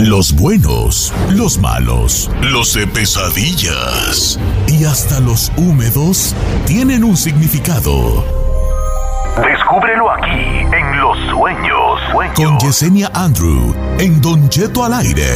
Los 0.00 0.32
buenos, 0.32 1.12
los 1.30 1.58
malos, 1.58 2.30
los 2.40 2.72
de 2.72 2.86
pesadillas 2.86 4.38
y 4.68 4.84
hasta 4.84 5.18
los 5.18 5.50
húmedos 5.56 6.36
tienen 6.68 7.02
un 7.02 7.16
significado. 7.16 8.24
Descúbrelo 9.44 10.08
aquí 10.12 10.60
en 10.72 11.00
Los 11.00 11.18
Sueños. 11.30 12.00
Sueños. 12.12 12.34
Con 12.36 12.58
Yesenia 12.60 13.10
Andrew 13.12 13.74
en 13.98 14.20
Don 14.20 14.48
Cheto 14.48 14.84
al 14.84 14.94
aire. 14.94 15.26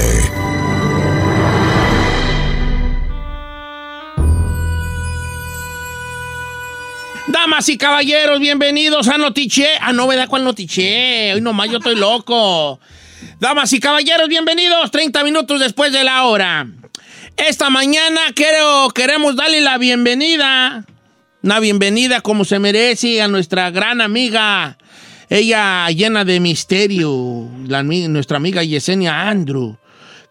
Damas 7.27 7.68
y 7.68 7.77
caballeros, 7.77 8.38
bienvenidos 8.38 9.08
a 9.08 9.18
Notiche. 9.18 9.66
Ah, 9.80 9.92
no, 9.92 10.06
¿verdad 10.06 10.28
cuál 10.28 10.44
Notiche? 10.44 11.34
Hoy 11.34 11.40
nomás 11.40 11.68
yo 11.68 11.78
estoy 11.78 11.96
loco. 11.96 12.78
Damas 13.42 13.72
y 13.72 13.80
caballeros, 13.80 14.28
bienvenidos 14.28 14.92
30 14.92 15.24
minutos 15.24 15.58
después 15.58 15.92
de 15.92 16.04
la 16.04 16.26
hora. 16.26 16.68
Esta 17.36 17.70
mañana 17.70 18.20
queremos 18.36 19.34
darle 19.34 19.60
la 19.60 19.78
bienvenida, 19.78 20.84
una 21.42 21.58
bienvenida 21.58 22.20
como 22.20 22.44
se 22.44 22.60
merece 22.60 23.20
a 23.20 23.26
nuestra 23.26 23.72
gran 23.72 24.00
amiga, 24.00 24.78
ella 25.28 25.88
llena 25.90 26.24
de 26.24 26.38
misterio, 26.38 27.48
nuestra 28.08 28.36
amiga 28.36 28.62
Yesenia 28.62 29.28
Andrew, 29.28 29.77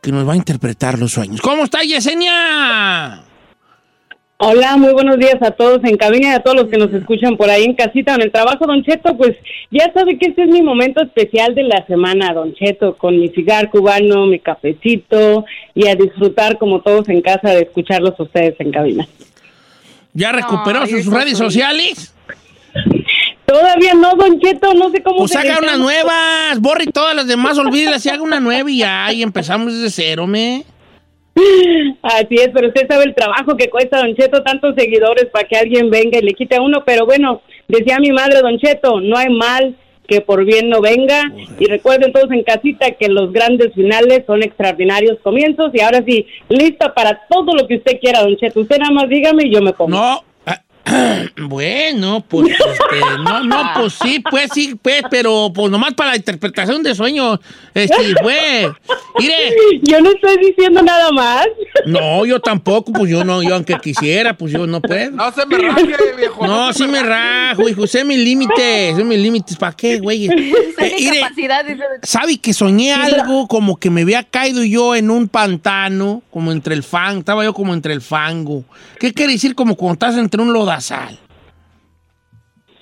que 0.01 0.13
nos 0.13 0.25
va 0.25 0.31
a 0.31 0.37
interpretar 0.37 0.97
los 0.97 1.11
sueños. 1.11 1.41
¿Cómo 1.41 1.65
está 1.65 1.81
Yesenia? 1.83 3.23
Hola, 4.43 4.75
muy 4.75 4.91
buenos 4.91 5.19
días 5.19 5.37
a 5.41 5.51
todos 5.51 5.81
en 5.83 5.97
cabina 5.97 6.29
y 6.29 6.31
a 6.31 6.39
todos 6.39 6.57
los 6.57 6.67
que 6.67 6.77
nos 6.79 6.91
escuchan 6.91 7.37
por 7.37 7.47
ahí 7.51 7.63
en 7.63 7.75
casita 7.75 8.13
o 8.13 8.15
en 8.15 8.23
el 8.23 8.31
trabajo, 8.31 8.65
Don 8.65 8.83
Cheto. 8.83 9.15
Pues 9.15 9.37
ya 9.69 9.93
sabe 9.93 10.17
que 10.17 10.29
este 10.29 10.45
es 10.45 10.49
mi 10.49 10.63
momento 10.63 11.03
especial 11.03 11.53
de 11.53 11.61
la 11.61 11.85
semana, 11.85 12.33
Don 12.33 12.51
Cheto, 12.55 12.97
con 12.97 13.19
mi 13.19 13.29
cigar 13.29 13.69
cubano, 13.69 14.25
mi 14.25 14.39
cafecito 14.39 15.45
y 15.75 15.87
a 15.87 15.93
disfrutar 15.93 16.57
como 16.57 16.81
todos 16.81 17.07
en 17.09 17.21
casa 17.21 17.51
de 17.51 17.61
escucharlos 17.61 18.19
a 18.19 18.23
ustedes 18.23 18.55
en 18.57 18.71
cabina. 18.71 19.07
¿Ya 20.15 20.31
recuperó 20.31 20.87
sus 20.87 21.05
redes 21.05 21.37
sociales? 21.37 22.11
Todavía 23.45 23.93
no, 23.93 24.15
Don 24.15 24.39
Cheto, 24.39 24.73
no 24.73 24.89
sé 24.89 25.03
cómo 25.03 25.19
Pues 25.19 25.33
se 25.33 25.37
haga 25.37 25.59
unas 25.59 25.77
nuevas, 25.77 26.59
borre 26.59 26.87
todas 26.87 27.15
las 27.15 27.27
demás, 27.27 27.59
olvídelas 27.59 28.03
y 28.07 28.09
haga 28.09 28.23
una 28.23 28.39
nueva 28.39 28.71
y 28.71 28.79
ya, 28.79 29.13
y 29.13 29.21
empezamos 29.21 29.71
desde 29.71 29.91
cero, 29.91 30.25
me. 30.25 30.63
Así 32.01 32.35
es, 32.35 32.49
pero 32.53 32.67
usted 32.67 32.87
sabe 32.87 33.05
el 33.05 33.15
trabajo 33.15 33.55
que 33.55 33.69
cuesta, 33.69 33.99
Don 33.99 34.15
Cheto, 34.15 34.43
tantos 34.43 34.75
seguidores 34.75 35.25
para 35.31 35.47
que 35.47 35.57
alguien 35.57 35.89
venga 35.89 36.19
y 36.19 36.21
le 36.21 36.33
quite 36.33 36.57
a 36.57 36.61
uno. 36.61 36.83
Pero 36.85 37.05
bueno, 37.05 37.41
decía 37.67 37.97
mi 37.99 38.11
madre, 38.11 38.41
Don 38.41 38.57
Cheto, 38.57 38.99
no 38.99 39.17
hay 39.17 39.29
mal 39.29 39.75
que 40.07 40.19
por 40.21 40.43
bien 40.43 40.69
no 40.69 40.81
venga. 40.81 41.31
Y 41.57 41.65
recuerden 41.65 42.11
todos 42.11 42.31
en 42.31 42.43
casita 42.43 42.91
que 42.91 43.07
los 43.07 43.31
grandes 43.31 43.73
finales 43.73 44.23
son 44.27 44.43
extraordinarios 44.43 45.19
comienzos. 45.23 45.71
Y 45.73 45.81
ahora 45.81 46.03
sí, 46.05 46.25
lista 46.49 46.93
para 46.93 47.21
todo 47.29 47.55
lo 47.55 47.65
que 47.67 47.77
usted 47.77 47.99
quiera, 47.99 48.21
Don 48.21 48.35
Cheto. 48.35 48.59
Usted 48.59 48.77
nada 48.77 48.91
más 48.91 49.07
dígame 49.07 49.43
y 49.45 49.53
yo 49.53 49.61
me 49.61 49.73
pongo. 49.73 49.91
No. 49.91 50.30
Bueno, 51.37 52.23
pues, 52.27 52.49
este, 52.51 52.99
no, 53.23 53.43
no, 53.43 53.71
pues 53.75 53.93
sí, 54.01 54.23
pues 54.29 54.49
sí, 54.53 54.77
pues, 54.81 55.03
pero 55.09 55.51
pues 55.53 55.71
nomás 55.71 55.93
para 55.93 56.11
la 56.11 56.17
interpretación 56.17 56.83
de 56.83 56.95
sueños, 56.95 57.39
este, 57.73 58.15
fue. 58.21 58.71
Mire, 59.19 59.35
Yo 59.83 60.01
no 60.01 60.11
estoy 60.11 60.37
diciendo 60.37 60.81
nada 60.81 61.11
más. 61.11 61.47
no, 61.85 62.25
yo 62.25 62.39
tampoco, 62.39 62.91
pues 62.91 63.09
yo 63.11 63.23
no, 63.23 63.43
yo 63.43 63.55
aunque 63.55 63.77
quisiera, 63.81 64.35
pues 64.35 64.53
yo 64.53 64.67
no 64.67 64.81
puedo. 64.81 65.11
No 65.11 65.31
se 65.31 65.45
me 65.45 65.57
raje, 65.57 65.85
viejo. 66.17 66.45
No, 66.47 66.73
se 66.73 66.79
sí 66.83 66.87
me 66.87 67.03
rajo, 67.03 67.67
hijo, 67.67 67.87
sé 67.87 68.03
mis 68.03 68.19
límites, 68.19 68.95
sé 68.95 69.03
mis 69.03 69.19
límites, 69.19 69.57
¿para 69.57 69.75
qué, 69.75 69.99
güey? 69.99 70.29
Eh, 70.81 70.95
mire, 70.97 71.21
¿Sabe 72.01 72.39
que 72.39 72.53
soñé 72.53 72.93
algo 72.93 73.47
como 73.47 73.77
que 73.77 73.91
me 73.91 74.01
había 74.01 74.23
caído 74.23 74.63
yo 74.63 74.95
en 74.95 75.11
un 75.11 75.27
pantano, 75.27 76.23
como 76.31 76.51
entre 76.51 76.73
el 76.73 76.81
fango, 76.81 77.19
estaba 77.19 77.43
yo 77.43 77.53
como 77.53 77.73
entre 77.73 77.93
el 77.93 78.01
fango? 78.01 78.63
¿Qué 78.99 79.13
quiere 79.13 79.33
decir 79.33 79.53
como 79.53 79.75
cuando 79.75 79.93
estás 79.93 80.17
entre 80.17 80.41
un 80.41 80.53
lodazal? 80.53 80.70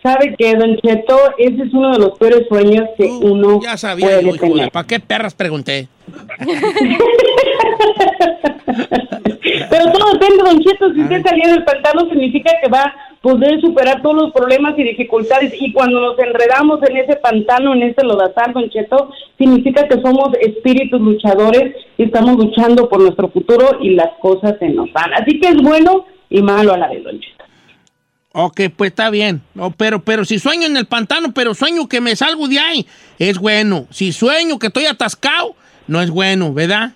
¿Sabe 0.02 0.34
qué, 0.38 0.56
Don 0.56 0.78
Cheto? 0.78 1.18
Ese 1.38 1.64
es 1.64 1.74
uno 1.74 1.92
de 1.92 2.00
los 2.00 2.18
peores 2.18 2.48
sueños 2.48 2.86
que 2.98 3.06
uno 3.06 3.58
Uh, 3.58 3.62
Ya 3.64 3.76
sabía, 3.76 4.08
puede 4.08 4.24
yo, 4.24 4.36
tener. 4.38 4.72
¿para 4.72 4.88
qué 4.88 5.00
perras 5.00 5.34
pregunté? 5.36 5.90
Pero 9.70 9.92
todo 9.92 10.14
depende, 10.14 10.44
Don 10.44 10.60
Cheto. 10.60 10.94
Si 10.94 11.02
usted 11.02 11.22
salió 11.26 11.50
del 11.52 11.64
pantano, 11.66 12.08
significa 12.10 12.52
que 12.64 12.70
va 12.70 12.84
a 12.84 12.94
poder 13.22 13.60
superar 13.60 14.02
todos 14.02 14.16
los 14.16 14.32
problemas 14.32 14.78
y 14.78 14.84
dificultades. 14.84 15.54
Y 15.60 15.74
cuando 15.74 16.00
nos 16.00 16.18
enredamos 16.20 16.80
en 16.90 16.98
ese 16.98 17.16
pantano, 17.18 17.74
en 17.74 17.84
ese 17.84 18.04
lodazal, 18.04 18.54
Don 18.54 18.70
Cheto, 18.70 19.12
significa 19.38 19.88
que 19.88 20.00
somos 20.02 20.30
espíritus 20.40 21.02
luchadores 21.02 21.76
y 21.98 22.04
estamos 22.04 22.38
luchando 22.38 22.88
por 22.88 23.02
nuestro 23.02 23.30
futuro 23.30 23.78
y 23.82 23.92
las 23.96 24.12
cosas 24.22 24.56
se 24.60 24.70
nos 24.70 24.92
van. 24.94 25.14
Así 25.14 25.40
que 25.40 25.50
es 25.50 25.58
bueno 25.62 26.06
y 26.30 26.42
malo 26.42 26.74
a 26.74 26.78
la 26.78 26.88
vez, 26.88 27.04
Don 27.04 27.20
Cheto. 27.20 27.39
Ok, 28.32 28.62
pues 28.76 28.92
está 28.92 29.10
bien. 29.10 29.42
No, 29.56 29.72
pero, 29.72 30.04
pero 30.04 30.24
si 30.24 30.38
sueño 30.40 30.68
en 30.68 30.78
el 30.78 30.86
pantano, 30.86 31.34
pero 31.34 31.54
sueño 31.56 31.88
que 31.88 32.00
me 32.00 32.16
salgo 32.16 32.48
de 32.48 32.60
ahí, 32.60 32.86
es 33.18 33.40
bueno. 33.40 33.88
Si 33.90 34.12
sueño 34.12 34.60
que 34.60 34.68
estoy 34.68 34.86
atascado, 34.86 35.56
no 35.88 36.02
es 36.02 36.12
bueno, 36.12 36.54
¿verdad? 36.54 36.92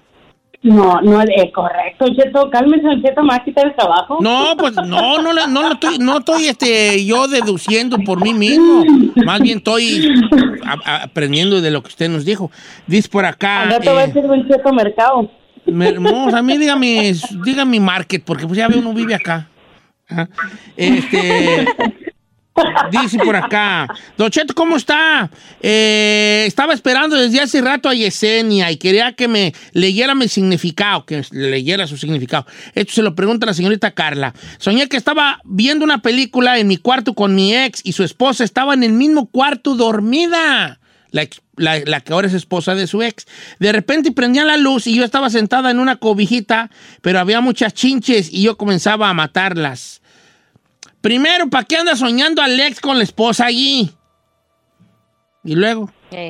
No, 0.62 1.02
no 1.02 1.20
es 1.22 1.52
correcto, 1.54 2.06
Cheto. 2.16 2.50
Cálmese, 2.50 2.88
Cheto, 3.02 3.22
me 3.24 3.30
va 3.30 3.36
a 3.36 3.44
quitar 3.44 3.66
el 3.68 3.76
trabajo. 3.76 4.20
No, 4.22 4.56
pues 4.58 4.76
no, 4.76 5.22
no, 5.22 5.34
no, 5.48 5.62
lo 5.64 5.74
estoy, 5.74 5.98
no 5.98 6.20
estoy 6.20 6.46
este, 6.46 7.04
yo 7.04 7.28
deduciendo 7.28 7.98
por 7.98 8.22
mí 8.24 8.34
mismo. 8.34 8.86
Más 9.26 9.42
bien 9.42 9.58
estoy 9.58 10.08
a- 10.66 10.78
a- 10.86 11.04
aprendiendo 11.04 11.60
de 11.60 11.72
lo 11.72 11.82
que 11.82 11.90
usted 11.90 12.10
nos 12.10 12.24
dijo. 12.24 12.50
Dice 12.88 13.10
por 13.10 13.26
acá. 13.26 13.64
Al 13.64 13.70
rato 13.72 13.94
va 13.94 14.02
a 14.02 14.06
eh, 14.06 14.14
ser 14.14 14.26
Don 14.26 14.48
Cheto 14.48 14.72
Mercado. 14.72 15.30
me- 15.66 15.92
no, 15.94 16.28
a 16.34 16.42
mí 16.42 16.58
dígame, 16.58 17.14
dígame 17.44 17.80
market, 17.82 18.24
porque 18.24 18.46
pues 18.48 18.58
ya 18.58 18.68
ve 18.70 18.78
uno 18.78 18.94
vive 18.94 19.16
acá. 19.16 19.48
Este. 20.78 21.66
Dice 22.92 23.18
por 23.18 23.36
acá, 23.36 23.88
Don 24.16 24.30
Cheto, 24.30 24.54
¿cómo 24.54 24.78
está? 24.78 25.28
Eh, 25.60 26.44
estaba 26.48 26.76
esperando 26.76 27.16
desde 27.16 27.42
hace 27.42 27.62
rato 27.62 27.90
a 27.90 27.96
Yesenia 27.96 28.70
y 28.70 28.78
quería 28.78 29.14
que 29.14 29.28
me 29.28 29.56
leyera 29.72 30.14
mi 30.14 30.28
significado, 30.28 31.04
que 31.04 31.24
leyera 31.32 31.88
su 31.88 31.98
significado. 31.98 32.46
Esto 32.76 32.94
se 32.94 33.02
lo 33.02 33.16
pregunta 33.16 33.48
la 33.48 33.56
señorita 33.56 33.90
Carla. 33.92 34.36
Soñé 34.60 34.88
que 34.88 34.98
estaba 34.98 35.42
viendo 35.46 35.84
una 35.84 36.04
película 36.04 36.60
en 36.60 36.68
mi 36.68 36.78
cuarto 36.78 37.16
con 37.16 37.34
mi 37.34 37.56
ex 37.56 37.82
y 37.84 37.94
su 37.94 38.04
esposa 38.04 38.44
estaba 38.44 38.76
en 38.76 38.84
el 38.84 38.94
mismo 38.94 39.26
cuarto 39.26 39.74
dormida. 39.76 40.80
La, 41.10 41.24
ex- 41.24 41.42
la- 41.58 41.80
la 41.86 42.02
que 42.02 42.14
ahora 42.14 42.28
es 42.28 42.34
esposa 42.34 42.76
de 42.76 42.88
su 42.88 43.02
ex. 43.02 43.26
De 43.60 43.72
repente 43.72 44.12
prendía 44.12 44.44
la 44.46 44.58
luz 44.58 44.88
y 44.88 44.96
yo 44.96 45.04
estaba 45.04 45.30
sentada 45.30 45.72
en 45.72 45.80
una 45.80 45.98
cobijita, 45.98 46.70
pero 47.02 47.20
había 47.20 47.42
muchas 47.42 47.74
chinches 47.74 48.34
y 48.34 48.44
yo 48.44 48.58
comenzaba 48.58 49.10
a 49.10 49.14
matarlas. 49.14 50.02
Primero, 51.02 51.50
¿para 51.50 51.66
qué 51.66 51.76
anda 51.78 51.96
soñando 51.96 52.42
al 52.42 52.60
ex 52.60 52.80
con 52.80 52.98
la 52.98 53.04
esposa 53.04 53.46
allí? 53.46 53.90
Y 55.44 55.56
luego. 55.56 55.92
es, 56.12 56.30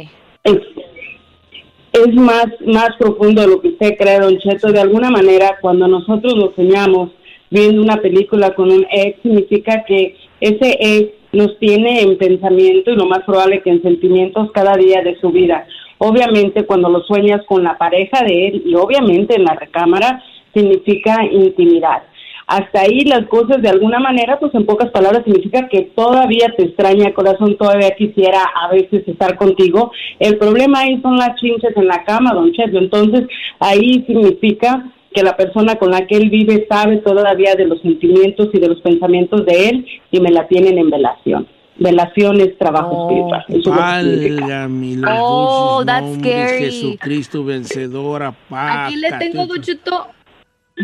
es 1.94 2.14
más, 2.16 2.46
más 2.66 2.90
profundo 2.98 3.42
de 3.44 3.48
lo 3.48 3.62
que 3.62 3.68
usted 3.70 3.96
cree, 4.00 4.20
Don 4.20 4.38
Cheto. 4.40 4.72
De 4.72 4.80
alguna 4.82 5.12
manera, 5.12 5.58
cuando 5.62 5.88
nosotros 5.88 6.34
lo 6.34 6.54
soñamos 6.56 7.12
viendo 7.52 7.82
una 7.84 7.98
película 7.98 8.56
con 8.56 8.72
un 8.72 8.86
ex, 8.92 9.22
significa 9.22 9.84
que 9.88 10.18
ese 10.42 10.78
ex 10.80 11.12
nos 11.34 11.58
tiene 11.60 12.02
en 12.02 12.18
pensamiento 12.18 12.92
y 12.92 12.96
lo 12.96 13.06
más 13.06 13.24
probable 13.26 13.62
que 13.62 13.72
en 13.72 13.82
sentimientos 13.82 14.52
cada 14.54 14.78
día 14.78 15.02
de 15.02 15.20
su 15.20 15.32
vida. 15.32 15.66
Obviamente 15.98 16.66
cuando 16.66 16.90
lo 16.90 17.02
sueñas 17.02 17.42
con 17.48 17.64
la 17.64 17.78
pareja 17.78 18.24
de 18.24 18.48
él 18.48 18.64
y 18.66 18.76
obviamente 18.76 19.36
en 19.36 19.44
la 19.44 19.56
recámara 19.56 20.24
significa 20.54 21.26
intimidad. 21.26 22.04
Hasta 22.46 22.82
ahí 22.82 23.02
las 23.06 23.26
cosas 23.28 23.62
de 23.62 23.70
alguna 23.70 24.00
manera, 24.00 24.38
pues 24.38 24.54
en 24.54 24.66
pocas 24.66 24.92
palabras 24.92 25.24
significa 25.24 25.68
que 25.70 25.84
todavía 25.96 26.54
te 26.58 26.66
extraña 26.66 27.14
corazón, 27.14 27.56
todavía 27.58 27.92
quisiera 27.98 28.44
a 28.44 28.70
veces 28.70 29.08
estar 29.08 29.38
contigo. 29.38 29.92
El 30.20 30.38
problema 30.38 30.82
ahí 30.82 31.02
son 31.02 31.16
las 31.18 31.36
chinches 31.40 31.76
en 31.76 31.88
la 31.88 32.04
cama, 32.04 32.34
don 32.34 32.52
Cheto. 32.52 32.78
Entonces 32.78 33.28
ahí 33.60 34.04
significa 34.06 34.92
que 35.14 35.24
la 35.24 35.38
persona 35.38 35.76
con 35.76 35.92
la 35.92 36.06
que 36.08 36.16
él 36.18 36.30
vive 36.30 36.66
sabe 36.70 36.98
todavía 36.98 37.56
de 37.56 37.66
los 37.66 37.82
sentimientos 37.82 38.50
y 38.54 38.60
de 38.60 38.68
los 38.68 38.82
pensamientos 38.82 39.46
de 39.46 39.70
él 39.70 39.86
y 40.12 40.20
me 40.20 40.32
la 40.32 40.48
tienen 40.48 40.78
en 40.78 40.90
velación. 40.90 41.48
Velación 41.78 42.40
es 42.40 42.58
trabajo 42.58 43.10
espiritual. 43.10 43.46
Eso 43.48 43.58
es 43.58 43.66
lo 43.66 43.74
que 43.74 44.22
significa. 44.22 44.46
Válgame 44.46 44.96
los 44.98 45.12
Oh, 45.14 45.84
dulces 45.84 45.86
that's 45.86 46.20
scary. 46.20 46.58
Jesucristo 46.66 47.44
vencedora, 47.44 48.36
Aquí 48.52 48.96
le 48.98 49.12
tengo, 49.14 49.48
Don 49.48 49.62
Cheto, 49.62 50.08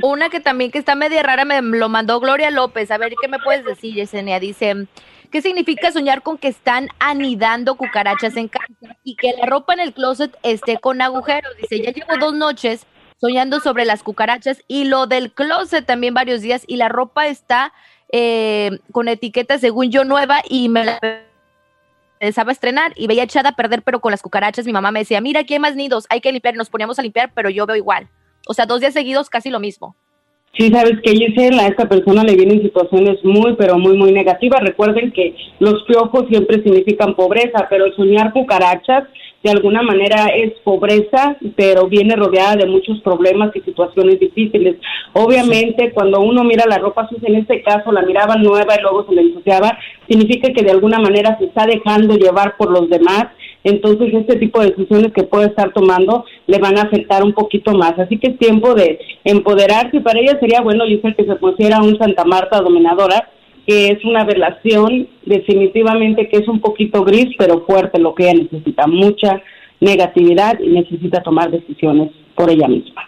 una 0.01 0.29
que 0.29 0.39
también 0.39 0.71
que 0.71 0.79
está 0.79 0.95
media 0.95 1.21
rara, 1.21 1.45
me 1.45 1.61
lo 1.61 1.89
mandó 1.89 2.19
Gloria 2.19 2.49
López. 2.49 2.89
A 2.91 2.97
ver, 2.97 3.13
¿qué 3.21 3.27
me 3.27 3.37
puedes 3.39 3.63
decir, 3.65 3.93
Yesenia? 3.93 4.39
Dice, 4.39 4.87
¿qué 5.31 5.41
significa 5.41 5.91
soñar 5.91 6.23
con 6.23 6.37
que 6.37 6.47
están 6.47 6.87
anidando 6.99 7.75
cucarachas 7.75 8.35
en 8.35 8.47
casa 8.47 8.65
y 9.03 9.15
que 9.15 9.33
la 9.39 9.45
ropa 9.45 9.73
en 9.73 9.81
el 9.81 9.93
closet 9.93 10.35
esté 10.41 10.77
con 10.79 11.01
agujeros? 11.01 11.51
Dice, 11.61 11.83
ya 11.83 11.91
llevo 11.91 12.17
dos 12.19 12.33
noches 12.33 12.85
soñando 13.19 13.59
sobre 13.59 13.85
las 13.85 14.03
cucarachas 14.03 14.63
y 14.67 14.85
lo 14.85 15.07
del 15.07 15.31
closet 15.31 15.85
también 15.85 16.13
varios 16.13 16.41
días 16.41 16.63
y 16.67 16.77
la 16.77 16.89
ropa 16.89 17.27
está 17.27 17.73
eh, 18.11 18.79
con 18.91 19.07
etiqueta, 19.07 19.57
según 19.57 19.91
yo, 19.91 20.03
nueva 20.03 20.41
y 20.49 20.69
me 20.69 20.85
la 20.85 20.99
pensaba 22.19 22.51
estrenar 22.51 22.93
y 22.95 23.07
veía 23.07 23.23
echada 23.23 23.49
a 23.49 23.55
perder, 23.55 23.81
pero 23.81 23.99
con 23.99 24.11
las 24.11 24.21
cucarachas 24.21 24.65
mi 24.65 24.73
mamá 24.73 24.91
me 24.91 24.99
decía, 24.99 25.21
mira, 25.21 25.41
aquí 25.41 25.53
hay 25.53 25.59
más 25.59 25.75
nidos, 25.75 26.05
hay 26.09 26.21
que 26.21 26.31
limpiar, 26.31 26.55
nos 26.55 26.69
poníamos 26.69 26.99
a 26.99 27.01
limpiar, 27.01 27.31
pero 27.33 27.49
yo 27.49 27.65
veo 27.65 27.75
igual. 27.75 28.07
O 28.47 28.53
sea, 28.53 28.65
dos 28.65 28.79
días 28.79 28.93
seguidos 28.93 29.29
casi 29.29 29.49
lo 29.49 29.59
mismo. 29.59 29.95
Sí, 30.57 30.69
sabes 30.69 30.99
que 31.03 31.11
Gisela, 31.11 31.63
a 31.63 31.67
esta 31.67 31.87
persona 31.87 32.23
le 32.23 32.35
vienen 32.35 32.61
situaciones 32.61 33.23
muy, 33.23 33.55
pero 33.55 33.77
muy, 33.77 33.95
muy 33.95 34.11
negativas. 34.11 34.61
Recuerden 34.61 35.11
que 35.11 35.35
los 35.59 35.83
piojos 35.83 36.25
siempre 36.27 36.63
significan 36.63 37.15
pobreza, 37.15 37.67
pero 37.69 37.93
soñar 37.93 38.33
cucarachas 38.33 39.03
de 39.43 39.51
alguna 39.51 39.81
manera 39.81 40.27
es 40.35 40.51
pobreza, 40.63 41.37
pero 41.55 41.87
viene 41.87 42.15
rodeada 42.15 42.57
de 42.57 42.65
muchos 42.65 42.99
problemas 43.01 43.55
y 43.55 43.61
situaciones 43.61 44.19
difíciles. 44.19 44.75
Obviamente, 45.13 45.91
cuando 45.93 46.19
uno 46.19 46.43
mira 46.43 46.65
la 46.67 46.77
ropa 46.77 47.07
sucia, 47.07 47.29
en 47.29 47.37
este 47.37 47.61
caso 47.61 47.91
la 47.91 48.01
miraba 48.01 48.35
nueva 48.35 48.75
y 48.77 48.81
luego 48.81 49.05
se 49.07 49.15
le 49.15 49.21
ensuciaba, 49.21 49.77
significa 50.09 50.51
que 50.51 50.63
de 50.63 50.71
alguna 50.71 50.99
manera 50.99 51.37
se 51.37 51.45
está 51.45 51.65
dejando 51.65 52.17
llevar 52.17 52.57
por 52.57 52.69
los 52.69 52.89
demás. 52.89 53.27
Entonces, 53.63 54.13
este 54.13 54.37
tipo 54.37 54.59
de 54.59 54.71
decisiones 54.71 55.13
que 55.13 55.23
puede 55.23 55.47
estar 55.47 55.71
tomando 55.71 56.25
le 56.47 56.57
van 56.59 56.77
a 56.77 56.83
afectar 56.83 57.23
un 57.23 57.33
poquito 57.33 57.73
más. 57.73 57.97
Así 57.97 58.17
que 58.17 58.31
es 58.31 58.37
tiempo 58.37 58.73
de 58.73 58.99
empoderarse. 59.23 60.01
Para 60.01 60.19
ella 60.19 60.37
sería 60.39 60.61
bueno, 60.61 60.85
Giselle, 60.85 61.15
que 61.15 61.25
se 61.25 61.35
pusiera 61.35 61.81
un 61.81 61.97
Santa 61.97 62.25
Marta 62.25 62.59
dominadora, 62.61 63.29
que 63.69 63.89
es 63.89 64.03
una 64.03 64.23
relación 64.23 65.07
definitivamente 65.27 66.27
que 66.27 66.37
es 66.37 66.47
un 66.47 66.59
poquito 66.59 67.03
gris, 67.03 67.35
pero 67.37 67.67
fuerte, 67.67 67.99
lo 67.99 68.15
que 68.15 68.23
ella 68.23 68.41
necesita. 68.41 68.87
Mucha 68.87 69.43
negatividad 69.79 70.59
y 70.59 70.69
necesita 70.69 71.21
tomar 71.21 71.51
decisiones 71.51 72.09
por 72.33 72.49
ella 72.49 72.67
misma. 72.67 73.07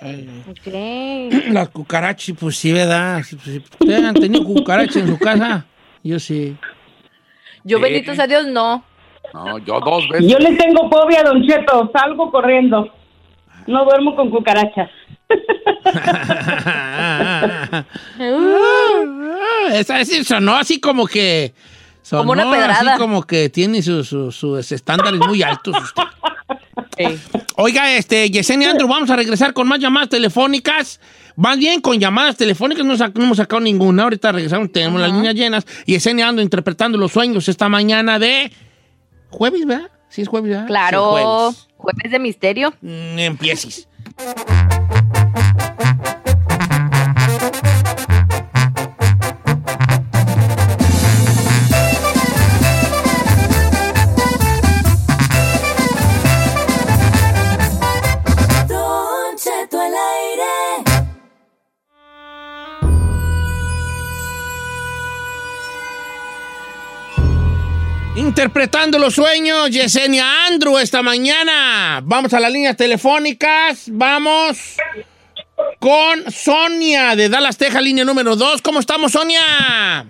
Las 1.52 1.68
cucarachas, 1.68 2.34
pues 2.40 2.56
sí, 2.56 2.72
¿verdad? 2.72 3.20
Pues. 3.44 3.60
¿Ustedes 3.78 4.02
han 4.02 4.14
tenido 4.14 4.42
cucarachas 4.42 4.96
en 4.96 5.08
su 5.08 5.18
casa? 5.18 5.66
Yo 6.02 6.18
sí. 6.18 6.56
Yo, 7.62 7.78
bendito 7.78 8.14
sea 8.14 8.26
Dios, 8.26 8.46
no. 8.46 8.82
No, 9.34 9.58
yo 9.58 9.80
dos 9.80 10.08
veces. 10.08 10.32
Yo 10.32 10.38
le 10.38 10.56
tengo 10.56 10.88
fobia, 10.88 11.22
Don 11.24 11.46
Cheto, 11.46 11.90
salgo 11.92 12.30
corriendo. 12.30 12.90
No 13.66 13.84
duermo 13.84 14.16
con 14.16 14.30
cucarachas. 14.30 14.88
Esa 19.72 20.04
sonó 20.24 20.54
así 20.56 20.80
como 20.80 21.06
que. 21.06 21.52
Sonó 22.02 22.22
Como 22.22 22.32
una 22.32 22.50
pedrada. 22.50 22.92
Así 22.92 22.98
como 22.98 23.22
que 23.22 23.48
tiene 23.50 23.82
sus 23.82 24.08
sus- 24.08 24.34
sus 24.34 24.72
estándares 24.72 25.20
muy 25.20 25.42
altos. 25.42 25.74
usted. 25.82 27.18
Oiga, 27.56 27.92
este, 27.96 28.30
Yesenia 28.30 28.70
Andrew, 28.70 28.88
vamos 28.88 29.10
a 29.10 29.16
regresar 29.16 29.52
con 29.52 29.68
más 29.68 29.78
llamadas 29.78 30.08
telefónicas. 30.08 31.00
Más 31.36 31.58
bien 31.58 31.80
con 31.80 31.98
llamadas 32.00 32.36
telefónicas, 32.36 32.84
no, 32.84 32.94
hemos 32.94 33.36
sacado 33.36 33.60
ninguna. 33.60 34.04
Ahorita 34.04 34.32
regresamos, 34.32 34.72
tenemos 34.72 35.00
las 35.00 35.12
líneas 35.12 35.34
llenas. 35.34 35.66
Yesenia 35.86 36.28
Andrew 36.28 36.42
interpretando 36.42 36.98
los 36.98 37.12
sueños 37.12 37.48
esta 37.48 37.68
mañana 37.68 38.18
de 38.18 38.50
jueves, 39.30 39.64
¿verdad? 39.66 39.90
Sí, 40.08 40.22
es 40.22 40.28
jueves, 40.28 40.50
¿verdad? 40.50 40.66
Claro, 40.66 41.14
Sí, 41.16 41.22
jueves. 41.22 41.68
jueves 41.76 42.10
de 42.12 42.18
misterio. 42.18 42.74
Mm, 42.80 43.18
empieces. 43.18 43.86
Interpretando 68.28 68.98
los 68.98 69.14
sueños, 69.14 69.70
Yesenia 69.70 70.46
Andrew 70.46 70.76
esta 70.76 71.02
mañana. 71.02 72.02
Vamos 72.04 72.34
a 72.34 72.40
las 72.40 72.52
líneas 72.52 72.76
telefónicas. 72.76 73.88
Vamos 73.90 74.76
con 75.78 76.30
Sonia 76.30 77.16
de 77.16 77.30
Dallas, 77.30 77.56
Texas, 77.56 77.82
línea 77.82 78.04
número 78.04 78.36
2. 78.36 78.60
¿Cómo 78.60 78.80
estamos, 78.80 79.12
Sonia? 79.12 80.04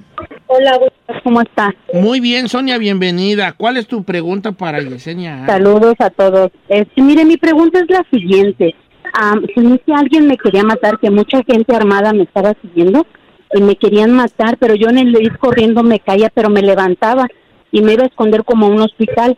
Hola, 0.48 0.80
¿cómo 1.22 1.42
está? 1.42 1.72
Muy 1.94 2.18
bien, 2.18 2.48
Sonia, 2.48 2.76
bienvenida. 2.76 3.52
¿Cuál 3.52 3.76
es 3.76 3.86
tu 3.86 4.02
pregunta 4.02 4.50
para 4.50 4.80
Yesenia? 4.80 5.46
Saludos 5.46 5.94
a 6.00 6.10
todos. 6.10 6.50
Mire, 6.96 7.24
mi 7.24 7.36
pregunta 7.36 7.78
es 7.78 7.88
la 7.88 8.04
siguiente. 8.10 8.74
Am, 9.12 9.46
soñé 9.54 9.78
que 9.78 9.94
alguien 9.94 10.26
me 10.26 10.36
quería 10.36 10.64
matar, 10.64 10.98
que 10.98 11.08
mucha 11.08 11.40
gente 11.44 11.74
armada 11.74 12.12
me 12.12 12.24
estaba 12.24 12.52
siguiendo 12.62 13.06
y 13.54 13.60
me 13.60 13.76
querían 13.76 14.10
matar, 14.10 14.58
pero 14.58 14.74
yo 14.74 14.88
en 14.88 14.98
el 14.98 15.22
ir 15.22 15.38
corriendo 15.38 15.84
me 15.84 16.00
caía, 16.00 16.30
pero 16.34 16.50
me 16.50 16.62
levantaba 16.62 17.28
y 17.72 17.80
me 17.82 17.92
iba 17.94 18.04
a 18.04 18.06
esconder 18.08 18.44
como 18.44 18.66
a 18.66 18.70
un 18.70 18.80
hospital. 18.80 19.36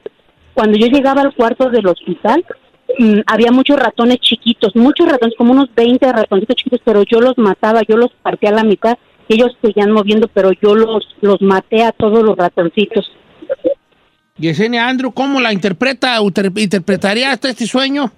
Cuando 0.54 0.78
yo 0.78 0.86
llegaba 0.88 1.22
al 1.22 1.34
cuarto 1.34 1.70
del 1.70 1.86
hospital, 1.86 2.44
mm, 2.98 3.20
había 3.26 3.50
muchos 3.52 3.78
ratones 3.78 4.18
chiquitos, 4.20 4.74
muchos 4.76 5.08
ratones, 5.08 5.34
como 5.36 5.52
unos 5.52 5.68
20 5.74 6.12
ratoncitos 6.12 6.56
chiquitos, 6.56 6.80
pero 6.84 7.02
yo 7.04 7.20
los 7.20 7.38
mataba, 7.38 7.82
yo 7.88 7.96
los 7.96 8.10
partía 8.22 8.50
a 8.50 8.54
la 8.54 8.64
mitad, 8.64 8.98
ellos 9.28 9.56
seguían 9.62 9.92
moviendo, 9.92 10.28
pero 10.28 10.50
yo 10.60 10.74
los, 10.74 11.06
los 11.20 11.40
maté 11.40 11.84
a 11.84 11.92
todos 11.92 12.22
los 12.24 12.36
ratoncitos. 12.36 13.10
Yesenia 14.38 14.88
Andrew, 14.88 15.12
¿cómo 15.12 15.40
la 15.40 15.52
interpreta, 15.52 16.20
uter- 16.22 16.50
interpretaría 16.58 17.30
hasta 17.30 17.50
este 17.50 17.66
sueño? 17.66 18.10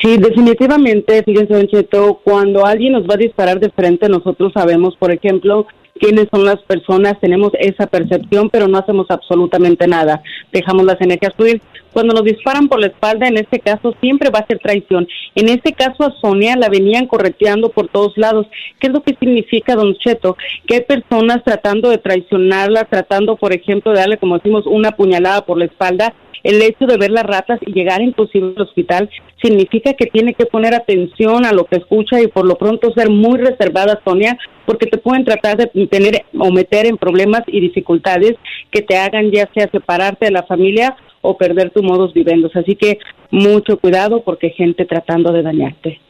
Sí, 0.00 0.16
definitivamente, 0.16 1.22
fíjense, 1.22 1.54
Don 1.54 1.68
Cheto, 1.68 2.20
cuando 2.24 2.64
alguien 2.66 2.94
nos 2.94 3.02
va 3.04 3.14
a 3.14 3.18
disparar 3.18 3.60
de 3.60 3.70
frente, 3.70 4.08
nosotros 4.08 4.52
sabemos, 4.54 4.96
por 4.96 5.12
ejemplo, 5.12 5.66
quiénes 5.98 6.28
son 6.30 6.44
las 6.44 6.60
personas, 6.62 7.20
tenemos 7.20 7.52
esa 7.58 7.86
percepción, 7.86 8.50
pero 8.50 8.68
no 8.68 8.78
hacemos 8.78 9.06
absolutamente 9.10 9.86
nada. 9.86 10.22
Dejamos 10.52 10.84
las 10.84 11.00
energías 11.00 11.34
fluir. 11.34 11.60
Cuando 11.92 12.14
nos 12.14 12.24
disparan 12.24 12.68
por 12.68 12.80
la 12.80 12.86
espalda, 12.86 13.28
en 13.28 13.36
este 13.36 13.60
caso, 13.60 13.94
siempre 14.00 14.30
va 14.30 14.40
a 14.40 14.46
ser 14.46 14.58
traición. 14.58 15.06
En 15.34 15.48
este 15.48 15.72
caso, 15.72 16.04
a 16.04 16.14
Sonia 16.20 16.56
la 16.56 16.70
venían 16.70 17.06
correteando 17.06 17.68
por 17.68 17.88
todos 17.88 18.16
lados. 18.16 18.46
¿Qué 18.80 18.86
es 18.86 18.92
lo 18.92 19.02
que 19.02 19.14
significa, 19.14 19.74
Don 19.74 19.94
Cheto? 19.96 20.36
Que 20.66 20.76
hay 20.76 20.80
personas 20.82 21.44
tratando 21.44 21.90
de 21.90 21.98
traicionarla, 21.98 22.84
tratando, 22.84 23.36
por 23.36 23.52
ejemplo, 23.52 23.92
de 23.92 23.98
darle, 23.98 24.16
como 24.16 24.38
decimos, 24.38 24.64
una 24.66 24.92
puñalada 24.92 25.44
por 25.44 25.58
la 25.58 25.66
espalda. 25.66 26.14
El 26.42 26.60
hecho 26.62 26.86
de 26.86 26.96
ver 26.96 27.10
las 27.10 27.24
ratas 27.24 27.60
y 27.64 27.72
llegar 27.72 28.02
inclusive 28.02 28.52
al 28.56 28.62
hospital 28.62 29.08
significa 29.40 29.94
que 29.94 30.06
tiene 30.06 30.34
que 30.34 30.46
poner 30.46 30.74
atención 30.74 31.44
a 31.46 31.52
lo 31.52 31.64
que 31.66 31.76
escucha 31.76 32.20
y 32.20 32.26
por 32.26 32.44
lo 32.46 32.56
pronto 32.56 32.92
ser 32.92 33.10
muy 33.10 33.38
reservada, 33.38 34.00
Sonia, 34.04 34.36
porque 34.66 34.86
te 34.86 34.98
pueden 34.98 35.24
tratar 35.24 35.56
de 35.56 35.66
tener 35.86 36.24
o 36.38 36.50
meter 36.50 36.86
en 36.86 36.96
problemas 36.96 37.42
y 37.46 37.60
dificultades 37.60 38.34
que 38.70 38.82
te 38.82 38.96
hagan 38.96 39.30
ya 39.30 39.48
sea 39.54 39.68
separarte 39.70 40.26
de 40.26 40.32
la 40.32 40.42
familia 40.44 40.96
o 41.20 41.36
perder 41.36 41.70
tu 41.70 41.82
modos 41.82 42.12
vivendos. 42.12 42.54
Así 42.56 42.74
que 42.74 42.98
mucho 43.30 43.78
cuidado 43.78 44.22
porque 44.22 44.48
hay 44.48 44.52
gente 44.54 44.84
tratando 44.84 45.32
de 45.32 45.42
dañarte. 45.42 46.00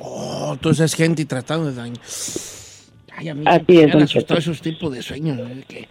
Oh, 0.00 0.50
entonces 0.52 0.94
gente 0.94 1.24
tratando 1.24 1.70
de 1.70 1.74
dañar. 1.74 1.98
Ay, 3.16 3.28
a 3.28 3.34
mí 3.34 3.42
Así 3.46 3.64
me 3.68 3.82
es, 3.82 3.94
han 3.94 4.02
asustado 4.02 4.38
esos 4.38 4.60
tipos 4.60 4.92
de 4.94 5.02
sueños. 5.02 5.38
¿eh? 5.38 5.64
Que- 5.68 5.88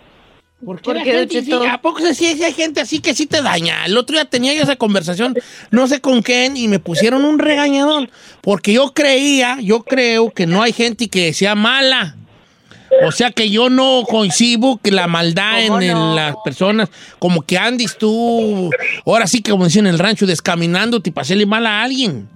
¿Por 0.63 0.77
qué, 0.77 0.83
¿Por 0.83 0.95
la 0.95 1.03
gente 1.03 1.43
sí-? 1.43 1.53
¿A 1.53 1.79
poco 1.79 1.99
sí, 1.99 2.13
sí 2.13 2.43
hay 2.43 2.53
gente 2.53 2.81
así 2.81 2.99
que 2.99 3.13
sí 3.13 3.27
te 3.27 3.41
daña? 3.41 3.85
El 3.85 3.97
otro 3.97 4.15
día 4.15 4.25
tenía 4.25 4.53
yo 4.53 4.63
esa 4.63 4.75
conversación, 4.75 5.35
no 5.69 5.87
sé 5.87 6.01
con 6.01 6.23
quién, 6.23 6.57
y 6.57 6.67
me 6.67 6.79
pusieron 6.79 7.25
un 7.25 7.37
regañadón. 7.37 8.09
Porque 8.41 8.73
yo 8.73 8.91
creía, 8.93 9.59
yo 9.61 9.83
creo 9.83 10.31
que 10.31 10.47
no 10.47 10.63
hay 10.63 10.73
gente 10.73 11.09
que 11.09 11.31
sea 11.33 11.53
mala. 11.53 12.15
O 13.05 13.11
sea 13.11 13.31
que 13.31 13.49
yo 13.49 13.69
no 13.69 14.03
coincido 14.07 14.79
que 14.81 14.91
la 14.91 15.07
maldad 15.07 15.61
en, 15.61 15.81
en 15.83 16.15
las 16.15 16.35
personas, 16.43 16.89
como 17.19 17.41
que 17.41 17.57
andes 17.57 17.97
tú, 17.97 18.71
ahora 19.05 19.27
sí 19.27 19.41
que 19.41 19.51
como 19.51 19.65
dicen 19.65 19.85
en 19.85 19.93
el 19.93 19.99
rancho, 19.99 20.25
descaminando 20.25 21.01
y 21.03 21.11
pasarle 21.11 21.45
mal 21.45 21.67
a 21.67 21.83
alguien. 21.83 22.29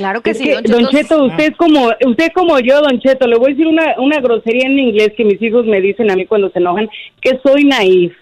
Claro 0.00 0.22
que 0.22 0.30
Es 0.30 0.38
sí, 0.38 0.44
que, 0.44 0.54
don 0.62 0.84
don 0.84 0.86
Cheto. 0.88 1.24
Usted 1.26 1.50
es 1.50 1.56
como 1.58 1.88
usted 1.88 2.24
es 2.24 2.32
como 2.32 2.58
yo, 2.58 2.80
Don 2.80 2.98
Cheto. 3.00 3.26
Le 3.26 3.36
voy 3.36 3.50
a 3.50 3.54
decir 3.54 3.66
una, 3.66 3.96
una 3.98 4.18
grosería 4.18 4.64
en 4.66 4.78
inglés 4.78 5.12
que 5.14 5.26
mis 5.26 5.40
hijos 5.42 5.66
me 5.66 5.78
dicen 5.82 6.10
a 6.10 6.16
mí 6.16 6.24
cuando 6.24 6.48
se 6.48 6.58
enojan, 6.58 6.88
que 7.20 7.38
soy 7.44 7.64
naif. 7.64 8.14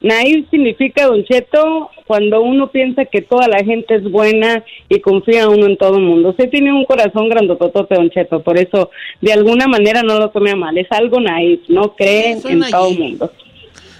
Naif 0.00 0.50
significa, 0.50 1.06
Don 1.06 1.24
Cheto, 1.24 1.88
cuando 2.06 2.42
uno 2.42 2.70
piensa 2.70 3.06
que 3.06 3.22
toda 3.22 3.48
la 3.48 3.64
gente 3.64 3.94
es 3.94 4.02
buena 4.02 4.62
y 4.90 5.00
confía 5.00 5.48
uno 5.48 5.64
en 5.64 5.78
todo 5.78 5.96
el 5.96 6.02
mundo. 6.04 6.28
Usted 6.28 6.50
tiene 6.50 6.74
un 6.74 6.84
corazón 6.84 7.30
grandototote, 7.30 7.94
Don 7.94 8.10
Cheto, 8.10 8.42
por 8.42 8.58
eso 8.58 8.90
de 9.22 9.32
alguna 9.32 9.66
manera 9.66 10.02
no 10.02 10.18
lo 10.18 10.28
tome 10.28 10.50
a 10.50 10.56
mal. 10.56 10.76
Es 10.76 10.88
algo 10.92 11.20
naif, 11.20 11.60
no 11.68 11.94
cree 11.96 12.36
Sí, 12.36 12.48
en 12.52 12.58
naif. 12.58 12.70
todo 12.70 12.90
el 12.90 12.98
mundo. 12.98 13.32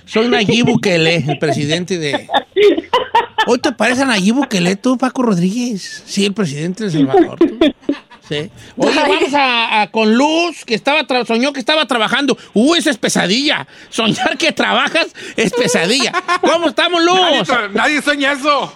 Soy 0.06 0.28
Nayib 0.28 0.66
Bukele, 0.66 1.16
el 1.28 1.38
presidente 1.38 1.98
de... 1.98 2.28
¿Hoy 3.46 3.58
te 3.58 3.72
parece 3.72 4.02
a 4.02 4.06
Nayib 4.06 4.34
Bukele 4.36 4.76
tú, 4.76 4.96
Paco 4.98 5.22
Rodríguez? 5.22 6.02
Sí, 6.06 6.24
el 6.24 6.32
presidente 6.34 6.84
de 6.84 6.98
El 6.98 7.06
Salvador. 7.06 7.38
tú. 7.38 7.58
Sí. 8.26 8.50
Oye, 8.78 8.94
vamos 8.96 9.34
a, 9.34 9.82
a- 9.82 9.90
con 9.90 10.14
Luz, 10.16 10.64
que 10.64 10.74
estaba 10.74 11.06
tra- 11.06 11.26
soñó 11.26 11.52
que 11.52 11.60
estaba 11.60 11.86
trabajando. 11.86 12.38
Uh, 12.54 12.74
esa 12.74 12.88
es 12.90 12.96
pesadilla. 12.96 13.66
Soñar 13.90 14.38
que 14.38 14.50
trabajas 14.52 15.14
es 15.36 15.52
pesadilla. 15.52 16.10
¿Cómo 16.40 16.68
estamos, 16.68 17.02
Luz? 17.04 17.48
nadie 17.74 18.00
sueña 18.00 18.32
eso. 18.32 18.72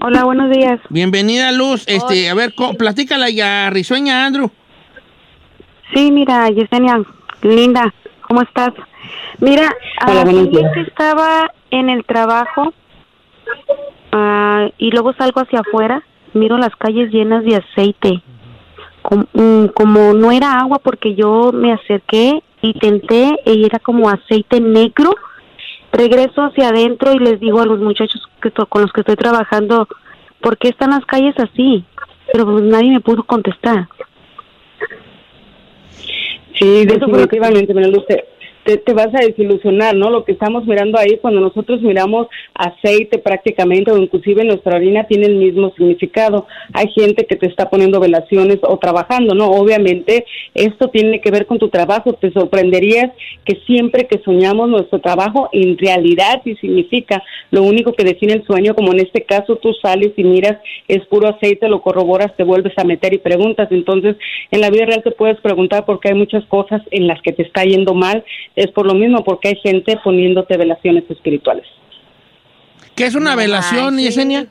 Hola, 0.00 0.24
buenos 0.24 0.50
días. 0.50 0.80
Bienvenida, 0.90 1.52
Luz. 1.52 1.84
Este, 1.86 2.28
a 2.28 2.34
ver, 2.34 2.52
co- 2.54 2.74
platícala 2.74 3.30
ya, 3.30 3.70
risueña, 3.70 4.26
Andrew. 4.26 4.50
Sí, 5.94 6.10
mira, 6.10 6.48
Yesenia, 6.50 7.00
linda, 7.42 7.94
¿cómo 8.22 8.42
estás? 8.42 8.70
Mira, 9.40 9.74
Hola, 10.06 10.22
ah, 10.22 10.72
que 10.74 10.80
estaba 10.80 11.52
en 11.70 11.90
el 11.90 12.04
trabajo 12.04 12.72
ah, 14.12 14.68
y 14.78 14.90
luego 14.90 15.12
salgo 15.14 15.40
hacia 15.40 15.60
afuera, 15.60 16.02
miro 16.34 16.58
las 16.58 16.74
calles 16.76 17.12
llenas 17.12 17.44
de 17.44 17.56
aceite. 17.56 18.22
Mm, 19.32 19.66
como 19.68 20.12
no 20.12 20.32
era 20.32 20.58
agua 20.58 20.80
porque 20.80 21.14
yo 21.14 21.50
me 21.52 21.72
acerqué 21.72 22.42
y 22.60 22.74
tenté 22.74 23.38
y 23.46 23.64
era 23.64 23.78
como 23.78 24.08
aceite 24.08 24.60
negro. 24.60 25.14
Regreso 25.92 26.42
hacia 26.42 26.68
adentro 26.68 27.14
y 27.14 27.18
les 27.18 27.40
digo 27.40 27.60
a 27.60 27.66
los 27.66 27.80
muchachos 27.80 28.20
que 28.42 28.50
con 28.50 28.82
los 28.82 28.92
que 28.92 29.00
estoy 29.00 29.16
trabajando, 29.16 29.88
¿por 30.40 30.58
qué 30.58 30.68
están 30.68 30.90
las 30.90 31.06
calles 31.06 31.34
así? 31.38 31.84
Pero 32.30 32.44
pues 32.44 32.64
nadie 32.64 32.90
me 32.90 33.00
pudo 33.00 33.24
contestar. 33.24 33.88
Sí, 36.58 36.84
definitivamente, 36.84 37.72
Luz, 37.72 38.04
te, 38.76 38.92
vas 38.92 39.08
a 39.14 39.24
desilusionar, 39.24 39.96
¿no? 39.96 40.10
Lo 40.10 40.24
que 40.24 40.32
estamos 40.32 40.66
mirando 40.66 40.98
ahí, 40.98 41.18
cuando 41.20 41.40
nosotros 41.40 41.80
miramos 41.80 42.26
aceite 42.54 43.18
prácticamente 43.18 43.90
o 43.90 43.96
inclusive 43.96 44.44
nuestra 44.44 44.76
orina 44.76 45.04
tiene 45.04 45.26
el 45.26 45.36
mismo 45.36 45.72
significado. 45.76 46.46
Hay 46.74 46.88
gente 46.92 47.24
que 47.24 47.36
te 47.36 47.46
está 47.46 47.70
poniendo 47.70 48.00
velaciones 48.00 48.58
o 48.62 48.76
trabajando, 48.78 49.34
¿no? 49.34 49.46
Obviamente 49.46 50.26
esto 50.54 50.88
tiene 50.88 51.20
que 51.20 51.30
ver 51.30 51.46
con 51.46 51.58
tu 51.58 51.68
trabajo. 51.68 52.12
Te 52.14 52.30
sorprenderías 52.32 53.10
que 53.44 53.60
siempre 53.66 54.06
que 54.06 54.20
soñamos 54.24 54.68
nuestro 54.68 55.00
trabajo, 55.00 55.48
en 55.52 55.78
realidad 55.78 56.42
sí 56.44 56.54
significa 56.56 57.22
lo 57.50 57.62
único 57.62 57.92
que 57.92 58.04
define 58.04 58.34
el 58.34 58.44
sueño, 58.44 58.74
como 58.74 58.92
en 58.92 59.00
este 59.00 59.22
caso 59.22 59.56
tú 59.56 59.72
sales 59.80 60.12
y 60.16 60.24
miras, 60.24 60.58
es 60.86 61.04
puro 61.06 61.28
aceite, 61.28 61.68
lo 61.68 61.80
corroboras, 61.80 62.36
te 62.36 62.44
vuelves 62.44 62.74
a 62.76 62.84
meter 62.84 63.14
y 63.14 63.18
preguntas. 63.18 63.68
Entonces, 63.70 64.16
en 64.50 64.60
la 64.60 64.70
vida 64.70 64.84
real 64.84 65.02
te 65.02 65.10
puedes 65.12 65.40
preguntar 65.40 65.86
porque 65.86 66.08
hay 66.08 66.14
muchas 66.14 66.44
cosas 66.46 66.82
en 66.90 67.06
las 67.06 67.20
que 67.22 67.32
te 67.32 67.42
está 67.42 67.64
yendo 67.64 67.94
mal. 67.94 68.24
Es 68.58 68.72
por 68.72 68.86
lo 68.86 68.94
mismo, 68.94 69.22
porque 69.22 69.48
hay 69.48 69.56
gente 69.56 69.96
poniéndote 70.02 70.56
velaciones 70.56 71.04
espirituales. 71.08 71.64
¿Qué 72.96 73.06
es 73.06 73.14
una 73.14 73.36
velación, 73.36 73.94
manches. 73.94 74.16
Yesenia? 74.16 74.46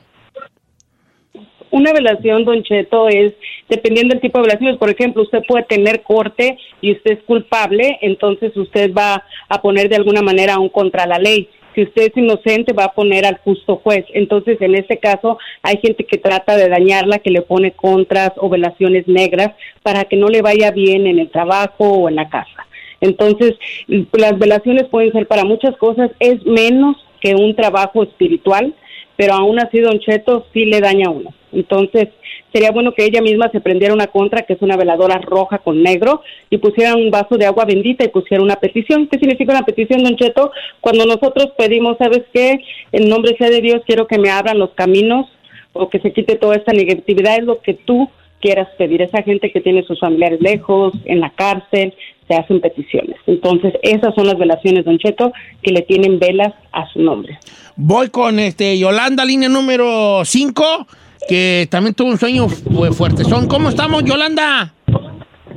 Una 1.70 1.92
velación, 1.92 2.46
Don 2.46 2.62
Cheto, 2.62 3.08
es 3.08 3.34
dependiendo 3.68 4.14
del 4.14 4.22
tipo 4.22 4.38
de 4.38 4.46
velaciones. 4.46 4.78
Por 4.78 4.88
ejemplo, 4.88 5.22
usted 5.22 5.40
puede 5.46 5.64
tener 5.64 6.02
corte 6.02 6.56
y 6.80 6.92
usted 6.92 7.18
es 7.18 7.22
culpable, 7.24 7.98
entonces 8.00 8.56
usted 8.56 8.94
va 8.94 9.24
a 9.46 9.60
poner 9.60 9.90
de 9.90 9.96
alguna 9.96 10.22
manera 10.22 10.58
un 10.58 10.70
contra 10.70 11.06
la 11.06 11.18
ley. 11.18 11.50
Si 11.74 11.82
usted 11.82 12.04
es 12.04 12.16
inocente, 12.16 12.72
va 12.72 12.84
a 12.84 12.94
poner 12.94 13.26
al 13.26 13.36
justo 13.44 13.76
juez. 13.76 14.06
Entonces, 14.14 14.56
en 14.62 14.74
este 14.74 14.96
caso, 14.96 15.36
hay 15.62 15.76
gente 15.82 16.04
que 16.04 16.16
trata 16.16 16.56
de 16.56 16.70
dañarla, 16.70 17.18
que 17.18 17.30
le 17.30 17.42
pone 17.42 17.72
contras 17.72 18.32
o 18.38 18.48
velaciones 18.48 19.06
negras 19.06 19.50
para 19.82 20.04
que 20.04 20.16
no 20.16 20.28
le 20.28 20.40
vaya 20.40 20.70
bien 20.70 21.06
en 21.06 21.18
el 21.18 21.28
trabajo 21.28 21.84
o 21.84 22.08
en 22.08 22.16
la 22.16 22.30
casa. 22.30 22.67
Entonces, 23.00 23.54
las 23.86 24.38
velaciones 24.38 24.84
pueden 24.88 25.12
ser 25.12 25.26
para 25.26 25.44
muchas 25.44 25.76
cosas, 25.76 26.10
es 26.20 26.44
menos 26.44 26.96
que 27.20 27.34
un 27.34 27.54
trabajo 27.54 28.02
espiritual, 28.02 28.74
pero 29.16 29.34
aún 29.34 29.58
así 29.58 29.80
Don 29.80 29.98
Cheto 29.98 30.46
sí 30.52 30.64
le 30.64 30.80
daña 30.80 31.08
a 31.08 31.10
uno. 31.10 31.34
Entonces, 31.52 32.08
sería 32.52 32.70
bueno 32.70 32.92
que 32.92 33.04
ella 33.04 33.20
misma 33.20 33.50
se 33.50 33.60
prendiera 33.60 33.94
una 33.94 34.06
contra, 34.06 34.42
que 34.42 34.52
es 34.52 34.62
una 34.62 34.76
veladora 34.76 35.18
roja 35.18 35.58
con 35.58 35.82
negro, 35.82 36.22
y 36.50 36.58
pusiera 36.58 36.94
un 36.94 37.10
vaso 37.10 37.36
de 37.36 37.46
agua 37.46 37.64
bendita 37.64 38.04
y 38.04 38.08
pusiera 38.08 38.42
una 38.42 38.56
petición. 38.56 39.08
¿Qué 39.08 39.18
significa 39.18 39.52
una 39.52 39.64
petición, 39.64 40.04
Don 40.04 40.16
Cheto? 40.16 40.52
Cuando 40.80 41.04
nosotros 41.04 41.48
pedimos, 41.56 41.98
¿sabes 41.98 42.22
qué? 42.32 42.60
En 42.92 43.08
nombre 43.08 43.36
sea 43.36 43.50
de 43.50 43.60
Dios, 43.60 43.82
quiero 43.86 44.06
que 44.06 44.18
me 44.18 44.30
abran 44.30 44.58
los 44.58 44.70
caminos 44.70 45.26
o 45.72 45.88
que 45.88 46.00
se 46.00 46.12
quite 46.12 46.36
toda 46.36 46.56
esta 46.56 46.72
negatividad, 46.72 47.38
es 47.38 47.44
lo 47.44 47.60
que 47.60 47.74
tú 47.74 48.08
quieras 48.40 48.68
pedir. 48.78 49.02
Esa 49.02 49.22
gente 49.22 49.50
que 49.50 49.60
tiene 49.60 49.82
sus 49.82 50.00
familiares 50.00 50.40
lejos, 50.40 50.92
en 51.04 51.20
la 51.20 51.30
cárcel, 51.30 51.94
se 52.28 52.34
hacen 52.34 52.60
peticiones. 52.60 53.16
Entonces, 53.26 53.72
esas 53.82 54.14
son 54.14 54.26
las 54.26 54.38
velaciones, 54.38 54.84
Don 54.84 54.98
Cheto, 54.98 55.32
que 55.62 55.72
le 55.72 55.82
tienen 55.82 56.18
velas 56.18 56.52
a 56.72 56.86
su 56.92 57.00
nombre. 57.00 57.38
Voy 57.76 58.10
con 58.10 58.38
este 58.38 58.78
Yolanda, 58.78 59.24
línea 59.24 59.48
número 59.48 60.22
5, 60.24 60.86
que 61.28 61.66
también 61.70 61.94
tuvo 61.94 62.10
un 62.10 62.18
sueño 62.18 62.48
fu- 62.48 62.92
fuerte. 62.92 63.24
Son, 63.24 63.48
¿Cómo 63.48 63.68
estamos, 63.70 64.04
Yolanda? 64.04 64.72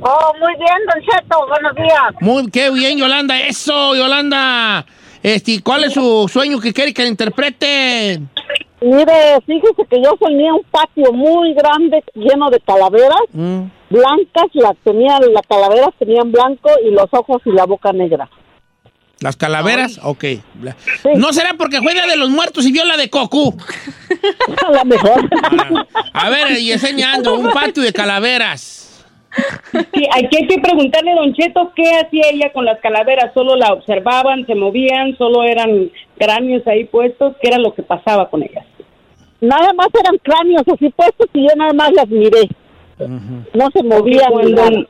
Oh, 0.04 0.32
muy 0.40 0.52
bien, 0.58 0.78
Don 0.92 1.02
Cheto, 1.04 1.46
buenos 1.48 1.74
días. 1.76 2.14
Muy, 2.20 2.50
qué 2.50 2.70
bien, 2.72 2.98
Yolanda. 2.98 3.38
Eso, 3.40 3.94
Yolanda. 3.94 4.84
Este, 5.22 5.62
¿cuál 5.62 5.84
es 5.84 5.92
su 5.92 6.28
sueño 6.32 6.58
que 6.58 6.72
quiere 6.72 6.92
que 6.92 7.02
le 7.02 7.08
interprete? 7.08 8.20
Mire, 8.82 9.38
fíjese 9.46 9.84
que 9.88 10.02
yo 10.02 10.10
soñé 10.18 10.52
un 10.52 10.62
patio 10.70 11.12
muy 11.12 11.54
grande 11.54 12.02
lleno 12.14 12.50
de 12.50 12.60
calaveras 12.60 13.20
Mm. 13.32 13.62
blancas, 13.90 14.46
las 14.54 14.76
tenían, 14.84 15.20
las 15.32 15.46
calaveras 15.46 15.90
tenían 15.98 16.32
blanco 16.32 16.70
y 16.84 16.90
los 16.90 17.06
ojos 17.12 17.40
y 17.44 17.52
la 17.52 17.64
boca 17.64 17.92
negra. 17.92 18.28
¿Las 19.20 19.36
calaveras? 19.36 20.00
Ok. 20.02 20.24
La- 20.62 20.74
¿No 21.14 21.32
será 21.32 21.50
porque 21.56 21.78
juega 21.78 22.06
de 22.08 22.16
los 22.16 22.28
muertos 22.30 22.66
y 22.66 22.72
vio 22.72 22.84
la 22.84 22.96
de 22.96 23.08
Cocu? 23.08 23.54
A 24.66 24.72
lo 24.72 24.84
mejor. 24.84 25.28
A 26.12 26.28
ver, 26.30 26.58
y 26.58 26.72
enseñando 26.72 27.34
un 27.38 27.50
patio 27.52 27.84
de 27.84 27.92
calaveras. 27.92 28.80
Sí, 29.94 30.06
aquí 30.14 30.36
hay 30.36 30.46
que 30.48 30.58
preguntarle, 30.60 31.14
Don 31.14 31.32
Cheto, 31.34 31.72
¿qué 31.74 31.84
hacía 32.04 32.24
ella 32.32 32.52
con 32.52 32.64
las 32.66 32.78
calaveras? 32.80 33.32
¿Solo 33.32 33.56
la 33.56 33.72
observaban, 33.72 34.44
se 34.46 34.54
movían, 34.54 35.16
solo 35.16 35.42
eran 35.44 35.90
cráneos 36.18 36.66
ahí 36.66 36.84
puestos? 36.84 37.34
¿Qué 37.40 37.48
era 37.48 37.58
lo 37.58 37.72
que 37.74 37.82
pasaba 37.82 38.28
con 38.28 38.42
ellas? 38.42 38.66
Nada 39.42 39.72
más 39.74 39.88
eran 40.00 40.16
cráneos 40.22 40.62
así 40.72 40.88
puestos 40.90 41.26
y 41.34 41.42
yo 41.42 41.54
nada 41.56 41.72
más 41.74 41.92
las 41.92 42.08
miré. 42.08 42.48
No 42.98 43.68
se 43.74 43.82
movían. 43.82 44.28
Ni 44.28 44.32
cuando- 44.54 44.70
nada. 44.70 44.86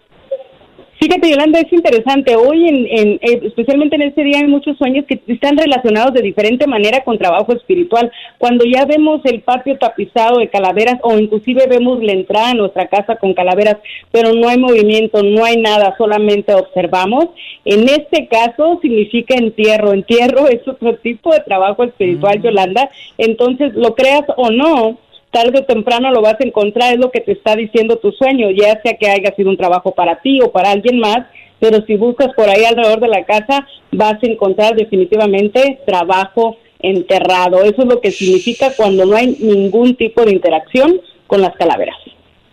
Fíjate, 1.03 1.31
Yolanda, 1.31 1.59
es 1.59 1.73
interesante. 1.73 2.37
Hoy, 2.37 2.69
en, 2.69 2.87
en- 2.87 3.13
eh, 3.23 3.41
especialmente 3.43 3.97
en 3.97 4.03
este 4.03 4.23
día, 4.23 4.39
hay 4.39 4.47
muchos 4.47 4.79
sueños 4.79 5.05
que 5.05 5.21
están 5.27 5.57
relacionados 5.59 6.15
de 6.15 6.23
diferente 6.23 6.69
manera 6.69 7.03
con 7.03 7.19
trabajo 7.19 7.53
espiritual. 7.53 8.13
Cuando 8.39 8.65
ya 8.65 8.85
vemos 8.85 9.21
el 9.25 9.41
patio 9.41 9.77
tapizado 9.79 10.39
de 10.39 10.49
calaveras 10.49 11.01
o 11.03 11.19
inclusive 11.19 11.67
vemos 11.69 12.01
la 12.05 12.13
entrada 12.13 12.51
a 12.51 12.55
nuestra 12.55 12.87
casa 12.87 13.17
con 13.17 13.35
calaveras, 13.35 13.79
pero 14.13 14.33
no 14.33 14.49
hay 14.49 14.59
movimiento, 14.59 15.25
no 15.25 15.45
hay 15.45 15.57
nada, 15.57 15.97
solamente 15.99 16.55
observamos. 16.55 17.31
En 17.65 17.89
este 17.89 18.29
caso 18.29 18.79
significa 18.81 19.35
entierro. 19.35 19.95
Entierro 19.95 20.47
es 20.51 20.61
otro 20.69 20.95
tipo 20.99 21.33
de 21.33 21.41
trabajo 21.41 21.83
espiritual, 21.83 22.41
Yolanda. 22.41 22.89
Entonces, 23.19 23.75
lo 23.75 23.97
creas 23.97 24.23
o 24.37 24.51
no, 24.53 24.99
tarde 25.33 25.61
o 25.61 25.65
temprano 25.65 26.13
lo 26.13 26.23
vas 26.23 26.37
a 26.39 26.47
encontrar, 26.47 26.93
es 26.93 27.01
lo 27.01 27.11
que 27.11 27.21
te 27.21 27.33
está 27.33 27.57
diciendo 27.57 27.97
tu 27.97 28.13
sueño, 28.13 28.51
ya 28.51 28.81
sea 28.83 28.97
que 28.97 29.09
haya 29.09 29.35
sido 29.35 29.51
un 29.51 29.57
trabajo 29.57 29.93
para 29.93 30.21
ti 30.21 30.41
o 30.41 30.53
para 30.53 30.71
alguien 30.71 31.01
más, 31.01 31.27
pero 31.59 31.85
si 31.87 31.97
buscas 31.97 32.29
por 32.35 32.49
ahí 32.49 32.65
alrededor 32.65 33.01
de 33.01 33.09
la 33.09 33.25
casa, 33.25 33.67
vas 33.91 34.23
a 34.23 34.27
encontrar 34.27 34.77
definitivamente 34.77 35.81
trabajo 35.87 36.59
enterrado. 36.81 37.63
Eso 37.63 37.83
es 37.83 37.89
lo 37.89 38.01
que 38.01 38.11
significa 38.11 38.73
cuando 38.77 39.07
no 39.07 39.17
hay 39.17 39.37
ningún 39.41 39.97
tipo 39.97 40.25
de 40.25 40.33
interacción 40.33 41.01
con 41.27 41.41
las 41.41 41.55
calaveras. 41.57 41.97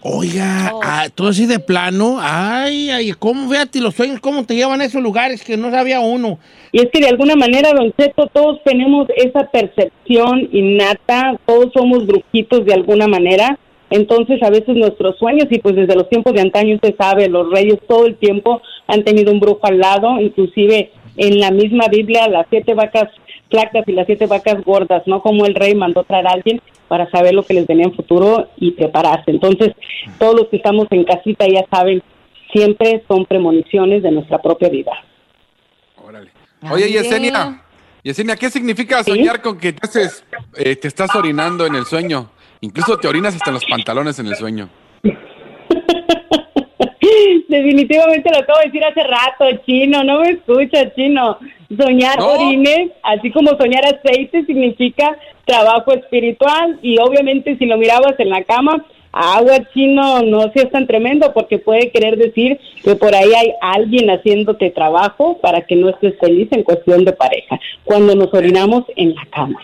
Oiga, 0.01 0.71
ah, 0.81 1.07
todo 1.13 1.27
así 1.27 1.45
de 1.45 1.59
plano. 1.59 2.19
Ay, 2.21 2.89
ay, 2.89 3.11
¿cómo? 3.11 3.49
Fíjate 3.49 3.81
los 3.81 3.95
sueños, 3.95 4.21
cómo 4.21 4.45
te 4.45 4.55
llevan 4.55 4.79
a 4.79 4.85
esos 4.85 5.03
lugares 5.03 5.43
que 5.43 5.57
no 5.57 5.71
sabía 5.71 5.99
uno. 5.99 6.39
Y 6.71 6.79
es 6.79 6.87
que 6.91 7.01
de 7.01 7.09
alguna 7.09 7.35
manera, 7.35 7.73
Don 7.73 7.91
Cheto, 7.97 8.27
todos 8.27 8.63
tenemos 8.63 9.07
esa 9.17 9.49
percepción 9.51 10.47
innata, 10.53 11.37
todos 11.45 11.73
somos 11.73 12.05
brujitos 12.07 12.65
de 12.65 12.73
alguna 12.73 13.07
manera, 13.07 13.57
Entonces, 13.89 14.41
a 14.43 14.51
veces 14.51 14.75
nuestros 14.75 15.17
sueños, 15.17 15.47
y 15.49 15.59
pues 15.59 15.75
desde 15.75 15.95
los 15.95 16.07
tiempos 16.09 16.33
de 16.33 16.41
antaño 16.41 16.75
usted 16.75 16.95
sabe, 16.95 17.27
los 17.27 17.49
reyes 17.51 17.79
todo 17.87 18.05
el 18.05 18.15
tiempo 18.17 18.61
han 18.87 19.03
tenido 19.03 19.31
un 19.31 19.39
brujo 19.39 19.61
al 19.63 19.79
lado, 19.79 20.19
inclusive 20.19 20.91
en 21.17 21.39
la 21.39 21.51
misma 21.51 21.87
Biblia, 21.87 22.27
las 22.27 22.45
siete 22.49 22.73
vacas 22.73 23.09
flacas 23.49 23.83
y 23.87 23.93
las 23.93 24.05
siete 24.05 24.27
vacas 24.27 24.63
gordas, 24.63 25.01
¿no? 25.07 25.21
Como 25.21 25.45
el 25.45 25.55
rey 25.55 25.73
mandó 25.73 26.03
traer 26.03 26.27
a 26.27 26.33
alguien 26.33 26.61
para 26.89 27.09
saber 27.11 27.33
lo 27.33 27.43
que 27.43 27.53
les 27.53 27.65
venía 27.67 27.85
en 27.85 27.95
futuro 27.95 28.49
y 28.57 28.71
prepararse. 28.71 29.31
Entonces, 29.31 29.73
todos 30.17 30.35
los 30.35 30.47
que 30.49 30.57
estamos 30.57 30.87
en 30.91 31.05
casita 31.05 31.47
ya 31.47 31.63
saben, 31.71 32.03
siempre 32.51 33.03
son 33.07 33.25
premoniciones 33.25 34.03
de 34.03 34.11
nuestra 34.11 34.39
propia 34.39 34.67
vida. 34.67 34.91
Oye, 36.69 36.91
Yesenia, 36.91 37.61
Yesenia, 38.03 38.35
¿qué 38.35 38.49
significa 38.49 39.03
soñar 39.03 39.41
con 39.41 39.57
que 39.57 39.71
te, 39.71 39.79
haces, 39.87 40.25
eh, 40.57 40.75
te 40.75 40.87
estás 40.89 41.15
orinando 41.15 41.65
en 41.65 41.75
el 41.75 41.85
sueño? 41.85 42.31
Incluso 42.61 42.97
te 42.97 43.07
orinas 43.07 43.35
hasta 43.35 43.51
en 43.51 43.53
los 43.53 43.65
pantalones 43.65 44.19
en 44.19 44.27
el 44.27 44.35
sueño. 44.35 44.67
Definitivamente 47.47 48.29
lo 48.31 48.39
acabo 48.39 48.59
de 48.59 48.65
decir 48.65 48.83
hace 48.83 49.03
rato, 49.03 49.45
chino, 49.65 50.03
no 50.03 50.19
me 50.21 50.31
escucha, 50.31 50.93
chino. 50.95 51.37
Soñar 51.77 52.17
No. 52.19 52.27
orines, 52.33 52.91
así 53.03 53.31
como 53.31 53.51
soñar 53.57 53.83
aceite, 53.85 54.45
significa 54.45 55.15
trabajo 55.45 55.93
espiritual 55.93 56.79
y 56.81 56.97
obviamente 56.99 57.57
si 57.57 57.65
lo 57.65 57.77
mirabas 57.77 58.13
en 58.19 58.29
la 58.29 58.43
cama, 58.43 58.83
agua 59.11 59.57
chino 59.73 60.21
no 60.21 60.51
seas 60.51 60.71
tan 60.71 60.87
tremendo 60.87 61.31
porque 61.33 61.57
puede 61.59 61.91
querer 61.91 62.17
decir 62.17 62.59
que 62.83 62.95
por 62.95 63.13
ahí 63.15 63.31
hay 63.35 63.53
alguien 63.61 64.09
haciéndote 64.09 64.69
trabajo 64.71 65.37
para 65.41 65.61
que 65.61 65.75
no 65.75 65.89
estés 65.89 66.13
feliz 66.19 66.47
en 66.51 66.63
cuestión 66.63 67.05
de 67.05 67.13
pareja, 67.13 67.59
cuando 67.83 68.15
nos 68.15 68.33
orinamos 68.33 68.83
en 68.95 69.13
la 69.15 69.25
cama. 69.31 69.59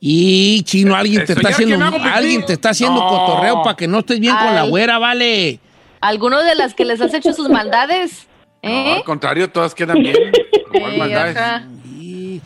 Y 0.00 0.62
chino, 0.64 0.96
alguien 0.96 1.24
te 1.24 1.32
está 1.34 1.50
haciendo, 1.50 1.76
no 1.76 1.90
alguien 2.12 2.44
te 2.44 2.54
está 2.54 2.70
haciendo 2.70 3.00
No. 3.00 3.08
cotorreo 3.08 3.62
para 3.62 3.76
que 3.76 3.86
no 3.86 4.00
estés 4.00 4.18
bien 4.20 4.34
con 4.34 4.54
la 4.54 4.64
güera, 4.64 4.98
vale. 4.98 5.60
¿Alguno 6.00 6.42
de 6.42 6.54
las 6.56 6.74
que 6.74 6.84
les 6.84 7.00
has 7.00 7.14
hecho 7.14 7.32
sus 7.32 7.48
maldades? 7.48 8.26
No, 8.62 8.70
¿Eh? 8.70 8.94
al 8.96 9.04
contrario, 9.04 9.48
todas 9.50 9.74
quedan 9.74 10.02
bien. 10.02 10.16
Sí, 10.72 12.40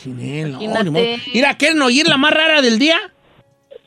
Imagínate. 0.60 1.20
Mira, 1.32 1.54
¿quieren 1.54 1.80
oír 1.82 2.06
la 2.08 2.16
más 2.16 2.32
rara 2.32 2.60
del 2.60 2.78
día? 2.78 2.96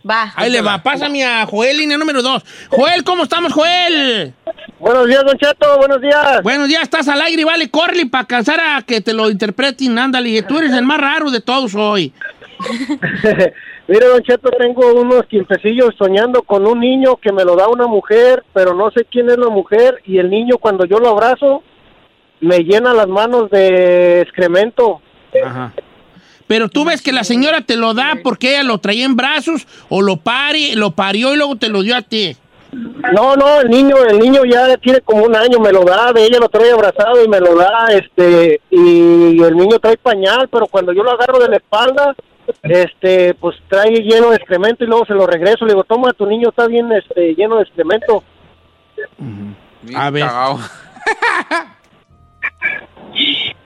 Va. 0.10 0.32
Ahí 0.36 0.50
le 0.50 0.62
va, 0.62 0.82
pásame 0.82 1.26
a 1.26 1.46
Joel, 1.46 1.78
línea 1.78 1.98
número 1.98 2.22
dos. 2.22 2.44
Joel, 2.70 3.04
¿cómo 3.04 3.24
estamos, 3.24 3.52
Joel? 3.52 4.34
Buenos 4.80 5.08
días, 5.08 5.24
Don 5.26 5.38
Cheto, 5.38 5.78
buenos 5.78 6.02
días. 6.02 6.42
Buenos 6.42 6.68
días, 6.70 6.84
estás 6.84 7.08
al 7.10 7.22
aire, 7.22 7.44
vale, 7.44 7.70
corre 7.70 8.06
para 8.06 8.22
alcanzar 8.22 8.60
a 8.62 8.82
que 8.82 9.02
te 9.02 9.14
lo 9.14 9.30
interpreten, 9.30 10.00
ándale, 10.00 10.42
tú 10.44 10.58
eres 10.58 10.72
el 10.72 10.86
más 10.86 11.00
raro 11.00 11.30
de 11.30 11.42
todos 11.42 11.76
hoy. 11.76 12.14
Mire, 13.88 14.06
Don 14.06 14.22
Cheto, 14.22 14.52
tengo 14.52 14.94
unos 14.94 15.26
quincecillos 15.26 15.96
soñando 15.98 16.44
con 16.44 16.66
un 16.66 16.80
niño 16.80 17.18
que 17.18 17.34
me 17.34 17.44
lo 17.44 17.56
da 17.56 17.68
una 17.68 17.88
mujer, 17.88 18.46
pero 18.54 18.74
no 18.74 18.92
sé 18.92 19.06
quién 19.10 19.30
es 19.30 19.38
la 19.38 19.50
mujer, 19.50 20.02
y 20.06 20.20
el 20.20 20.30
niño 20.30 20.60
cuando 20.60 20.86
yo 20.86 21.00
lo 21.00 21.10
abrazo 21.10 21.64
me 22.42 22.60
llena 22.60 22.94
las 22.94 23.08
manos 23.08 23.50
de 23.50 24.22
excremento. 24.22 25.02
Ajá. 25.44 25.74
Pero 26.48 26.68
tú 26.68 26.84
ves 26.84 27.04
que 27.04 27.12
la 27.12 27.24
señora 27.24 27.62
te 27.62 27.76
lo 27.76 27.94
da 27.94 28.18
porque 28.24 28.56
ella 28.56 28.64
lo 28.64 28.80
traía 28.80 29.06
en 29.06 29.16
brazos 29.16 29.68
o 29.88 30.02
lo 30.02 30.18
pari, 30.18 30.74
lo 30.74 30.92
parió 30.92 31.34
y 31.34 31.38
luego 31.38 31.58
te 31.58 31.70
lo 31.70 31.84
dio 31.84 31.96
a 31.96 32.02
ti. 32.02 32.36
No, 32.72 33.36
no, 33.36 33.62
el 33.62 33.70
niño, 33.70 33.96
el 33.98 34.18
niño 34.18 34.42
ya 34.46 34.76
tiene 34.78 35.02
como 35.02 35.26
un 35.26 35.36
año, 35.36 35.60
me 35.60 35.72
lo 35.72 35.84
da, 35.84 36.12
de 36.12 36.24
ella 36.24 36.40
lo 36.40 36.50
trae 36.50 36.72
abrazado 36.72 37.24
y 37.24 37.28
me 37.28 37.40
lo 37.40 37.56
da, 37.56 37.88
este, 37.92 38.62
y 38.70 39.42
el 39.42 39.56
niño 39.56 39.80
trae 39.80 39.98
pañal, 39.98 40.48
pero 40.52 40.68
cuando 40.68 40.92
yo 40.92 41.04
lo 41.04 41.12
agarro 41.12 41.40
de 41.40 41.50
la 41.50 41.58
espalda, 41.58 42.16
este, 42.64 43.36
pues 43.36 43.56
trae 43.68 43.92
lleno 44.02 44.32
de 44.32 44.38
excremento 44.38 44.84
y 44.84 44.88
luego 44.88 45.06
se 45.06 45.14
lo 45.14 45.28
regreso, 45.28 45.66
le 45.66 45.74
digo, 45.74 45.84
toma, 45.84 46.14
tu 46.14 46.26
niño 46.26 46.50
está 46.50 46.68
bien, 46.68 46.92
este, 46.92 47.36
lleno 47.36 47.58
de 47.58 47.64
excremento. 47.64 48.24
A 49.96 50.10
ver. 50.10 50.26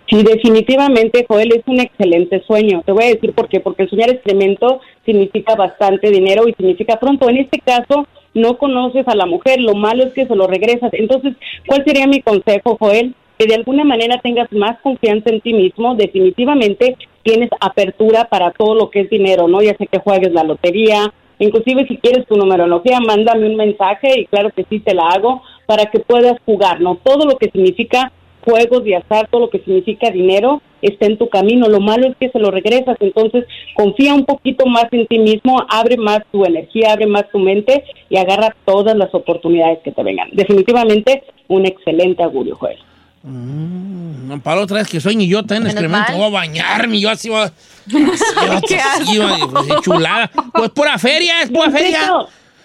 Sí, 0.10 0.22
definitivamente, 0.22 1.26
Joel, 1.28 1.54
es 1.54 1.64
un 1.66 1.80
excelente 1.80 2.44
sueño. 2.46 2.84
Te 2.86 2.92
voy 2.92 3.06
a 3.06 3.14
decir 3.14 3.34
por 3.34 3.48
qué. 3.48 3.60
Porque 3.60 3.84
el 3.84 3.90
soñar 3.90 4.10
excremento 4.10 4.82
significa 5.06 5.56
bastante 5.56 6.12
dinero 6.12 6.48
y 6.48 6.54
significa 6.54 7.00
pronto. 7.00 7.30
En 7.30 7.38
este 7.38 7.60
caso, 7.60 8.08
no 8.34 8.58
conoces 8.58 9.08
a 9.08 9.16
la 9.16 9.26
mujer, 9.26 9.60
lo 9.62 9.76
malo 9.76 10.04
es 10.04 10.14
que 10.14 10.28
se 10.28 10.36
lo 10.36 10.48
regresas. 10.48 10.94
Entonces, 10.94 11.36
¿cuál 11.68 11.84
sería 11.86 12.08
mi 12.08 12.22
consejo, 12.22 12.78
Joel? 12.80 13.16
Que 13.38 13.48
de 13.48 13.56
alguna 13.56 13.84
manera 13.84 14.20
tengas 14.22 14.52
más 14.52 14.80
confianza 14.82 15.30
en 15.30 15.42
ti 15.42 15.54
mismo. 15.54 15.96
Definitivamente 15.96 16.98
tienes 17.24 17.50
apertura 17.60 18.26
para 18.26 18.52
todo 18.52 18.76
lo 18.76 18.90
que 18.90 19.02
es 19.02 19.10
dinero, 19.10 19.48
¿no? 19.48 19.62
Ya 19.62 19.76
sé 19.78 19.88
que 19.88 20.00
juegues 20.00 20.32
la 20.32 20.44
lotería, 20.44 21.12
Inclusive 21.40 21.88
si 21.88 21.98
quieres 21.98 22.26
tu 22.28 22.36
numerología, 22.36 23.00
mándame 23.00 23.48
un 23.48 23.56
mensaje 23.56 24.20
y 24.20 24.26
claro 24.28 24.52
que 24.52 24.66
sí 24.70 24.80
te 24.80 24.94
la 24.94 25.10
hago 25.10 25.42
para 25.66 25.88
que 25.88 26.00
puedas 26.00 26.38
jugar, 26.46 26.80
¿no? 26.80 26.96
Todo 27.04 27.26
lo 27.26 27.38
que 27.38 27.50
significa 27.50 28.12
juegos 28.44 28.84
de 28.84 28.96
azar, 28.96 29.28
todo 29.30 29.42
lo 29.42 29.50
que 29.50 29.60
significa 29.60 30.12
dinero 30.12 30.62
está 30.82 31.06
en 31.06 31.18
tu 31.18 31.30
camino. 31.30 31.68
Lo 31.68 31.80
malo 31.80 32.08
es 32.08 32.16
que 32.18 32.30
se 32.30 32.40
lo 32.40 32.52
regresas, 32.52 32.98
entonces 33.00 33.46
confía 33.76 34.14
un 34.14 34.26
poquito 34.26 34.66
más 34.66 34.86
en 34.92 35.08
ti 35.08 35.20
mismo, 35.20 35.66
abre 35.70 35.98
más 35.98 36.20
tu 36.32 36.46
energía, 36.46 36.94
abre 36.94 37.08
más 37.08 37.30
tu 37.32 37.40
mente 37.40 37.84
y 38.10 38.18
agarra 38.18 38.56
todas 38.66 38.96
las 38.96 39.14
oportunidades 39.14 39.80
que 39.84 39.92
te 39.92 40.04
vengan. 40.04 40.30
Definitivamente 40.34 41.24
un 41.48 41.66
excelente 41.66 42.24
augurio, 42.24 42.56
Joel. 42.56 42.78
No, 43.24 44.42
para 44.42 44.62
otra 44.62 44.78
vez 44.78 44.90
que 44.90 45.00
yo 45.00 45.44
también 45.44 45.64
Menos 45.64 45.74
excremento, 45.74 46.14
voy 46.14 46.26
a 46.26 46.30
bañarme, 46.30 47.00
yo 47.00 47.10
así 47.10 47.30
voy 47.30 47.48
pues, 47.92 49.82
chulada. 49.82 50.30
Pues 50.54 50.70
pura 50.72 50.98
feria, 50.98 51.42
es 51.42 51.50
pura 51.50 51.72
feria. 51.72 52.00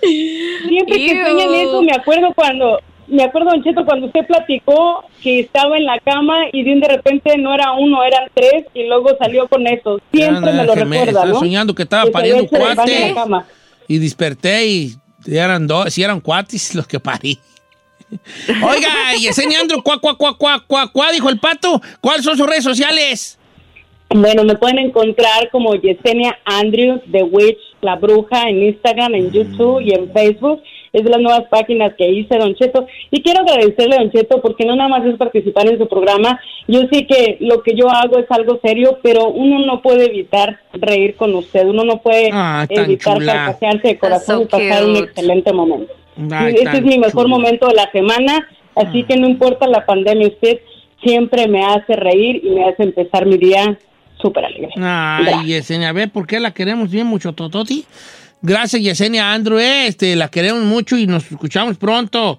Siempre 0.00 0.96
que 0.96 1.24
sueñan 1.24 1.54
eso, 1.54 1.82
me 1.82 1.92
acuerdo 1.92 2.32
cuando, 2.34 2.80
me 3.08 3.22
acuerdo, 3.24 3.50
Don 3.50 3.62
Cheto, 3.62 3.84
cuando 3.84 4.06
usted 4.06 4.26
platicó 4.26 5.04
que 5.22 5.40
estaba 5.40 5.76
en 5.76 5.84
la 5.84 5.98
cama 6.00 6.44
y 6.52 6.62
de 6.62 6.86
repente 6.88 7.36
no 7.38 7.54
era 7.54 7.72
uno, 7.72 8.02
eran 8.04 8.28
tres 8.34 8.64
y 8.74 8.86
luego 8.86 9.10
salió 9.18 9.48
con 9.48 9.66
eso. 9.66 10.00
Siempre 10.12 10.52
me 10.52 10.64
lo 10.64 10.74
que 10.74 10.84
me 10.84 10.98
recuerda, 10.98 11.20
estaba 11.20 11.26
¿no? 11.34 11.38
soñando 11.40 11.74
que 11.74 11.82
estaba 11.84 12.04
Que 12.04 12.10
pariendo 12.10 12.44
había 12.44 12.58
hecho 12.58 12.66
del 12.68 12.76
baño 12.76 12.92
en 12.92 13.00
la 13.00 13.06
cuate 13.08 13.14
cama. 13.14 13.46
y 13.88 13.98
desperté 13.98 14.66
y 14.66 14.94
eran 15.26 15.66
dos, 15.66 15.92
si 15.92 16.02
eran 16.02 16.20
cuates 16.20 16.74
los 16.74 16.86
que 16.86 17.00
parí. 17.00 17.38
Oiga, 18.62 19.14
Yesenia 19.20 19.60
Andrew, 19.60 19.82
cuá, 19.82 19.98
cuá, 19.98 20.16
cuá, 20.16 20.36
cuá, 20.36 20.64
cuá, 20.66 20.86
cuá, 20.90 21.12
dijo 21.12 21.28
el 21.28 21.38
pato. 21.38 21.80
¿Cuáles 22.00 22.24
son 22.24 22.36
sus 22.36 22.46
redes 22.46 22.64
sociales? 22.64 23.37
Bueno, 24.10 24.42
me 24.44 24.54
pueden 24.56 24.78
encontrar 24.78 25.50
como 25.52 25.74
Yesenia 25.74 26.38
Andrews, 26.46 27.00
The 27.12 27.24
Witch, 27.24 27.58
La 27.82 27.96
Bruja, 27.96 28.48
en 28.48 28.62
Instagram, 28.62 29.14
en 29.14 29.30
YouTube 29.30 29.80
y 29.82 29.92
en 29.92 30.10
Facebook. 30.12 30.62
Es 30.94 31.04
de 31.04 31.10
las 31.10 31.20
nuevas 31.20 31.44
páginas 31.50 31.92
que 31.98 32.08
hice, 32.08 32.38
Don 32.38 32.54
Cheto. 32.54 32.86
Y 33.10 33.22
quiero 33.22 33.40
agradecerle, 33.40 33.96
Don 33.98 34.10
Cheto, 34.10 34.40
porque 34.40 34.64
no 34.64 34.74
nada 34.76 34.88
más 34.88 35.04
es 35.04 35.16
participar 35.18 35.68
en 35.68 35.76
su 35.76 35.86
programa. 35.86 36.40
Yo 36.66 36.80
sé 36.90 37.06
que 37.06 37.36
lo 37.40 37.62
que 37.62 37.74
yo 37.74 37.90
hago 37.90 38.18
es 38.18 38.24
algo 38.30 38.58
serio, 38.64 38.98
pero 39.02 39.28
uno 39.28 39.58
no 39.66 39.82
puede 39.82 40.06
evitar 40.06 40.58
reír 40.72 41.14
con 41.16 41.34
usted. 41.34 41.66
Uno 41.66 41.84
no 41.84 41.98
puede 42.00 42.30
Ah, 42.32 42.64
evitar 42.70 43.18
carcajearse 43.22 43.88
de 43.88 43.98
corazón 43.98 44.36
so 44.38 44.42
y 44.44 44.46
pasar 44.46 44.84
un 44.86 44.96
excelente 44.96 45.52
momento. 45.52 45.92
Ay, 46.32 46.54
este 46.54 46.78
es 46.78 46.82
mi 46.82 46.98
mejor 46.98 47.24
chula. 47.26 47.36
momento 47.36 47.68
de 47.68 47.74
la 47.74 47.90
semana, 47.92 48.48
así 48.74 49.04
que 49.04 49.16
no 49.18 49.28
importa 49.28 49.66
la 49.68 49.84
pandemia, 49.84 50.28
usted 50.28 50.60
siempre 51.04 51.46
me 51.46 51.62
hace 51.64 51.94
reír 51.94 52.40
y 52.42 52.48
me 52.50 52.64
hace 52.64 52.82
empezar 52.84 53.24
mi 53.26 53.36
día 53.36 53.78
súper 54.20 54.44
alegre. 54.44 54.70
Ay, 54.76 55.46
Yesenia, 55.46 55.92
ve 55.92 56.08
por 56.08 56.26
qué 56.26 56.40
la 56.40 56.52
queremos 56.52 56.90
bien 56.90 57.06
mucho, 57.06 57.32
Tototi. 57.32 57.84
Gracias, 58.40 58.82
Yesenia 58.82 59.32
Andrew, 59.32 59.58
eh, 59.58 59.88
este, 59.88 60.14
la 60.14 60.28
queremos 60.28 60.62
mucho 60.62 60.96
y 60.96 61.06
nos 61.06 61.30
escuchamos 61.30 61.76
pronto. 61.76 62.38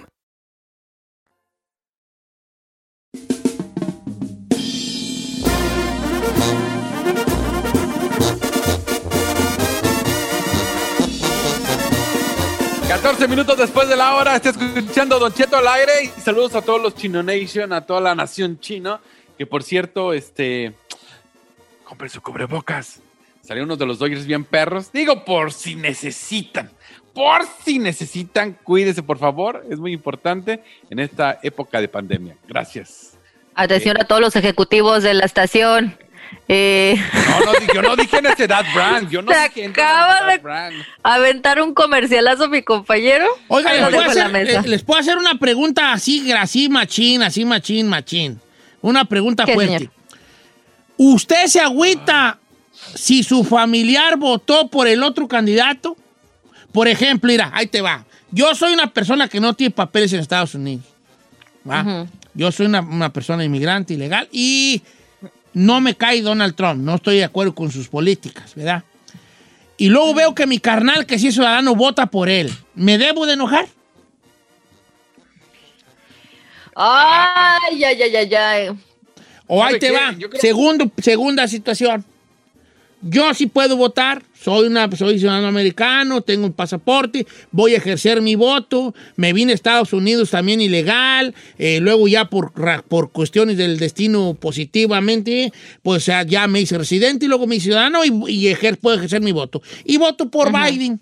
14 12.91 13.25
minutos 13.29 13.57
después 13.57 13.87
de 13.87 13.95
la 13.95 14.15
hora, 14.15 14.35
está 14.35 14.49
escuchando 14.49 15.17
Don 15.17 15.31
Cheto 15.31 15.55
al 15.55 15.65
aire 15.65 15.93
y 16.03 16.07
saludos 16.19 16.55
a 16.55 16.61
todos 16.61 16.81
los 16.81 16.93
Chino 16.93 17.23
Nation, 17.23 17.71
a 17.71 17.85
toda 17.85 18.01
la 18.01 18.13
nación 18.13 18.59
chino, 18.59 18.99
que 19.37 19.45
por 19.45 19.63
cierto, 19.63 20.11
este, 20.11 20.73
compren 21.85 22.09
su 22.09 22.21
cubrebocas. 22.21 22.99
Salieron 23.41 23.69
unos 23.69 23.79
de 23.79 23.85
los 23.85 23.97
Dodgers 23.97 24.25
bien 24.25 24.43
perros. 24.43 24.91
Digo, 24.91 25.23
por 25.23 25.53
si 25.53 25.75
necesitan. 25.75 26.69
Por 27.13 27.43
si 27.63 27.79
necesitan, 27.79 28.57
cuídese 28.61 29.01
por 29.01 29.19
favor. 29.19 29.65
Es 29.69 29.79
muy 29.79 29.93
importante 29.93 30.61
en 30.89 30.99
esta 30.99 31.39
época 31.43 31.79
de 31.79 31.87
pandemia. 31.87 32.35
Gracias. 32.45 33.17
Atención 33.55 34.01
a 34.01 34.03
todos 34.03 34.19
los 34.19 34.35
ejecutivos 34.35 35.01
de 35.01 35.13
la 35.13 35.23
estación. 35.23 35.97
Eh, 36.47 36.95
No, 37.29 37.39
no, 37.51 37.73
yo 37.73 37.81
no 37.81 37.95
dije 37.95 38.17
en 38.17 38.25
ese 38.25 38.43
edad 38.45 38.65
brand. 38.73 39.09
Yo 39.09 39.21
no 39.21 39.31
Se 39.31 39.39
dije 39.43 39.63
en 39.65 39.71
acaba 39.71 40.25
de- 40.25 40.33
edad 40.33 40.41
brand. 40.41 40.75
aventar 41.03 41.61
un 41.61 41.73
comercialazo 41.73 42.49
mi 42.49 42.61
compañero. 42.61 43.25
Oiga, 43.47 43.71
les 43.73 43.89
puedo, 43.89 44.09
hacer, 44.09 44.35
eh, 44.35 44.61
les 44.65 44.83
puedo 44.83 44.99
hacer 44.99 45.17
una 45.17 45.35
pregunta 45.35 45.93
así, 45.93 46.31
así 46.33 46.67
machín, 46.69 47.23
así 47.23 47.45
machín, 47.45 47.87
machín. 47.87 48.39
Una 48.81 49.05
pregunta 49.05 49.45
¿Qué, 49.45 49.53
fuerte. 49.53 49.77
señor? 49.77 49.91
¿Usted 50.97 51.47
se 51.47 51.59
agüita 51.61 52.37
si 52.95 53.23
su 53.23 53.43
familiar 53.43 54.17
votó 54.17 54.67
por 54.67 54.87
el 54.87 55.03
otro 55.03 55.27
candidato? 55.27 55.95
Por 56.71 56.87
ejemplo, 56.87 57.29
mira, 57.31 57.49
ahí 57.53 57.67
te 57.67 57.81
va. 57.81 58.05
Yo 58.31 58.53
soy 58.55 58.73
una 58.73 58.87
persona 58.93 59.27
que 59.27 59.39
no 59.39 59.53
tiene 59.53 59.71
papeles 59.71 60.13
en 60.13 60.19
Estados 60.19 60.55
Unidos. 60.55 60.85
¿va? 61.69 62.05
Yo 62.33 62.51
soy 62.51 62.65
una, 62.67 62.81
una 62.81 63.11
persona 63.11 63.43
inmigrante 63.43 63.93
ilegal 63.93 64.27
y 64.31 64.81
no 65.53 65.81
me 65.81 65.95
cae 65.95 66.21
Donald 66.21 66.55
Trump. 66.55 66.81
No 66.81 66.95
estoy 66.95 67.17
de 67.17 67.23
acuerdo 67.23 67.53
con 67.55 67.71
sus 67.71 67.87
políticas, 67.87 68.55
¿verdad? 68.55 68.83
Y 69.77 69.89
luego 69.89 70.13
veo 70.13 70.35
que 70.35 70.45
mi 70.45 70.59
carnal, 70.59 71.05
que 71.05 71.17
sí 71.17 71.27
es 71.27 71.33
ciudadano, 71.33 71.75
vota 71.75 72.05
por 72.05 72.29
él. 72.29 72.51
¿Me 72.75 72.97
debo 72.97 73.25
de 73.25 73.33
enojar? 73.33 73.67
Ay, 76.75 77.83
ay, 77.83 78.01
ay, 78.01 78.15
ay, 78.15 78.35
ay. 78.35 78.69
O 79.47 79.61
ahí 79.63 79.71
¿Sabe 79.73 79.79
te 79.79 79.87
qué? 79.87 79.93
va. 79.93 80.13
Creo- 80.29 80.41
Segundo, 80.41 80.91
segunda 81.01 81.47
situación. 81.47 82.05
Yo 83.03 83.33
sí 83.33 83.47
puedo 83.47 83.77
votar, 83.77 84.21
soy, 84.39 84.67
una, 84.67 84.89
soy 84.95 85.17
ciudadano 85.17 85.47
americano, 85.47 86.21
tengo 86.21 86.45
un 86.45 86.53
pasaporte, 86.53 87.25
voy 87.51 87.73
a 87.73 87.77
ejercer 87.77 88.21
mi 88.21 88.35
voto, 88.35 88.93
me 89.15 89.33
vine 89.33 89.53
a 89.53 89.55
Estados 89.55 89.91
Unidos 89.91 90.29
también 90.29 90.61
ilegal, 90.61 91.33
eh, 91.57 91.79
luego 91.81 92.07
ya 92.07 92.25
por, 92.25 92.53
por 92.83 93.11
cuestiones 93.11 93.57
del 93.57 93.79
destino 93.79 94.35
positivamente, 94.39 95.51
pues 95.81 96.05
ya, 96.05 96.47
me 96.47 96.61
hice 96.61 96.77
residente 96.77 97.25
y 97.25 97.27
luego 97.27 97.47
me 97.47 97.55
hice 97.55 97.65
ciudadano 97.65 98.05
y, 98.05 98.09
y 98.27 98.45
ejer- 98.53 98.77
puedo 98.77 98.97
ejercer 98.97 99.21
mi 99.21 99.31
voto. 99.31 99.63
Y 99.83 99.97
voto 99.97 100.29
por 100.29 100.51
Biden. 100.51 100.99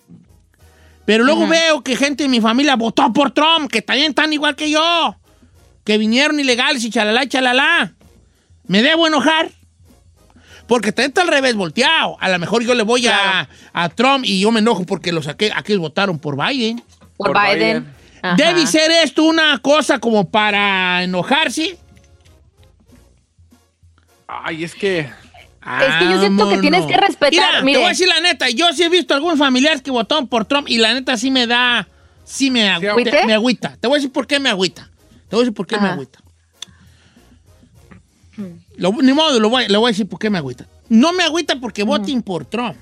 Pero 1.05 1.23
luego 1.23 1.47
veo 1.49 1.83
que 1.83 1.95
gente 1.97 2.23
de 2.23 2.29
mi 2.29 2.39
familia 2.39 2.75
votó 2.75 3.11
por 3.11 3.31
Trump, 3.31 3.69
que 3.69 3.81
también 3.81 4.09
están 4.11 4.31
igual 4.31 4.55
que 4.55 4.69
yo, 4.69 5.15
que 5.83 5.97
vinieron 5.97 6.39
ilegales 6.39 6.83
y 6.85 6.91
chalala 6.91 7.23
y 7.23 7.27
chalala. 7.27 7.93
¿Me 8.67 8.83
debo 8.83 9.07
enojar? 9.07 9.51
Porque 10.69 10.89
está 10.89 11.03
está 11.03 11.23
al 11.23 11.27
revés 11.27 11.55
volteado. 11.55 12.15
A 12.19 12.29
lo 12.29 12.37
mejor 12.37 12.63
yo 12.63 12.75
le 12.75 12.83
voy 12.83 13.07
a, 13.07 13.49
a 13.73 13.89
Trump 13.89 14.23
y 14.23 14.39
yo 14.39 14.51
me 14.51 14.59
enojo 14.59 14.85
porque 14.85 15.11
los 15.11 15.25
saqué, 15.25 15.51
aquellos 15.53 15.81
votaron 15.81 16.19
por 16.19 16.37
Biden. 16.37 16.81
Por 17.17 17.33
Por 17.33 17.41
Biden. 17.41 17.87
Biden. 18.21 18.37
¿Debe 18.37 18.67
ser 18.67 18.91
esto 18.91 19.23
una 19.23 19.57
cosa 19.57 19.97
como 19.97 20.29
para 20.29 21.03
enojarse? 21.03 21.79
Ay, 24.27 24.63
es 24.63 24.75
que. 24.75 24.99
Es 24.99 25.95
que 25.99 26.05
yo 26.05 26.19
siento 26.19 26.49
que 26.49 26.57
tienes 26.59 26.85
que 26.85 26.97
respetar, 26.97 27.31
Mira, 27.31 27.61
mire. 27.63 27.73
te 27.73 27.79
voy 27.79 27.85
a 27.87 27.89
decir 27.89 28.07
la 28.07 28.21
neta. 28.21 28.49
Yo 28.49 28.71
sí 28.73 28.83
he 28.83 28.89
visto 28.89 29.15
algunos 29.15 29.39
familiares 29.39 29.81
que 29.81 29.89
votaron 29.91 30.27
por 30.27 30.45
Trump 30.45 30.69
y 30.69 30.77
la 30.77 30.93
neta 30.93 31.17
sí 31.17 31.31
me 31.31 31.47
da. 31.47 31.87
Sí 32.23 32.51
me 32.51 32.69
agüita. 32.69 32.91
agüite? 32.91 33.25
me 33.25 33.33
agüita. 33.33 33.77
Te 33.79 33.87
voy 33.87 33.95
a 33.95 33.97
decir 33.97 34.11
por 34.11 34.27
qué 34.27 34.39
me 34.39 34.49
agüita. 34.49 34.89
Te 35.29 35.35
voy 35.35 35.39
a 35.39 35.43
decir 35.45 35.53
por 35.53 35.65
qué 35.65 35.79
me 35.79 35.89
agüita. 35.89 36.19
Lo- 38.77 38.91
ni 38.93 39.13
modo, 39.13 39.39
lo 39.39 39.49
voy, 39.49 39.67
le 39.67 39.77
voy 39.77 39.89
a 39.89 39.91
decir 39.91 40.07
por 40.07 40.19
qué 40.19 40.29
me 40.29 40.37
agüita. 40.37 40.67
No 40.89 41.13
me 41.13 41.23
agüita 41.23 41.59
porque 41.59 41.83
voten 41.83 42.21
por 42.21 42.45
Trump. 42.45 42.75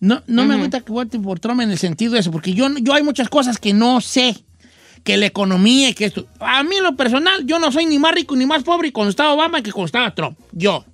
No, 0.00 0.22
no 0.28 0.44
me 0.44 0.54
agüita 0.54 0.80
que 0.80 0.92
voten 0.92 1.22
por 1.22 1.40
Trump 1.40 1.60
en 1.60 1.70
el 1.72 1.78
sentido 1.78 2.12
de 2.14 2.20
eso, 2.20 2.30
porque 2.30 2.54
yo, 2.54 2.68
yo 2.80 2.94
hay 2.94 3.02
muchas 3.02 3.28
cosas 3.28 3.58
que 3.58 3.72
no 3.72 4.00
sé. 4.00 4.36
Que 5.04 5.16
la 5.16 5.26
economía 5.26 5.88
y 5.88 5.94
que 5.94 6.04
esto. 6.04 6.26
A 6.40 6.62
mí 6.64 6.76
en 6.76 6.82
lo 6.82 6.94
personal, 6.96 7.46
yo 7.46 7.58
no 7.58 7.72
soy 7.72 7.86
ni 7.86 7.98
más 7.98 8.12
rico 8.14 8.36
ni 8.36 8.46
más 8.46 8.62
pobre 8.64 8.92
cuando 8.92 9.10
estaba 9.10 9.32
Obama 9.32 9.62
que 9.62 9.72
cuando 9.72 9.86
estaba 9.86 10.14
Trump. 10.14 10.38
Yo. 10.52 10.84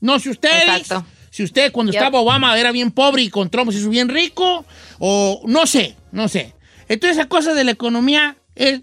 No 0.00 0.18
sé 0.18 0.30
ustedes. 0.30 0.64
Exacto. 0.80 1.06
Si 1.30 1.42
usted 1.44 1.72
cuando 1.72 1.92
Yep. 1.92 2.02
estaba 2.02 2.20
Obama 2.20 2.58
era 2.58 2.72
bien 2.72 2.90
pobre 2.90 3.22
y 3.22 3.30
con 3.30 3.48
Trump 3.50 3.70
se 3.70 3.78
hizo 3.78 3.88
bien 3.88 4.08
rico, 4.08 4.64
o 4.98 5.42
no 5.46 5.64
sé, 5.66 5.96
no 6.10 6.28
sé. 6.28 6.52
Entonces 6.88 7.16
esa 7.16 7.28
cosa 7.28 7.54
de 7.54 7.64
la 7.64 7.70
economía 7.70 8.36
es, 8.56 8.82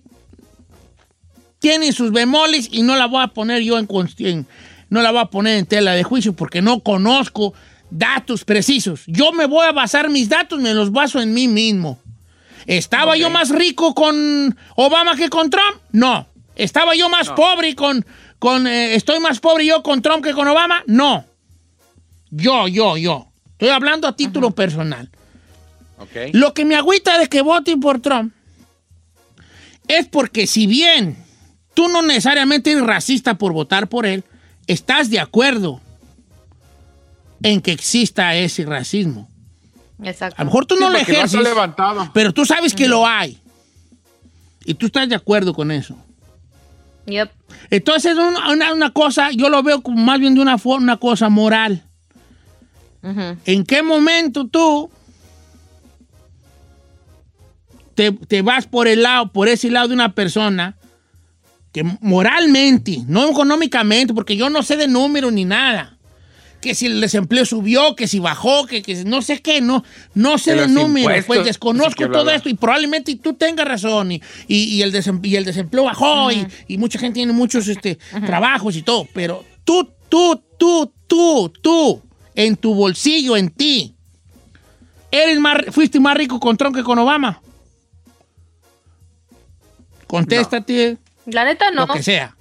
tiene 1.60 1.92
sus 1.92 2.12
bemoles 2.12 2.70
y 2.72 2.82
no 2.82 2.96
la 2.96 3.06
voy 3.06 3.24
a 3.24 3.28
poner 3.28 3.62
yo 3.62 3.78
en, 3.78 4.48
no 4.90 5.02
la 5.02 5.12
voy 5.12 5.20
a 5.22 5.26
poner 5.26 5.58
en 5.58 5.66
tela 5.66 5.94
de 5.94 6.04
juicio 6.04 6.34
porque 6.34 6.62
no 6.62 6.80
conozco 6.80 7.54
datos 7.90 8.46
precisos. 8.46 9.04
Yo 9.08 9.32
me 9.32 9.46
voy 9.46 9.66
a 9.68 9.72
basar 9.72 10.10
mis 10.10 10.30
datos, 10.30 10.60
me 10.60 10.74
los 10.74 10.92
baso 10.92 11.22
en 11.22 11.34
mí 11.34 11.48
mismo. 11.48 12.00
¿Estaba 12.66 13.18
yo 13.18 13.30
más 13.30 13.50
rico 13.50 13.94
con 13.94 14.56
Obama 14.76 15.16
que 15.16 15.30
con 15.30 15.50
Trump? 15.50 15.78
No. 15.92 16.28
¿Estaba 16.56 16.96
yo 16.96 17.10
más 17.10 17.28
No. 17.30 17.36
pobre 17.36 17.74
con, 17.76 18.06
con 18.38 18.68
eh, 18.68 18.96
estoy 18.96 19.20
más 19.20 19.40
pobre 19.40 19.66
yo 19.66 19.82
con 19.82 20.02
Trump 20.02 20.24
que 20.24 20.34
con 20.34 20.48
Obama? 20.48 20.84
No. 20.86 21.26
Yo, 22.30 22.68
yo, 22.68 22.96
yo. 22.98 23.28
Estoy 23.54 23.70
hablando 23.70 24.08
a 24.08 24.16
título 24.16 24.52
personal. 24.52 25.10
Ok. 25.98 26.34
Lo 26.34 26.54
que 26.54 26.64
me 26.64 26.76
agüita 26.76 27.18
de 27.18 27.28
que 27.28 27.42
voten 27.42 27.80
por 27.80 28.02
Trump 28.02 28.34
es 29.88 30.08
porque 30.08 30.46
si 30.48 30.68
bien 30.68 31.18
tú 31.80 31.88
no 31.88 32.02
necesariamente 32.02 32.74
eres 32.74 32.84
racista 32.86 33.36
por 33.36 33.54
votar 33.54 33.88
por 33.88 34.06
él, 34.06 34.26
estás 34.68 35.10
de 35.10 35.18
acuerdo 35.18 35.80
en 37.42 37.62
que 37.62 37.72
exista 37.72 38.36
ese 38.36 38.66
racismo. 38.66 39.30
Exacto. 40.04 40.36
A 40.38 40.44
lo 40.44 40.48
mejor 40.50 40.66
tú 40.66 40.76
no 40.76 40.90
lo 40.90 40.98
ejerces, 40.98 41.42
levantado. 41.42 42.12
pero 42.14 42.34
tú 42.34 42.46
sabes 42.46 42.74
que 42.74 42.90
lo 42.90 43.08
hay. 43.08 43.40
Y 44.66 44.74
tú 44.74 44.88
estás 44.88 45.08
de 45.08 45.16
acuerdo 45.16 45.54
con 45.54 45.72
eso. 45.72 45.96
Yep. 47.06 47.32
Entonces, 47.70 48.18
una, 48.18 48.52
una- 48.52 48.74
una 48.74 48.92
cosa, 48.92 49.32
yo 49.32 49.48
lo 49.48 49.64
veo 49.64 49.80
como 49.82 50.04
más 50.04 50.20
bien 50.20 50.36
de 50.36 50.42
una, 50.42 50.58
fo- 50.58 50.76
una 50.76 50.98
cosa 50.98 51.30
moral. 51.30 51.86
¿En 53.46 53.64
qué 53.64 53.84
momento 53.84 54.48
tú 54.48 54.92
te, 57.96 58.12
te 58.12 58.42
vas 58.42 58.68
por 58.68 58.90
el 58.90 59.04
lado, 59.04 59.32
por 59.32 59.48
ese 59.48 59.72
lado 59.72 59.88
de 59.88 59.94
una 59.94 60.14
persona 60.14 60.76
que 61.72 61.84
moralmente, 62.02 63.00
no 63.08 63.30
económicamente, 63.30 64.14
porque 64.14 64.36
yo 64.36 64.50
no 64.50 64.64
sé 64.64 64.76
de 64.78 64.88
números 64.88 65.32
ni 65.34 65.46
nada, 65.46 65.98
que 66.62 66.76
si 66.76 66.88
el 66.88 67.00
desempleo 67.00 67.46
subió, 67.46 67.96
que 67.96 68.08
si 68.08 68.20
bajó, 68.20 68.66
que, 68.66 68.82
que 68.82 69.06
no 69.06 69.22
sé 69.22 69.42
qué, 69.42 69.62
no, 69.62 69.84
no 70.14 70.38
sé 70.38 70.52
de 70.52 70.58
los 70.58 70.72
números, 70.84 71.08
pues 71.28 71.40
desconozco 71.46 72.04
bla, 72.04 72.12
todo 72.12 72.24
bla. 72.26 72.36
esto 72.36 72.50
y 72.50 72.54
probablemente 72.56 73.16
tú 73.16 73.34
tengas 73.34 73.66
razón 73.68 74.12
y, 74.12 74.22
y- 74.48 74.64
y 74.76 74.82
el, 74.82 74.92
desem- 74.92 75.26
y 75.26 75.36
el 75.38 75.46
desempleo 75.46 75.86
bajó 75.86 76.32
y, 76.34 76.46
y 76.68 76.78
mucha 76.78 77.00
gente 77.00 77.16
tiene 77.16 77.32
muchos 77.34 77.68
este, 77.70 77.98
trabajos 78.26 78.76
y 78.76 78.82
todo, 78.82 79.08
pero 79.14 79.46
tú, 79.64 79.88
tú, 80.10 80.42
tú, 80.58 80.92
tú, 81.08 81.54
tú, 81.62 82.02
en 82.36 82.58
tu 82.58 82.74
bolsillo, 82.74 83.38
en 83.38 83.52
ti, 83.52 83.96
¿eres 85.12 85.40
más, 85.40 85.58
¿fuiste 85.72 86.00
más 86.02 86.18
rico 86.18 86.40
con 86.42 86.58
Trump 86.58 86.76
que 86.76 86.84
con 86.84 86.98
Obama? 87.00 87.42
Contéstate 90.08 90.98
La 91.32 91.46
neta 91.46 91.72
no. 91.72 91.86
lo 91.88 91.94
que 91.94 92.04
sea. 92.04 92.36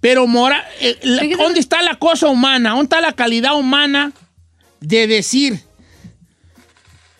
Pero 0.00 0.26
mora, 0.26 0.64
eh, 0.80 0.96
la- 1.02 1.24
¿dónde 1.36 1.58
está 1.60 1.82
la 1.82 1.96
cosa 1.96 2.28
humana? 2.28 2.70
¿Dónde 2.70 2.84
está 2.84 3.00
la 3.00 3.12
calidad 3.14 3.56
humana 3.56 4.12
de 4.80 5.06
decir 5.08 5.60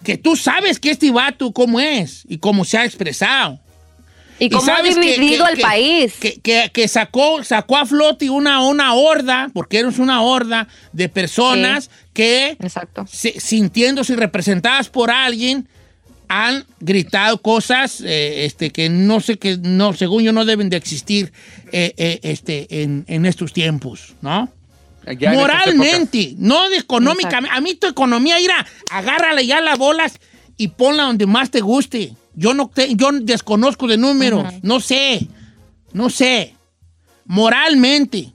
que 0.04 0.16
tú 0.16 0.36
sabes 0.36 0.78
que 0.78 0.90
este 0.90 1.10
vato 1.10 1.52
cómo 1.52 1.80
es 1.80 2.22
y 2.28 2.38
cómo 2.38 2.64
se 2.64 2.78
ha 2.78 2.84
expresado? 2.84 3.58
Y 4.38 4.48
cómo 4.50 4.62
ha 4.62 4.76
sabes 4.76 4.94
dividido 4.94 5.44
que- 5.46 5.50
el 5.50 5.56
que- 5.56 5.62
país. 5.62 6.14
Que, 6.72 6.86
sacó, 6.88 7.42
sacó 7.42 7.76
a 7.76 7.84
flote 7.84 8.30
una, 8.30 8.60
una 8.64 8.94
horda, 8.94 9.50
porque 9.52 9.80
eres 9.80 9.98
una 9.98 10.22
horda 10.22 10.68
de 10.92 11.08
personas 11.08 11.90
que, 12.12 12.56
se- 13.10 13.40
sintiéndose 13.40 14.14
representadas 14.14 14.88
por 14.88 15.10
alguien, 15.10 15.68
han 16.28 16.64
gritado 16.80 17.40
cosas 17.40 18.00
eh, 18.02 18.44
este, 18.44 18.70
que 18.70 18.88
no 18.88 19.20
sé, 19.20 19.38
que 19.38 19.56
no, 19.56 19.92
según 19.94 20.22
yo 20.22 20.32
no 20.32 20.44
deben 20.44 20.68
de 20.68 20.76
existir 20.76 21.32
eh, 21.72 21.94
eh, 21.96 22.20
este, 22.22 22.82
en, 22.82 23.04
en 23.08 23.24
estos 23.26 23.52
tiempos, 23.52 24.14
¿no? 24.20 24.52
Ya 25.18 25.32
Moralmente, 25.32 26.34
no 26.36 26.68
de 26.68 26.76
económicamente. 26.76 27.56
A 27.56 27.62
mí 27.62 27.74
tu 27.74 27.86
economía, 27.86 28.38
irá, 28.40 28.66
agárrale 28.90 29.46
ya 29.46 29.62
las 29.62 29.78
bolas 29.78 30.20
y 30.58 30.68
ponla 30.68 31.04
donde 31.04 31.24
más 31.24 31.50
te 31.50 31.60
guste. 31.62 32.14
Yo 32.34 32.52
no 32.52 32.68
te- 32.68 32.94
yo 32.94 33.10
desconozco 33.12 33.86
de 33.86 33.96
números, 33.96 34.52
no 34.62 34.80
sé, 34.80 35.26
no 35.94 36.10
sé. 36.10 36.54
Moralmente, 37.24 38.32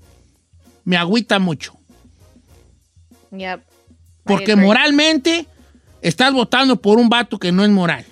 me 0.84 0.98
agüita 0.98 1.38
mucho. 1.38 1.76
Yep. 3.32 3.62
Porque 4.24 4.56
moralmente 4.56 5.46
estás 6.04 6.32
votando 6.34 6.80
por 6.80 7.00
un 7.00 7.10
vato 7.10 7.40
que 7.40 7.52
no 7.52 7.64
es 7.64 7.72
moral. 7.72 8.06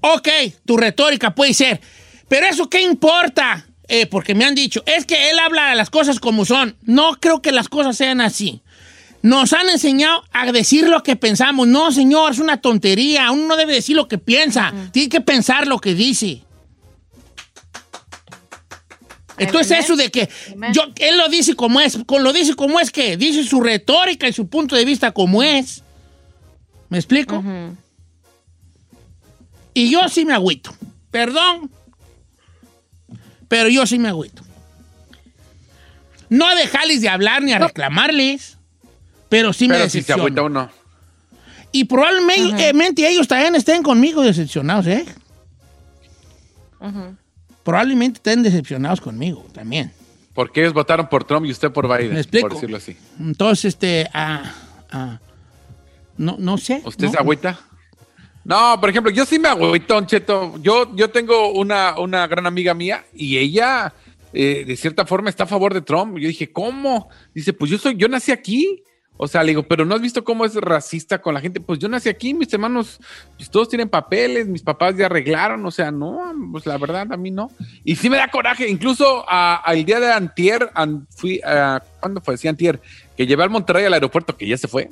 Ok, 0.00 0.28
tu 0.64 0.78
retórica 0.78 1.34
puede 1.34 1.52
ser, 1.52 1.80
pero 2.28 2.46
eso 2.46 2.70
qué 2.70 2.80
importa? 2.80 3.66
Eh, 3.86 4.06
porque 4.06 4.36
me 4.36 4.44
han 4.44 4.54
dicho, 4.54 4.82
es 4.86 5.04
que 5.04 5.30
él 5.30 5.38
habla 5.40 5.70
de 5.70 5.74
las 5.74 5.90
cosas 5.90 6.20
como 6.20 6.44
son. 6.44 6.76
No 6.82 7.18
creo 7.20 7.42
que 7.42 7.50
las 7.50 7.68
cosas 7.68 7.96
sean 7.96 8.20
así. 8.20 8.62
Nos 9.22 9.52
han 9.52 9.68
enseñado 9.68 10.22
a 10.32 10.50
decir 10.52 10.88
lo 10.88 11.02
que 11.02 11.16
pensamos. 11.16 11.66
No, 11.66 11.90
señor, 11.90 12.30
es 12.30 12.38
una 12.38 12.60
tontería. 12.60 13.32
Uno 13.32 13.48
no 13.48 13.56
debe 13.56 13.74
decir 13.74 13.96
lo 13.96 14.06
que 14.06 14.16
piensa. 14.16 14.72
Tiene 14.92 15.08
que 15.08 15.20
pensar 15.20 15.66
lo 15.66 15.80
que 15.80 15.94
dice. 15.94 16.42
Entonces 19.40 19.78
eso 19.78 19.96
de 19.96 20.10
que 20.10 20.28
yo, 20.72 20.82
él 20.96 21.16
lo 21.16 21.28
dice 21.28 21.54
como 21.54 21.80
es, 21.80 21.98
con 22.06 22.22
lo 22.22 22.32
dice 22.32 22.54
como 22.54 22.78
es 22.78 22.90
que 22.90 23.16
dice 23.16 23.42
su 23.42 23.60
retórica 23.60 24.28
y 24.28 24.32
su 24.32 24.48
punto 24.48 24.76
de 24.76 24.84
vista 24.84 25.12
como 25.12 25.42
es. 25.42 25.82
¿Me 26.90 26.98
explico? 26.98 27.42
Y 29.72 29.90
yo 29.90 30.08
sí 30.08 30.24
me 30.24 30.34
agüito. 30.34 30.74
Perdón. 31.10 31.70
Pero 33.48 33.68
yo 33.68 33.86
sí 33.86 33.98
me 33.98 34.08
agüito. 34.08 34.42
No 36.28 36.46
a 36.46 36.54
dejarles 36.54 37.00
de 37.00 37.08
hablar 37.08 37.42
ni 37.42 37.52
a 37.52 37.58
reclamarles. 37.58 38.58
Pero 39.28 39.52
sí 39.52 39.68
me 39.68 39.76
Pero 39.76 39.88
si 39.88 40.04
uno. 40.42 40.70
Y 41.72 41.84
probablemente 41.84 43.08
ellos 43.08 43.28
también 43.28 43.54
estén 43.54 43.82
conmigo 43.82 44.22
decepcionados, 44.22 44.86
¿eh? 44.88 45.06
Probablemente 47.64 48.18
estén 48.18 48.42
decepcionados 48.42 49.00
conmigo 49.00 49.46
también. 49.52 49.92
Porque 50.34 50.60
ellos 50.60 50.72
votaron 50.72 51.08
por 51.08 51.24
Trump 51.24 51.46
y 51.46 51.50
usted 51.50 51.70
por 51.70 51.86
Biden. 51.86 52.14
¿Me 52.14 52.20
explico? 52.20 52.48
Por 52.48 52.54
decirlo 52.54 52.76
así. 52.76 52.96
Entonces, 53.18 53.66
este, 53.66 54.08
ah, 54.14 54.54
ah, 54.90 55.18
no, 56.16 56.36
no 56.38 56.56
sé. 56.56 56.82
¿Usted 56.84 57.06
¿no? 57.06 57.12
se 57.12 57.18
agüita? 57.18 57.60
No, 58.44 58.80
por 58.80 58.88
ejemplo, 58.88 59.12
yo 59.12 59.26
sí 59.26 59.38
me 59.38 59.48
agüito, 59.48 59.94
Don 59.94 60.06
Cheto. 60.06 60.54
Yo, 60.62 60.94
yo 60.96 61.10
tengo 61.10 61.52
una, 61.52 61.98
una 61.98 62.26
gran 62.26 62.46
amiga 62.46 62.74
mía 62.74 63.04
y 63.12 63.36
ella, 63.36 63.92
eh, 64.32 64.64
de 64.66 64.76
cierta 64.76 65.04
forma, 65.04 65.28
está 65.28 65.44
a 65.44 65.46
favor 65.46 65.74
de 65.74 65.82
Trump. 65.82 66.16
Yo 66.18 66.28
dije, 66.28 66.50
¿cómo? 66.50 67.10
Dice, 67.34 67.52
pues 67.52 67.70
yo 67.70 67.78
soy, 67.78 67.96
yo 67.96 68.08
nací 68.08 68.32
aquí. 68.32 68.82
O 69.22 69.28
sea, 69.28 69.42
le 69.42 69.50
digo, 69.50 69.64
pero 69.64 69.84
¿no 69.84 69.94
has 69.94 70.00
visto 70.00 70.24
cómo 70.24 70.46
es 70.46 70.54
racista 70.54 71.20
con 71.20 71.34
la 71.34 71.42
gente? 71.42 71.60
Pues 71.60 71.78
yo 71.78 71.90
nací 71.90 72.08
aquí, 72.08 72.32
mis 72.32 72.50
hermanos, 72.54 72.98
pues 73.36 73.50
todos 73.50 73.68
tienen 73.68 73.90
papeles, 73.90 74.48
mis 74.48 74.62
papás 74.62 74.96
ya 74.96 75.06
arreglaron, 75.06 75.66
o 75.66 75.70
sea, 75.70 75.90
no, 75.90 76.32
pues 76.52 76.64
la 76.64 76.78
verdad, 76.78 77.06
a 77.12 77.18
mí 77.18 77.30
no. 77.30 77.50
Y 77.84 77.96
sí 77.96 78.08
me 78.08 78.16
da 78.16 78.28
coraje, 78.28 78.66
incluso 78.66 79.24
al 79.28 79.84
día 79.84 80.00
de 80.00 80.10
antier, 80.10 80.70
an- 80.72 81.06
fui, 81.10 81.38
a, 81.44 81.82
¿cuándo 82.00 82.22
fue? 82.22 82.38
Sí, 82.38 82.48
antier, 82.48 82.80
que 83.14 83.26
llevé 83.26 83.42
al 83.42 83.50
Monterrey 83.50 83.84
al 83.84 83.92
aeropuerto, 83.92 84.34
que 84.38 84.48
ya 84.48 84.56
se 84.56 84.68
fue, 84.68 84.88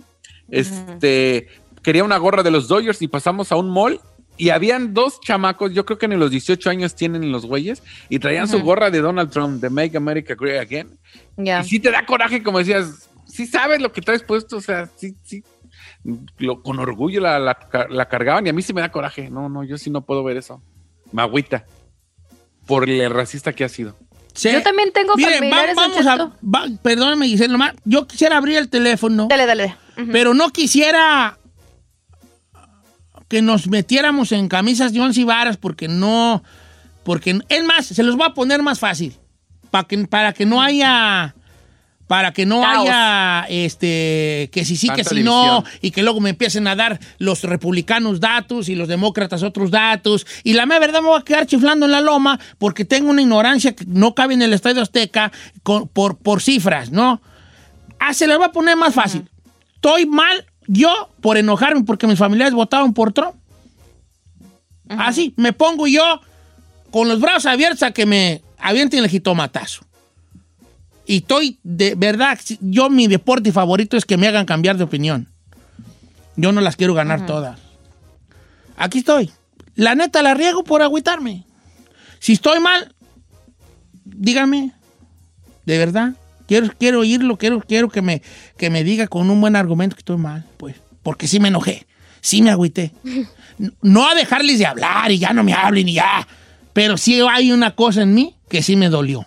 este, 0.50 1.48
quería 1.82 2.04
una 2.04 2.18
gorra 2.18 2.42
de 2.42 2.50
los 2.50 2.68
Dodgers 2.68 3.00
y 3.02 3.08
pasamos 3.08 3.50
a 3.52 3.56
un 3.56 3.70
mall 3.70 3.98
y 4.36 4.50
habían 4.50 4.94
dos 4.94 5.20
chamacos, 5.20 5.72
yo 5.74 5.84
creo 5.84 5.98
que 5.98 6.06
ni 6.06 6.16
los 6.16 6.30
18 6.30 6.70
años 6.70 6.94
tienen 6.94 7.32
los 7.32 7.44
güeyes, 7.44 7.82
y 8.08 8.20
traían 8.20 8.46
su 8.46 8.58
Ujú. 8.58 8.66
gorra 8.66 8.88
de 8.90 9.00
Donald 9.00 9.30
Trump, 9.30 9.60
de 9.60 9.68
Make 9.68 9.96
America 9.96 10.36
Great 10.38 10.60
Again. 10.60 10.90
Ya. 11.36 11.60
Y 11.60 11.64
sí 11.64 11.80
te 11.80 11.90
da 11.90 12.06
coraje, 12.06 12.40
como 12.42 12.58
decías, 12.58 13.07
sí 13.38 13.46
sabes 13.46 13.80
lo 13.80 13.92
que 13.92 14.00
traes 14.00 14.24
puesto, 14.24 14.56
o 14.56 14.60
sea, 14.60 14.88
sí, 14.96 15.14
sí. 15.22 15.44
Lo, 16.38 16.60
con 16.60 16.80
orgullo 16.80 17.20
la, 17.20 17.38
la, 17.38 17.56
la 17.88 18.08
cargaban 18.08 18.44
y 18.44 18.50
a 18.50 18.52
mí 18.52 18.62
sí 18.62 18.72
me 18.72 18.80
da 18.80 18.90
coraje. 18.90 19.30
No, 19.30 19.48
no, 19.48 19.62
yo 19.62 19.78
sí 19.78 19.90
no 19.90 20.04
puedo 20.04 20.24
ver 20.24 20.36
eso. 20.36 20.60
Me 21.12 21.22
agüita. 21.22 21.64
Por 22.66 22.88
el 22.90 23.10
racista 23.12 23.52
que 23.52 23.62
ha 23.62 23.68
sido. 23.68 23.94
Sí. 24.34 24.50
Yo 24.52 24.60
también 24.62 24.92
tengo 24.92 25.14
Mire, 25.14 25.30
va- 25.30 25.36
familiares. 25.38 25.76
Don 25.76 25.90
vamos 25.90 26.06
a. 26.06 26.16
Va- 26.44 26.66
perdóname, 26.82 27.28
Giselle, 27.28 27.52
nomás. 27.52 27.74
Yo 27.84 28.08
quisiera 28.08 28.36
abrir 28.38 28.56
el 28.58 28.68
teléfono. 28.68 29.28
Dale, 29.30 29.46
dale. 29.46 29.76
Ujú. 29.96 30.08
Pero 30.10 30.34
no 30.34 30.50
quisiera 30.50 31.38
que 33.28 33.40
nos 33.40 33.68
metiéramos 33.68 34.32
en 34.32 34.48
camisas 34.48 34.92
de 34.92 35.00
once 35.00 35.24
varas 35.24 35.56
porque 35.56 35.86
no. 35.86 36.42
Porque, 37.04 37.38
es 37.48 37.64
más, 37.64 37.86
se 37.86 38.02
los 38.02 38.16
voy 38.16 38.26
a 38.26 38.34
poner 38.34 38.62
más 38.62 38.80
fácil. 38.80 39.16
Para 39.70 39.84
que, 39.86 39.98
para 40.08 40.32
que 40.32 40.44
no 40.44 40.60
haya. 40.60 41.34
Para 42.08 42.32
que 42.32 42.46
no 42.46 42.62
Caos. 42.62 42.88
haya, 42.88 43.44
este, 43.50 44.48
que 44.50 44.64
si 44.64 44.76
sí, 44.76 44.88
que 44.88 45.04
si 45.04 45.22
no, 45.22 45.62
y 45.82 45.90
que 45.92 46.02
luego 46.02 46.20
me 46.20 46.30
empiecen 46.30 46.66
a 46.66 46.74
dar 46.74 46.98
los 47.18 47.42
republicanos 47.44 48.18
datos 48.18 48.68
y 48.70 48.74
los 48.74 48.88
demócratas 48.88 49.42
otros 49.42 49.70
datos. 49.70 50.26
Y 50.42 50.54
la 50.54 50.64
mera 50.66 50.80
verdad 50.80 51.02
me 51.02 51.08
voy 51.08 51.20
a 51.20 51.24
quedar 51.24 51.46
chiflando 51.46 51.84
en 51.86 51.92
la 51.92 52.00
loma 52.00 52.40
porque 52.56 52.84
tengo 52.86 53.10
una 53.10 53.20
ignorancia 53.22 53.76
que 53.76 53.84
no 53.86 54.14
cabe 54.14 54.32
en 54.34 54.42
el 54.42 54.54
Estadio 54.54 54.80
Azteca 54.82 55.30
con- 55.62 55.86
por, 55.86 56.16
por 56.16 56.40
cifras, 56.42 56.90
¿no? 56.90 57.20
Ah, 58.00 58.14
se 58.14 58.26
les 58.26 58.40
va 58.40 58.46
a 58.46 58.52
poner 58.52 58.74
más 58.76 58.94
fácil. 58.94 59.28
Estoy 59.74 60.06
mal 60.06 60.46
yo 60.66 61.10
por 61.20 61.36
enojarme 61.36 61.84
porque 61.84 62.06
mis 62.06 62.18
familiares 62.18 62.54
votaron 62.54 62.94
por 62.94 63.12
Trump. 63.12 63.34
Así, 64.88 65.34
me 65.36 65.52
pongo 65.52 65.86
yo 65.86 66.20
con 66.90 67.06
los 67.08 67.20
brazos 67.20 67.46
abiertos 67.46 67.82
a 67.82 67.90
que 67.90 68.06
me 68.06 68.40
avienten 68.58 69.04
el 69.04 69.10
jitomatazo. 69.10 69.82
Y 71.08 71.16
estoy, 71.16 71.58
de 71.62 71.94
verdad, 71.94 72.38
yo 72.60 72.90
mi 72.90 73.06
deporte 73.06 73.50
favorito 73.50 73.96
es 73.96 74.04
que 74.04 74.18
me 74.18 74.28
hagan 74.28 74.44
cambiar 74.44 74.76
de 74.76 74.84
opinión. 74.84 75.26
Yo 76.36 76.52
no 76.52 76.60
las 76.60 76.76
quiero 76.76 76.92
ganar 76.92 77.24
todas. 77.24 77.58
Aquí 78.76 78.98
estoy. 78.98 79.30
La 79.74 79.94
neta 79.94 80.22
la 80.22 80.34
riego 80.34 80.64
por 80.64 80.82
agüitarme. 80.82 81.46
Si 82.18 82.34
estoy 82.34 82.60
mal, 82.60 82.94
dígame. 84.04 84.72
De 85.64 85.78
verdad. 85.78 86.12
Quiero, 86.46 86.68
quiero 86.78 87.00
oírlo, 87.00 87.38
quiero, 87.38 87.60
quiero 87.60 87.88
que 87.88 88.02
me, 88.02 88.20
que 88.58 88.68
me 88.68 88.84
diga 88.84 89.06
con 89.06 89.30
un 89.30 89.40
buen 89.40 89.56
argumento 89.56 89.96
que 89.96 90.00
estoy 90.00 90.18
mal, 90.18 90.44
pues. 90.58 90.76
Porque 91.02 91.26
sí 91.26 91.40
me 91.40 91.48
enojé, 91.48 91.86
sí 92.20 92.42
me 92.42 92.50
agüité. 92.50 92.92
No 93.82 94.08
a 94.08 94.14
dejarles 94.14 94.60
de 94.60 94.66
hablar 94.66 95.10
y 95.10 95.18
ya 95.18 95.32
no 95.32 95.42
me 95.42 95.52
hablen 95.52 95.88
y 95.88 95.94
ya. 95.94 96.28
Pero 96.74 96.96
sí 96.96 97.20
hay 97.28 97.50
una 97.50 97.74
cosa 97.74 98.02
en 98.02 98.14
mí 98.14 98.36
que 98.48 98.62
sí 98.62 98.76
me 98.76 98.88
dolió. 98.88 99.26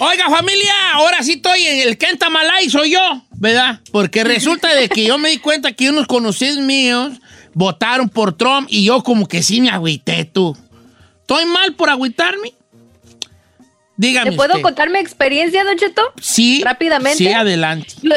Oiga, 0.00 0.30
familia, 0.30 0.72
ahora 0.92 1.22
sí 1.22 1.32
estoy 1.32 1.66
en 1.66 1.88
el 1.88 1.98
Kenta 1.98 2.30
Malay, 2.30 2.70
soy 2.70 2.92
yo, 2.92 3.22
¿verdad? 3.32 3.80
Porque 3.90 4.22
resulta 4.22 4.72
de 4.74 4.88
que 4.88 5.04
yo 5.04 5.18
me 5.18 5.30
di 5.30 5.38
cuenta 5.38 5.72
que 5.72 5.90
unos 5.90 6.06
conocidos 6.06 6.58
míos 6.58 7.14
votaron 7.52 8.08
por 8.08 8.36
Trump 8.36 8.68
y 8.70 8.84
yo 8.84 9.02
como 9.02 9.26
que 9.26 9.42
sí 9.42 9.60
me 9.60 9.70
agüité, 9.70 10.24
tú. 10.24 10.56
¿Estoy 11.20 11.46
mal 11.46 11.74
por 11.74 11.90
agüitarme? 11.90 12.54
Dígame 13.96 14.30
¿Te 14.30 14.36
puedo 14.36 14.52
usted. 14.52 14.62
contar 14.62 14.90
mi 14.90 15.00
experiencia, 15.00 15.64
Don 15.64 15.76
Cheto? 15.76 16.02
Sí. 16.20 16.62
Rápidamente. 16.64 17.18
Sí, 17.18 17.32
adelante. 17.32 17.94
Yo, 18.00 18.14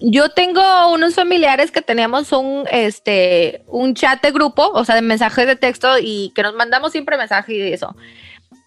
yo 0.00 0.30
tengo 0.30 0.88
unos 0.92 1.14
familiares 1.14 1.70
que 1.70 1.82
teníamos 1.82 2.32
un, 2.32 2.64
este, 2.70 3.62
un 3.66 3.94
chat 3.94 4.22
de 4.22 4.32
grupo, 4.32 4.70
o 4.72 4.84
sea, 4.86 4.94
de 4.94 5.02
mensajes 5.02 5.46
de 5.46 5.56
texto 5.56 5.98
y 6.00 6.32
que 6.34 6.42
nos 6.42 6.54
mandamos 6.54 6.92
siempre 6.92 7.18
mensajes 7.18 7.54
y 7.54 7.60
eso. 7.60 7.94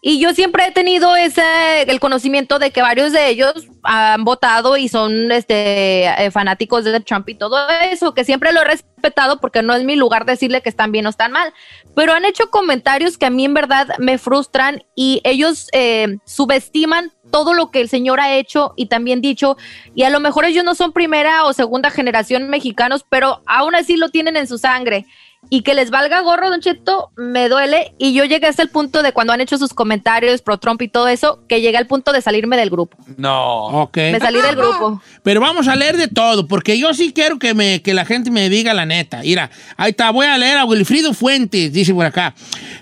Y 0.06 0.20
yo 0.20 0.34
siempre 0.34 0.68
he 0.68 0.72
tenido 0.72 1.16
ese, 1.16 1.84
el 1.84 2.02
conocimiento 2.02 2.60
de 2.60 2.72
que 2.72 2.82
varios 2.82 3.14
de 3.14 3.30
ellos 3.30 3.70
han 3.84 4.26
votado 4.26 4.76
y 4.76 4.90
son 4.90 5.32
este, 5.32 6.08
eh, 6.08 6.30
fanáticos 6.30 6.84
de 6.84 7.00
Trump 7.00 7.30
y 7.30 7.36
todo 7.36 7.70
eso, 7.70 8.14
que 8.14 8.26
siempre 8.26 8.52
lo 8.52 8.60
he 8.60 8.66
respetado 8.66 9.40
porque 9.40 9.62
no 9.62 9.74
es 9.74 9.86
mi 9.86 9.96
lugar 9.96 10.26
decirle 10.26 10.62
que 10.62 10.68
están 10.68 10.92
bien 10.92 11.06
o 11.06 11.10
están 11.10 11.32
mal. 11.32 11.54
Pero 11.96 12.12
han 12.12 12.26
hecho 12.26 12.50
comentarios 12.50 13.18
que 13.18 13.28
a 13.28 13.30
mí 13.30 13.46
en 13.46 13.54
verdad 13.54 13.96
me 13.98 14.18
frustran 14.18 14.84
y 14.94 15.22
ellos 15.24 15.70
eh, 15.72 16.18
subestiman 16.26 17.14
todo 17.32 17.54
lo 17.54 17.72
que 17.72 17.80
el 17.80 17.88
señor 17.88 18.20
ha 18.20 18.36
hecho 18.36 18.74
y 18.76 18.88
también 18.88 19.22
dicho. 19.22 19.56
Y 19.96 20.04
a 20.04 20.10
lo 20.10 20.20
mejor 20.20 20.44
ellos 20.44 20.66
no 20.66 20.76
son 20.76 20.92
primera 20.92 21.46
o 21.46 21.54
segunda 21.54 21.90
generación 21.90 22.50
mexicanos, 22.50 23.06
pero 23.08 23.42
aún 23.46 23.74
así 23.74 23.96
lo 23.96 24.10
tienen 24.10 24.36
en 24.36 24.48
su 24.48 24.58
sangre. 24.58 25.06
Y 25.50 25.62
que 25.62 25.76
les 25.76 25.92
valga 25.92 26.22
gorro, 26.22 26.50
Don 26.50 26.62
Cheto, 26.62 27.12
me 27.16 27.48
duele. 27.48 27.94
Y 28.00 28.14
yo 28.14 28.26
llegué 28.26 28.48
hasta 28.48 28.64
el 28.64 28.70
punto 28.70 29.04
de 29.04 29.12
cuando 29.14 29.34
han 29.34 29.42
hecho 29.42 29.58
sus 29.60 29.74
comentarios 29.74 30.42
pro 30.42 30.58
Trump 30.58 30.82
y 30.82 30.88
todo 30.88 31.08
eso, 31.08 31.44
que 31.48 31.62
llegué 31.62 31.78
al 31.78 31.86
punto 31.86 32.12
de 32.12 32.22
salirme 32.22 32.58
del 32.58 32.72
grupo. 32.72 32.98
No. 33.18 33.66
Ok. 33.84 33.98
Me 33.98 34.20
salí 34.20 34.42
del 34.42 34.56
grupo. 34.56 35.02
Pero 35.22 35.42
vamos 35.42 35.68
a 35.68 35.76
leer 35.76 35.98
de 35.98 36.08
todo, 36.08 36.48
porque 36.48 36.80
yo 36.80 36.94
sí 36.96 37.14
quiero 37.14 37.38
que, 37.38 37.54
me, 37.54 37.82
que 37.84 37.94
la 37.94 38.04
gente 38.06 38.32
me 38.32 38.50
diga 38.50 38.74
la 38.74 38.86
neta. 38.88 39.20
Mira, 39.22 39.52
ahí 39.78 39.92
está, 39.92 40.10
voy 40.10 40.26
a 40.26 40.38
leer 40.38 40.58
a 40.58 40.66
Wilfrido 40.66 41.14
Fuentes, 41.14 41.72
dice 41.72 41.94
por 41.94 42.06
acá. 42.06 42.34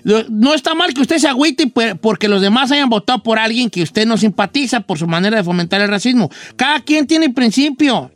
No 0.04 0.22
no 0.30 0.54
está 0.54 0.74
mal 0.74 0.94
que 0.94 1.02
usted 1.02 1.18
se 1.18 1.28
agüite 1.28 1.66
por- 1.66 1.98
porque 1.98 2.26
los 2.28 2.40
demás 2.40 2.72
hayan 2.72 2.88
votado 2.88 3.22
por 3.22 3.38
alguien 3.38 3.68
que 3.68 3.82
usted 3.82 4.06
no 4.06 4.16
simpatiza 4.16 4.80
por 4.80 4.98
su 4.98 5.06
manera 5.06 5.36
de 5.36 5.44
fomentar 5.44 5.80
el 5.82 5.88
racismo. 5.88 6.30
Cada 6.56 6.80
quien 6.80 7.06
tiene 7.06 7.28
principio. 7.30 8.10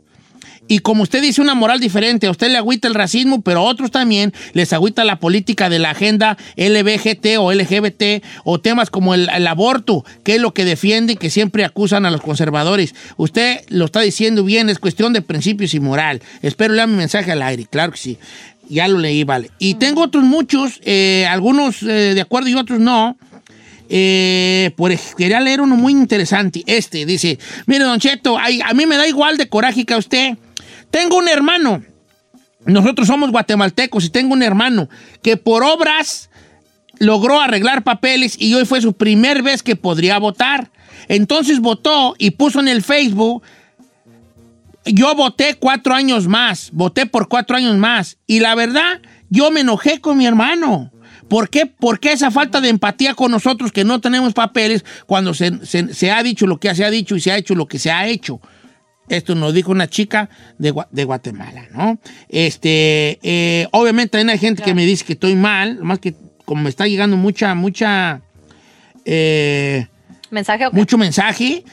Y 0.67 0.79
como 0.79 1.03
usted 1.03 1.21
dice, 1.21 1.41
una 1.41 1.55
moral 1.55 1.79
diferente. 1.79 2.27
A 2.27 2.31
usted 2.31 2.49
le 2.49 2.57
agüita 2.57 2.87
el 2.87 2.93
racismo, 2.93 3.41
pero 3.41 3.59
a 3.59 3.63
otros 3.63 3.91
también 3.91 4.33
les 4.53 4.73
agüita 4.73 5.05
la 5.05 5.19
política 5.19 5.69
de 5.69 5.79
la 5.79 5.91
agenda 5.91 6.37
LBGT 6.57 7.37
o 7.39 7.53
LGBT 7.53 8.23
o 8.43 8.59
temas 8.59 8.89
como 8.89 9.13
el, 9.13 9.47
aborto, 9.47 10.03
que 10.23 10.35
es 10.35 10.41
lo 10.41 10.53
que 10.53 10.65
defienden, 10.65 11.17
que 11.17 11.29
siempre 11.29 11.63
acusan 11.63 12.05
a 12.05 12.11
los 12.11 12.21
conservadores. 12.21 12.95
Usted 13.15 13.61
lo 13.69 13.85
está 13.85 14.01
diciendo 14.01 14.43
bien, 14.43 14.69
es 14.69 14.79
cuestión 14.79 15.13
de 15.13 15.21
principios 15.21 15.73
y 15.73 15.79
moral. 15.79 16.21
Espero 16.41 16.73
leer 16.73 16.87
mi 16.87 16.95
mensaje 16.95 17.31
al 17.31 17.41
aire, 17.41 17.65
claro 17.69 17.93
que 17.93 17.97
sí. 17.97 18.17
Ya 18.69 18.89
lo 18.89 18.99
leí, 18.99 19.23
vale. 19.23 19.49
Y 19.59 19.75
tengo 19.75 20.01
otros 20.01 20.25
muchos, 20.25 20.81
eh, 20.83 21.25
algunos 21.29 21.81
eh, 21.83 22.13
de 22.13 22.21
acuerdo 22.21 22.49
y 22.49 22.55
otros 22.55 22.79
no. 22.79 23.17
Eh, 23.89 24.71
por 24.75 24.93
quería 25.17 25.39
leer 25.39 25.61
uno 25.61 25.77
muy 25.77 25.93
interesante. 25.93 26.63
Este 26.65 27.05
dice: 27.05 27.39
Mire, 27.65 27.85
Don 27.85 27.99
Cheto, 27.99 28.37
ay, 28.37 28.59
a 28.61 28.73
mí 28.73 28.85
me 28.85 28.97
da 28.97 29.07
igual 29.07 29.37
de 29.37 29.47
coraje 29.47 29.85
que 29.85 29.93
a 29.93 29.97
usted. 29.97 30.37
Tengo 30.91 31.17
un 31.17 31.27
hermano. 31.27 31.83
Nosotros 32.65 33.07
somos 33.07 33.31
guatemaltecos 33.31 34.05
y 34.05 34.09
tengo 34.09 34.33
un 34.33 34.43
hermano 34.43 34.89
que 35.21 35.37
por 35.37 35.63
obras 35.63 36.29
logró 36.99 37.39
arreglar 37.39 37.83
papeles 37.83 38.35
y 38.39 38.53
hoy 38.55 38.65
fue 38.65 38.81
su 38.81 38.93
primer 38.93 39.41
vez 39.43 39.63
que 39.63 39.75
podría 39.75 40.17
votar. 40.17 40.71
Entonces 41.07 41.59
votó 41.59 42.15
y 42.17 42.31
puso 42.31 42.59
en 42.59 42.67
el 42.67 42.83
Facebook. 42.83 43.43
Yo 44.85 45.13
voté 45.15 45.55
cuatro 45.55 45.93
años 45.93 46.27
más, 46.27 46.69
voté 46.71 47.05
por 47.05 47.27
cuatro 47.27 47.55
años 47.57 47.75
más. 47.77 48.17
Y 48.25 48.39
la 48.39 48.55
verdad, 48.55 49.01
yo 49.29 49.51
me 49.51 49.61
enojé 49.61 49.99
con 50.01 50.17
mi 50.17 50.25
hermano. 50.25 50.91
¿Por 51.29 51.49
qué? 51.49 51.65
¿Por 51.65 51.99
qué 51.99 52.13
esa 52.13 52.31
falta 52.31 52.61
de 52.61 52.69
empatía 52.69 53.13
con 53.13 53.31
nosotros 53.31 53.73
que 53.73 53.83
no 53.83 53.99
tenemos 53.99 54.33
papeles 54.33 54.85
cuando 55.05 55.33
se- 55.33 55.65
se 55.65 56.11
ha 56.11 56.23
dicho 56.23 56.47
lo 56.47 56.57
que 56.57 56.73
se 56.73 56.85
ha 56.85 56.89
dicho 56.89 57.17
y 57.17 57.21
se 57.21 57.31
ha 57.33 57.37
hecho 57.37 57.53
lo 57.53 57.67
que 57.67 57.79
se 57.79 57.91
ha 57.91 58.07
hecho? 58.07 58.39
Esto 59.09 59.35
nos 59.35 59.53
dijo 59.53 59.71
una 59.71 59.87
chica 59.87 60.29
de, 60.57 60.73
de 60.91 61.03
Guatemala, 61.03 61.65
¿no? 61.73 61.99
Este, 62.29 63.19
eh, 63.23 63.67
obviamente 63.71 64.17
hay 64.17 64.37
gente 64.37 64.63
que 64.63 64.73
me 64.73 64.85
dice 64.85 65.05
que 65.05 65.13
estoy 65.13 65.35
mal, 65.35 65.79
más 65.83 65.99
que 65.99 66.13
como 66.45 66.63
me 66.63 66.69
está 66.69 66.87
llegando 66.87 67.15
mucha, 67.17 67.55
mucha, 67.55 68.21
eh, 69.05 69.87
¿Mensaje 70.29 70.65
mucho 70.71 70.97
mensaje. 70.97 71.63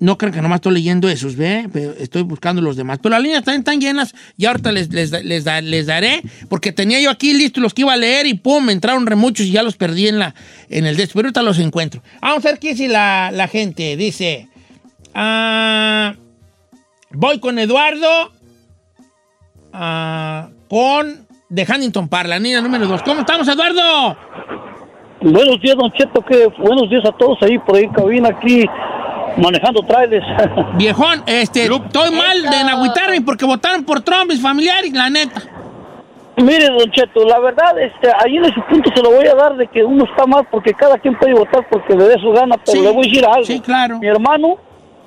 no 0.00 0.18
creo 0.18 0.32
que 0.32 0.42
nomás 0.42 0.56
estoy 0.58 0.74
leyendo 0.74 1.08
esos, 1.08 1.36
¿ve? 1.36 1.68
Pero 1.72 1.92
estoy 1.98 2.22
buscando 2.22 2.60
los 2.60 2.76
demás. 2.76 2.98
Pero 3.02 3.10
las 3.14 3.22
líneas 3.22 3.44
también 3.44 3.60
están 3.60 3.80
llenas 3.80 4.14
y 4.36 4.44
ahorita 4.46 4.70
les, 4.72 4.92
les, 4.92 5.10
les 5.24 5.44
da- 5.44 5.60
les 5.62 5.86
daré, 5.86 6.20
porque 6.48 6.72
tenía 6.72 7.00
yo 7.00 7.10
aquí 7.10 7.32
listos 7.32 7.62
los 7.62 7.72
que 7.72 7.82
iba 7.82 7.92
a 7.92 7.96
leer 7.96 8.26
y 8.26 8.34
pum, 8.34 8.64
me 8.64 8.72
entraron 8.72 9.06
remuchos 9.06 9.46
y 9.46 9.52
ya 9.52 9.62
los 9.62 9.76
perdí 9.76 10.08
en, 10.08 10.18
la, 10.18 10.34
en 10.68 10.84
el 10.86 10.96
desk. 10.96 11.12
Pero 11.14 11.26
ahorita 11.28 11.42
los 11.42 11.58
encuentro. 11.58 12.02
Vamos 12.20 12.44
a 12.44 12.50
ver 12.50 12.58
qué 12.58 12.70
dice 12.70 12.88
la, 12.88 13.30
la 13.32 13.48
gente. 13.48 13.96
Dice, 13.96 14.48
ah, 15.14 16.14
voy 17.10 17.40
con 17.40 17.58
Eduardo, 17.58 18.30
ah, 19.72 20.48
con 20.68 21.26
de 21.48 21.62
Huntington 21.62 22.08
Park, 22.08 22.28
la 22.28 22.38
niña 22.38 22.60
número 22.60 22.86
dos. 22.86 23.02
¿Cómo 23.02 23.20
estamos, 23.20 23.46
Eduardo? 23.48 24.16
Buenos 25.20 25.60
días, 25.60 25.76
Don 25.76 25.90
Cheto, 25.92 26.20
que 26.22 26.48
buenos 26.58 26.90
días 26.90 27.04
a 27.06 27.12
todos 27.12 27.38
ahí 27.42 27.58
por 27.58 27.76
ahí 27.76 27.84
en 27.84 27.92
cabina 27.92 28.28
aquí 28.28 28.66
manejando 29.36 29.82
trailers. 29.82 30.26
Viejón, 30.76 31.22
este, 31.26 31.64
estoy 31.64 32.10
mal 32.10 32.42
de 32.42 32.56
agüitarme 32.56 33.20
porque 33.22 33.44
votaron 33.44 33.84
por 33.84 34.00
Trump, 34.02 34.28
mis 34.28 34.40
familiares, 34.40 34.92
la 34.92 35.10
neta. 35.10 35.42
Mire, 36.36 36.66
Don 36.66 36.90
Cheto, 36.90 37.24
la 37.24 37.38
verdad, 37.38 37.78
este, 37.78 38.08
ahí 38.18 38.36
en 38.36 38.44
ese 38.46 38.60
punto 38.68 38.90
se 38.94 39.00
lo 39.02 39.12
voy 39.12 39.26
a 39.26 39.34
dar 39.34 39.56
de 39.56 39.68
que 39.68 39.84
uno 39.84 40.04
está 40.04 40.26
mal 40.26 40.46
porque 40.50 40.74
cada 40.74 40.98
quien 40.98 41.16
puede 41.16 41.32
votar 41.32 41.64
porque 41.70 41.94
le 41.94 42.04
dé 42.04 42.18
su 42.18 42.32
gana, 42.32 42.56
pero 42.64 42.82
le 42.82 42.90
voy 42.90 43.04
a 43.04 43.08
decir 43.08 43.24
algo. 43.24 43.44
Sí, 43.44 43.60
claro. 43.60 44.00
Mi 44.00 44.08
hermano, 44.08 44.56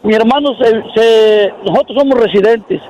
mi 0.03 0.13
hermano, 0.13 0.49
se, 0.61 0.69
se- 0.95 1.49
nosotros 1.65 1.97
somos 1.97 2.19
residentes. 2.19 2.81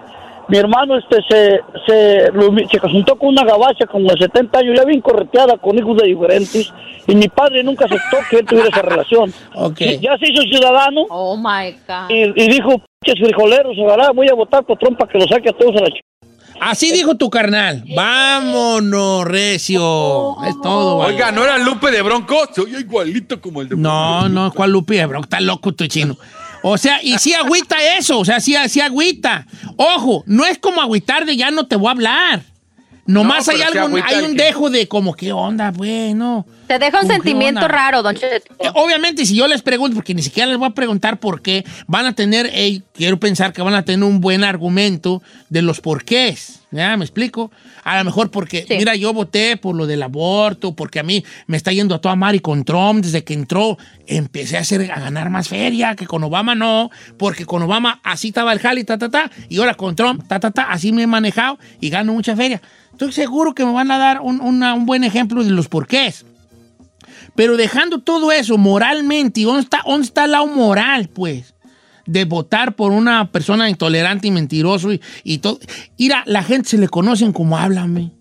Mi 0.49 0.57
hermano 0.57 0.97
este 0.97 1.17
se, 1.29 1.59
se, 1.85 2.31
se 2.71 2.79
juntó 2.79 3.17
con 3.17 3.29
una 3.29 3.43
gabacha 3.43 3.85
como 3.85 4.09
de 4.09 4.17
70 4.17 4.59
años, 4.59 4.77
ya 4.77 4.85
bien 4.85 5.01
correteada 5.01 5.57
con 5.57 5.77
hijos 5.77 5.97
de 5.97 6.07
diferentes, 6.07 6.71
y 7.05 7.15
mi 7.15 7.27
padre 7.27 7.63
nunca 7.63 7.83
aceptó 7.83 8.17
que 8.29 8.37
él 8.37 8.45
tuviera 8.45 8.69
esa 8.69 8.81
relación. 8.81 9.29
Sí, 9.77 9.99
Ya 10.01 10.17
se 10.17 10.31
hizo 10.31 10.43
ciudadano 10.43 11.01
Oh 11.09 11.35
my 11.35 11.73
God. 11.85 12.09
y, 12.09 12.43
y 12.43 12.47
dijo, 12.47 12.81
pinches 13.01 13.21
frijoleros, 13.27 13.75
ojalá 13.77 14.11
voy 14.13 14.29
a 14.29 14.35
votar 14.35 14.63
por 14.63 14.77
Trump 14.77 14.97
para 14.97 15.11
que 15.11 15.17
lo 15.19 15.27
saque 15.27 15.49
a 15.49 15.53
todos 15.53 15.75
a 15.75 15.81
la 15.81 15.89
ch... 15.89 15.99
Así 16.61 16.91
dijo 16.93 17.15
tu 17.17 17.29
carnal. 17.29 17.83
Vámonos, 17.93 19.25
recio. 19.25 20.37
Es 20.47 20.59
todo. 20.61 20.97
Oiga, 20.99 21.31
¿no 21.31 21.43
era 21.43 21.57
Lupe 21.59 21.91
de 21.91 22.01
Bronco? 22.01 22.35
Se 22.51 22.61
oye 22.61 22.79
igualito 22.79 23.39
como 23.41 23.61
el 23.61 23.69
de 23.69 23.75
No, 23.75 24.27
no, 24.29 24.51
¿cuál 24.51 24.71
Lupi? 24.71 24.97
Bro, 25.05 25.21
está 25.21 25.39
loco 25.39 25.73
tu 25.73 25.85
chino. 25.87 26.15
O 26.61 26.77
sea, 26.77 27.01
y 27.01 27.17
sí 27.19 27.33
agüita 27.33 27.77
eso, 27.97 28.19
o 28.19 28.25
sea, 28.25 28.39
sí, 28.39 28.55
sí 28.67 28.81
agüita. 28.81 29.45
Ojo, 29.75 30.23
no 30.25 30.45
es 30.45 30.57
como 30.57 30.81
agüitar 30.81 31.25
de 31.25 31.37
ya 31.37 31.51
no 31.51 31.67
te 31.67 31.75
voy 31.75 31.87
a 31.87 31.91
hablar. 31.91 32.43
Nomás 33.05 33.47
No, 33.47 33.53
hay 33.53 33.61
algo, 33.61 33.97
hay 34.03 34.25
un 34.25 34.35
dejo 34.35 34.69
de 34.69 34.87
como, 34.87 35.13
¿qué 35.13 35.31
onda, 35.31 35.71
bueno? 35.71 36.45
Te 36.67 36.77
deja 36.79 36.97
un 36.97 37.07
¿Con 37.07 37.07
qué 37.07 37.13
sentimiento 37.13 37.67
raro, 37.67 38.03
Don 38.03 38.13
Cheto. 38.15 38.53
Eh, 38.59 38.69
Obviamente, 38.73 39.25
si 39.25 39.35
yo 39.35 39.47
les 39.47 39.61
pregunto, 39.61 39.95
porque 39.95 40.13
ni 40.13 40.21
siquiera 40.21 40.47
les 40.49 40.57
voy 40.57 40.67
a 40.67 40.71
preguntar 40.73 41.17
por 41.19 41.41
qué, 41.41 41.63
van 41.87 42.05
a 42.05 42.13
tener, 42.13 42.49
eh, 42.53 42.81
quiero 42.93 43.19
pensar 43.19 43.53
que 43.53 43.61
van 43.61 43.73
a 43.73 43.83
tener 43.85 44.03
un 44.03 44.19
buen 44.19 44.43
argumento 44.43 45.21
de 45.49 45.61
los 45.61 45.79
porqués. 45.81 46.59
¿Ya? 46.69 46.97
¿Me 46.97 47.05
explico? 47.05 47.49
A 47.85 47.97
lo 47.97 48.03
mejor 48.03 48.29
porque, 48.29 48.65
mira, 48.77 48.93
yo 48.95 49.13
voté 49.13 49.55
por 49.55 49.73
lo 49.73 49.87
del 49.87 50.03
aborto, 50.03 50.75
porque 50.75 50.99
a 50.99 51.03
mí 51.03 51.23
me 51.47 51.55
está 51.55 51.71
yendo 51.71 51.95
a 51.95 52.01
toda 52.01 52.17
mar 52.17 52.35
y 52.35 52.41
con 52.41 52.65
Trump, 52.65 53.01
desde 53.05 53.23
que 53.23 53.33
entró, 53.33 53.77
empecé 54.05 54.57
a, 54.57 54.59
hacer, 54.59 54.91
a 54.91 54.99
ganar 54.99 55.29
más 55.29 55.47
feria, 55.47 55.95
que 55.95 56.05
con 56.05 56.21
Obama 56.25 56.55
no, 56.55 56.91
porque 57.17 57.45
con 57.45 57.63
Obama 57.63 58.01
así 58.03 58.27
estaba 58.27 58.51
el 58.51 58.59
jali, 58.59 58.83
ta, 58.83 58.97
ta, 58.97 59.07
ta, 59.07 59.31
y 59.47 59.59
ahora 59.59 59.75
con 59.75 59.95
Trump, 59.95 60.27
ta, 60.27 60.41
ta, 60.41 60.51
ta, 60.51 60.63
así 60.63 60.91
me 60.91 61.03
he 61.03 61.07
manejado 61.07 61.57
y 61.79 61.89
gano 61.89 62.11
mucha 62.11 62.35
feria. 62.35 62.61
Estoy 62.91 63.13
seguro 63.13 63.55
que 63.55 63.63
me 63.63 63.71
van 63.71 63.89
a 63.89 63.97
dar 63.97 64.19
un, 64.19 64.41
una- 64.41 64.73
un 64.73 64.85
buen 64.85 65.05
ejemplo 65.05 65.45
de 65.45 65.51
los 65.51 65.69
porqués. 65.69 66.25
Pero 67.37 67.55
dejando 67.55 67.99
todo 67.99 68.31
eso 68.33 68.57
moralmente, 68.57 69.39
¿y 69.39 69.43
¿dónde 69.43 69.61
está, 69.61 69.81
dónde 69.85 70.05
está 70.07 70.25
el 70.25 70.31
lado 70.31 70.47
moral, 70.47 71.07
pues? 71.07 71.53
De 72.05 72.25
votar 72.25 72.75
por 72.75 72.91
una 72.91 73.31
persona 73.31 73.69
intolerante 73.69 74.27
y 74.27 74.31
mentiroso 74.31 74.91
y, 74.91 74.99
y 75.23 75.37
todo. 75.37 75.59
Mira, 75.99 76.23
la 76.25 76.41
gente 76.43 76.67
se 76.69 76.77
le 76.77 76.89
conocen 76.89 77.31
como 77.31 77.57
háblame. 77.57 78.11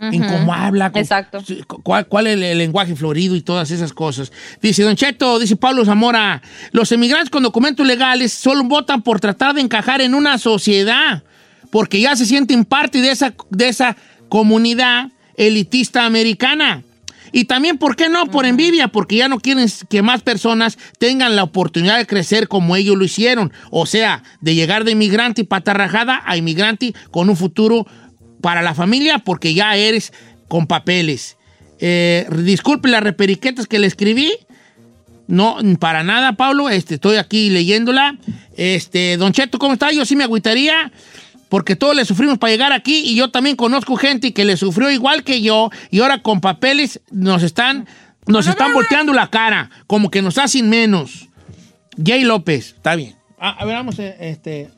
En 0.00 0.22
Ujú. 0.22 0.32
cómo 0.32 0.52
habla. 0.54 0.90
con- 0.90 1.00
Exacto. 1.00 1.44
cuál, 1.84 2.06
cuál 2.08 2.26
es 2.26 2.34
el, 2.34 2.42
el 2.42 2.58
lenguaje 2.58 2.96
florido 2.96 3.36
y 3.36 3.40
todas 3.42 3.70
esas 3.70 3.92
cosas. 3.92 4.32
Dice 4.60 4.82
Don 4.82 4.96
Cheto, 4.96 5.38
dice 5.38 5.54
Pablo 5.54 5.84
Zamora, 5.84 6.42
los 6.72 6.90
emigrantes 6.90 7.30
con 7.30 7.42
documentos 7.44 7.86
legales 7.86 8.32
solo 8.32 8.64
votan 8.64 9.02
por 9.02 9.20
tratar 9.20 9.54
de 9.54 9.60
encajar 9.60 10.00
en 10.00 10.14
una 10.14 10.38
sociedad, 10.38 11.22
porque 11.70 12.00
ya 12.00 12.16
se 12.16 12.26
sienten 12.26 12.64
parte 12.64 13.00
de 13.00 13.10
esa, 13.12 13.32
de 13.50 13.68
esa 13.68 13.96
comunidad 14.28 15.10
elitista 15.36 16.04
americana. 16.04 16.82
Y 17.32 17.46
también, 17.46 17.78
¿por 17.78 17.96
qué 17.96 18.08
no? 18.10 18.26
Por 18.26 18.44
envidia, 18.44 18.88
porque 18.88 19.16
ya 19.16 19.28
no 19.28 19.40
quieren 19.40 19.66
que 19.88 20.02
más 20.02 20.22
personas 20.22 20.78
tengan 20.98 21.34
la 21.34 21.42
oportunidad 21.42 21.96
de 21.96 22.06
crecer 22.06 22.46
como 22.46 22.76
ellos 22.76 22.96
lo 22.96 23.04
hicieron. 23.04 23.52
O 23.70 23.86
sea, 23.86 24.22
de 24.40 24.54
llegar 24.54 24.84
de 24.84 24.92
inmigrante 24.92 25.40
y 25.40 25.44
patarrajada 25.44 26.22
a 26.26 26.36
inmigrante 26.36 26.94
con 27.10 27.30
un 27.30 27.36
futuro 27.36 27.86
para 28.42 28.60
la 28.60 28.74
familia, 28.74 29.18
porque 29.18 29.54
ya 29.54 29.74
eres 29.76 30.12
con 30.48 30.66
papeles. 30.66 31.38
Eh, 31.78 32.28
disculpe 32.44 32.88
las 32.88 33.02
reperiquetas 33.02 33.66
que 33.66 33.78
le 33.78 33.86
escribí. 33.86 34.30
No, 35.26 35.56
para 35.78 36.02
nada, 36.02 36.34
Pablo. 36.34 36.68
Este, 36.68 36.96
estoy 36.96 37.16
aquí 37.16 37.48
leyéndola. 37.48 38.18
Este, 38.56 39.16
Don 39.16 39.32
Cheto, 39.32 39.58
¿cómo 39.58 39.72
está? 39.72 39.90
Yo 39.90 40.04
sí 40.04 40.14
me 40.14 40.24
agüitaría 40.24 40.92
porque 41.52 41.76
todos 41.76 41.94
le 41.94 42.06
sufrimos 42.06 42.38
para 42.38 42.50
llegar 42.50 42.72
aquí 42.72 43.02
y 43.04 43.14
yo 43.14 43.30
también 43.30 43.56
conozco 43.56 43.94
gente 43.96 44.32
que 44.32 44.46
le 44.46 44.56
sufrió 44.56 44.90
igual 44.90 45.22
que 45.22 45.42
yo 45.42 45.68
y 45.90 46.00
ahora 46.00 46.22
con 46.22 46.40
papeles 46.40 47.02
nos 47.10 47.42
están, 47.42 47.86
nos 48.26 48.46
están 48.46 48.72
volteando 48.72 49.12
la 49.12 49.28
cara, 49.28 49.68
como 49.86 50.10
que 50.10 50.22
nos 50.22 50.38
hacen 50.38 50.70
menos. 50.70 51.28
Jay 52.02 52.24
López, 52.24 52.68
está 52.68 52.96
bien. 52.96 53.16
Ah, 53.38 53.54
a 53.58 53.66
ver, 53.66 53.74
vamos, 53.74 53.98
eh, 53.98 54.16
este, 54.18 54.70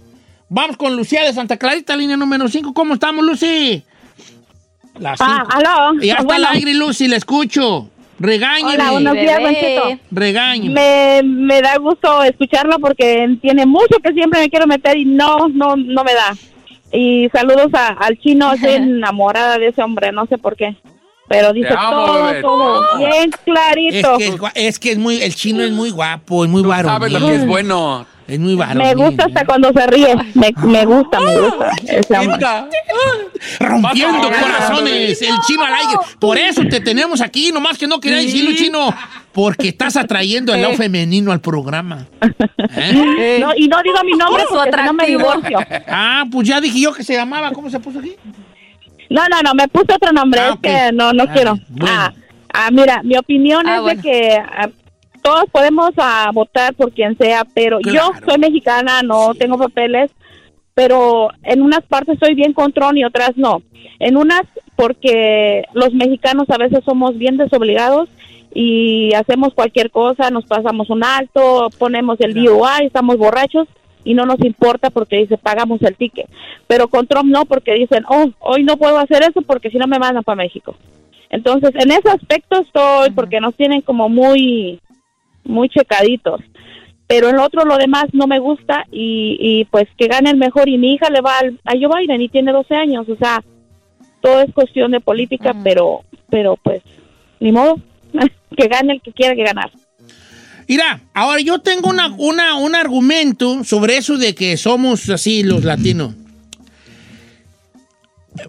vamos 0.49 0.77
con 0.77 0.97
Lucía 0.97 1.23
de 1.23 1.33
Santa 1.33 1.59
Clarita, 1.59 1.95
línea 1.95 2.17
número 2.17 2.49
5. 2.49 2.75
¿Cómo 2.75 2.95
estamos, 2.95 3.25
Lucy? 3.25 3.85
La 4.99 5.15
Ah, 5.21 5.47
aló. 5.51 6.01
Ya 6.03 6.15
está 6.15 6.25
Bueno. 6.25 6.49
al 6.49 6.55
aire, 6.57 6.75
Lucy, 6.75 7.07
le 7.07 7.15
escucho. 7.15 7.89
Regáñeme. 8.19 8.75
Hola, 8.75 8.91
buenos 8.91 9.15
días, 9.15 9.41
Don 9.41 9.55
Cheto. 9.55 10.01
Regáñeme. 10.11 10.75
Me, 10.75 11.23
me 11.23 11.63
da 11.63 11.77
gusto 11.79 12.25
escucharlo 12.25 12.81
porque 12.81 13.39
tiene 13.41 13.65
mucho 13.65 13.97
que 14.03 14.13
siempre 14.13 14.41
me 14.41 14.51
quiero 14.51 14.67
meter 14.67 14.97
y 14.97 15.05
no, 15.05 15.49
no, 15.51 15.77
no 15.77 16.03
me 16.03 16.15
da. 16.15 16.35
Y 16.97 17.29
saludos 17.31 17.69
a- 17.75 17.89
al 17.89 18.17
chino, 18.19 18.53
estoy 18.53 18.73
enamorada 18.75 19.59
de 19.59 19.69
ese 19.69 19.83
hombre, 19.83 20.13
no 20.13 20.27
sé 20.27 20.39
por 20.39 20.57
qué. 20.57 20.77
Pero 21.29 21.53
dice 21.55 21.75
amo, 21.77 22.05
todo, 22.07 22.25
bebé. 22.27 22.41
todo 22.43 22.99
bien 22.99 23.31
Es 23.31 23.37
clarito. 23.45 24.19
que 24.19 24.37
es, 24.55 24.79
que 24.79 24.93
es 24.93 24.99
muy, 24.99 25.23
el 25.23 25.35
chino 25.35 25.63
es 25.65 25.73
muy 25.73 25.91
guapo, 25.91 26.45
es 26.45 26.51
muy 26.51 26.63
varonil. 26.63 26.93
sabes 26.99 27.13
lo 27.13 27.27
que 27.27 27.35
es 27.35 27.47
bueno. 27.47 28.07
Es 28.27 28.39
muy 28.41 28.55
varonil. 28.55 28.83
Me 28.83 28.95
gusta 28.95 29.25
hasta 29.27 29.45
cuando 29.45 29.71
se 29.73 29.87
ríe. 29.87 30.15
Me, 30.35 30.53
me 30.65 30.85
gusta, 30.87 31.21
me 31.21 31.39
gusta. 31.41 31.71
ese 31.87 32.19
hombre. 32.19 32.47
Rompiendo 33.61 34.23
corazones, 34.31 35.21
el 35.23 35.35
chino 35.47 35.63
al 35.65 35.75
aire. 35.75 35.99
Por 36.19 36.39
eso 36.39 36.63
te 36.69 36.81
tenemos 36.81 37.21
aquí, 37.21 37.53
nomás 37.53 37.77
que 37.77 37.87
no 37.87 38.01
quería 38.01 38.19
decirlo, 38.19 38.53
chino. 38.57 38.95
Porque 39.33 39.69
estás 39.69 39.97
atrayendo 39.97 40.55
el 40.55 40.63
lado 40.63 40.75
femenino 40.75 41.33
al 41.33 41.41
programa. 41.41 42.07
¿Eh? 42.77 43.39
No, 43.41 43.53
y 43.57 43.67
no 43.69 43.83
digo 43.83 43.97
mi 44.05 44.13
nombre 44.13 44.45
porque 44.49 44.83
no 44.85 44.93
me 44.93 45.07
divorcio. 45.07 45.59
Ah, 45.89 46.25
pues 46.31 46.47
ya 46.49 46.61
dije 46.61 46.81
yo 46.81 46.93
que 46.95 47.03
se 47.05 47.15
llamaba. 47.15 47.51
¿Cómo 47.53 47.69
se 47.69 47.79
puso 47.81 47.99
aquí? 47.99 48.15
No, 49.11 49.23
no, 49.29 49.43
no, 49.43 49.55
me 49.55 49.69
puse 49.69 49.93
otro 49.93 50.13
nombre, 50.13 50.41
Ah, 50.41 50.55
es 50.55 50.61
que 50.61 50.93
no, 50.93 51.13
no 51.13 51.25
Ah, 51.25 51.33
quiero. 51.33 51.59
bueno. 51.69 51.87
Ah, 51.95 52.13
ah, 52.53 52.71
mira, 52.73 53.03
mi 53.03 53.17
opinión 53.17 53.67
Ah, 53.67 53.77
es 53.77 53.83
bueno. 53.83 54.03
de 54.03 54.09
que 54.09 54.37
ah, 54.39 54.69
todos 55.25 55.47
podemos 55.51 55.93
ah, 55.97 56.31
votar 56.35 56.75
por 56.75 56.93
quien 56.93 57.17
sea, 57.17 57.47
pero 57.55 57.81
yo 57.81 58.13
soy 58.29 58.39
mexicana, 58.39 59.01
no 59.03 59.33
tengo 59.35 59.57
papeles, 59.57 60.11
pero 60.75 61.31
en 61.43 61.63
unas 61.63 61.81
partes 61.87 62.19
soy 62.21 62.35
bien 62.35 62.53
contrón 62.53 62.99
y 62.99 63.07
otras 63.07 63.35
no. 63.37 63.63
En 64.01 64.19
unas 64.19 64.43
porque 64.77 65.65
los 65.73 65.95
mexicanos 65.95 66.51
a 66.51 66.59
veces 66.59 66.85
somos 66.85 67.17
bien 67.17 67.39
desobligados 67.39 68.11
y 68.53 69.15
hacemos 69.15 69.55
cualquier 69.55 69.91
cosa, 69.91 70.29
nos 70.29 70.45
pasamos 70.45 70.91
un 70.91 71.03
alto, 71.03 71.71
ponemos 71.79 72.21
el 72.21 72.35
DUI, 72.35 72.85
estamos 72.85 73.17
borrachos 73.17 73.67
y 74.05 74.13
no 74.13 74.27
nos 74.27 74.45
importa 74.45 74.91
porque 74.91 75.17
dice 75.17 75.39
pagamos 75.39 75.81
el 75.81 75.97
ticket. 75.97 76.29
Pero 76.67 76.89
con 76.89 77.07
Trump 77.07 77.31
no 77.31 77.47
porque 77.47 77.73
dicen, 77.73 78.05
oh, 78.11 78.29
hoy 78.41 78.63
no 78.63 78.77
puedo 78.77 78.99
hacer 78.99 79.23
eso 79.23 79.41
porque 79.41 79.71
si 79.71 79.79
no 79.79 79.87
me 79.87 79.99
mandan 79.99 80.23
para 80.23 80.37
México. 80.37 80.77
Entonces, 81.31 81.71
en 81.77 81.91
ese 81.93 82.11
aspecto 82.11 82.61
estoy 82.61 83.11
porque 83.13 83.41
nos 83.41 83.55
tienen 83.55 83.81
como 83.81 84.11
muy, 84.11 84.81
muy 85.45 85.69
checaditos. 85.69 86.41
Pero 87.07 87.29
en 87.29 87.37
lo 87.37 87.45
otro, 87.45 87.65
lo 87.65 87.77
demás 87.77 88.07
no 88.13 88.27
me 88.27 88.39
gusta 88.39 88.87
y, 88.91 89.37
y 89.39 89.65
pues 89.67 89.87
que 89.99 90.07
gane 90.09 90.31
el 90.31 90.37
mejor. 90.39 90.69
Y 90.69 90.79
mi 90.79 90.95
hija 90.95 91.11
le 91.11 91.21
va 91.21 91.39
al, 91.39 91.61
a 91.65 91.73
Joe 91.73 92.01
Biden 92.03 92.23
y 92.23 92.29
tiene 92.29 92.51
12 92.53 92.75
años. 92.75 93.07
O 93.09 93.17
sea, 93.17 93.43
todo 94.23 94.41
es 94.41 94.53
cuestión 94.55 94.91
de 94.93 95.01
política, 95.01 95.55
pero, 95.63 96.01
pero 96.31 96.57
pues, 96.63 96.83
ni 97.41 97.53
modo. 97.53 97.77
que 98.57 98.69
gane 98.69 98.95
el 98.95 99.03
que 99.03 99.13
quiera 99.13 99.35
que 99.35 99.43
ganar. 99.45 99.71
Mira, 100.67 101.01
ahora 101.13 101.41
yo 101.41 101.59
tengo 101.59 101.91
una, 101.91 102.07
una- 102.17 102.57
un 102.57 102.75
argumento 102.75 103.65
sobre 103.65 103.99
eso 103.99 104.17
de 104.17 104.35
que 104.35 104.57
somos 104.57 105.11
así 105.11 105.43
los 105.43 105.63
latinos. 105.63 106.15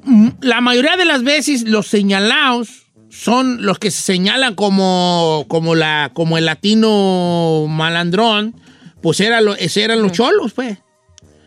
Mm, 0.04 0.30
La 0.42 0.62
mayoría 0.62 0.96
de 0.98 1.06
las 1.06 1.24
veces 1.24 1.64
los 1.64 1.88
señalados 1.88 2.85
son 3.10 3.66
los 3.66 3.80
que 3.80 3.92
se 3.92 4.02
señalan 4.02 4.56
como, 4.56 5.46
como, 5.48 5.76
la, 5.76 6.12
como 6.14 6.38
el 6.38 6.46
latino 6.46 7.66
malandrón, 7.70 8.56
pues 9.02 9.20
era 9.20 9.42
lo, 9.42 9.56
ese 9.56 9.84
eran 9.84 10.02
los 10.02 10.12
cholos, 10.12 10.54
pues. 10.54 10.78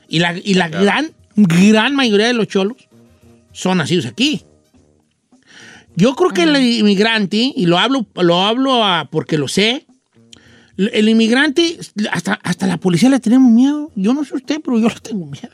Y 0.08 0.20
la, 0.20 0.36
y 0.36 0.54
la 0.54 0.68
gran, 0.68 1.12
gran 1.36 1.94
mayoría 1.94 2.26
de 2.26 2.32
los 2.32 2.48
cholos 2.48 2.88
son 3.52 3.78
nacidos 3.78 4.06
aquí. 4.06 4.44
Yo 5.96 6.14
creo 6.14 6.30
que 6.30 6.44
el 6.44 6.56
inmigrante, 6.56 7.52
y 7.54 7.66
lo 7.66 7.78
hablo, 7.78 8.06
lo 8.14 8.42
hablo 8.42 8.80
porque 9.10 9.36
lo 9.36 9.48
sé, 9.48 9.84
el 10.76 11.08
inmigrante, 11.08 11.76
hasta, 12.12 12.34
hasta 12.44 12.68
la 12.68 12.76
policía 12.76 13.08
le 13.08 13.18
tenemos 13.18 13.50
miedo. 13.50 13.90
Yo 13.96 14.14
no 14.14 14.24
sé 14.24 14.36
usted, 14.36 14.60
pero 14.64 14.78
yo 14.78 14.88
le 14.88 15.00
tengo 15.00 15.26
miedo. 15.26 15.50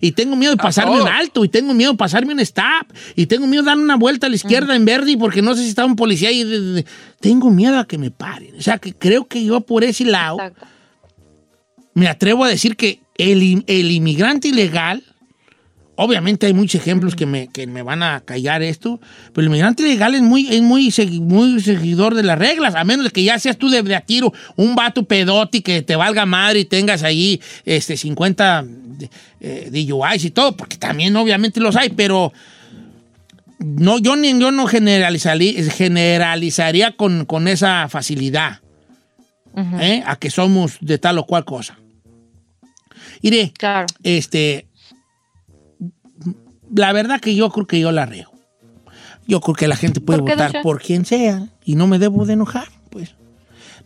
Y 0.00 0.12
tengo 0.12 0.36
miedo 0.36 0.52
de 0.52 0.56
pasarme 0.58 1.00
un 1.02 1.08
alto, 1.08 1.44
y 1.44 1.48
tengo 1.48 1.74
miedo 1.74 1.92
de 1.92 1.96
pasarme 1.98 2.32
un 2.34 2.40
stop, 2.40 2.86
y 3.16 3.26
tengo 3.26 3.46
miedo 3.46 3.62
de 3.62 3.68
dar 3.70 3.78
una 3.78 3.96
vuelta 3.96 4.26
a 4.26 4.30
la 4.30 4.36
izquierda 4.36 4.74
en 4.76 4.84
verde, 4.84 5.16
porque 5.18 5.42
no 5.42 5.54
sé 5.54 5.62
si 5.62 5.68
está 5.70 5.84
un 5.84 5.96
policía 5.96 6.30
y 6.32 6.44
de- 6.44 6.60
de- 6.60 6.86
tengo 7.20 7.50
miedo 7.50 7.78
a 7.78 7.86
que 7.86 7.98
me 7.98 8.10
paren. 8.10 8.54
O 8.58 8.62
sea, 8.62 8.78
que 8.78 8.92
creo 8.94 9.26
que 9.26 9.44
yo 9.44 9.60
por 9.60 9.84
ese 9.84 10.04
lado 10.04 10.36
me 11.94 12.06
atrevo 12.08 12.44
a 12.44 12.48
decir 12.48 12.76
que 12.76 13.00
el, 13.16 13.64
el 13.66 13.90
inmigrante 13.90 14.48
ilegal, 14.48 15.02
obviamente 16.00 16.46
hay 16.46 16.54
muchos 16.54 16.80
ejemplos 16.80 17.14
que 17.16 17.26
me, 17.26 17.48
que 17.48 17.66
me 17.66 17.82
van 17.82 18.02
a 18.02 18.20
callar 18.20 18.62
esto, 18.62 19.00
pero 19.32 19.42
el 19.42 19.48
inmigrante 19.48 19.82
ilegal 19.82 20.14
es 20.14 20.22
muy, 20.22 20.46
es 20.48 20.62
muy, 20.62 20.88
segui- 20.88 21.20
muy 21.20 21.60
seguidor 21.60 22.14
de 22.14 22.22
las 22.22 22.38
reglas, 22.38 22.74
a 22.76 22.84
menos 22.84 23.04
de 23.06 23.10
que 23.10 23.24
ya 23.24 23.38
seas 23.38 23.56
tú 23.58 23.68
de, 23.68 23.82
de 23.82 23.96
a 23.96 24.00
tiro 24.00 24.32
un 24.56 24.74
vato 24.76 25.02
pedote 25.04 25.62
que 25.62 25.82
te 25.82 25.96
valga 25.96 26.24
madre 26.24 26.60
y 26.60 26.64
tengas 26.64 27.02
ahí 27.02 27.40
este, 27.64 27.96
50 27.96 28.64
de- 28.64 29.10
eh, 29.40 29.70
DUIs 29.86 30.24
y 30.24 30.30
todo, 30.30 30.56
porque 30.56 30.76
también 30.76 31.16
obviamente 31.16 31.58
los 31.60 31.74
hay, 31.74 31.88
pero 31.90 32.32
no, 33.58 33.98
yo, 33.98 34.14
ni, 34.14 34.38
yo 34.38 34.52
no 34.52 34.66
generalizaría, 34.68 35.64
generalizaría 35.70 36.92
con, 36.96 37.24
con 37.24 37.48
esa 37.48 37.88
facilidad. 37.88 38.60
¿eh? 39.80 40.04
a 40.06 40.14
que 40.14 40.30
somos 40.30 40.76
de 40.80 40.98
tal 40.98 41.18
o 41.18 41.26
cual 41.26 41.44
cosa. 41.44 41.76
Iré, 43.20 43.52
este, 44.04 44.66
la 46.74 46.92
verdad 46.92 47.20
que 47.20 47.34
yo 47.34 47.50
creo 47.50 47.66
que 47.66 47.80
yo 47.80 47.92
la 47.92 48.06
riego. 48.06 48.32
Yo 49.26 49.40
creo 49.40 49.54
que 49.54 49.68
la 49.68 49.76
gente 49.76 50.00
puede 50.00 50.20
¿Por 50.20 50.28
qué, 50.28 50.36
don 50.36 50.46
votar 50.46 50.62
por 50.62 50.80
quien 50.80 51.04
sea 51.04 51.48
y 51.64 51.74
no 51.74 51.86
me 51.86 51.98
debo 51.98 52.24
de 52.24 52.32
enojar, 52.32 52.68
pues. 52.90 53.14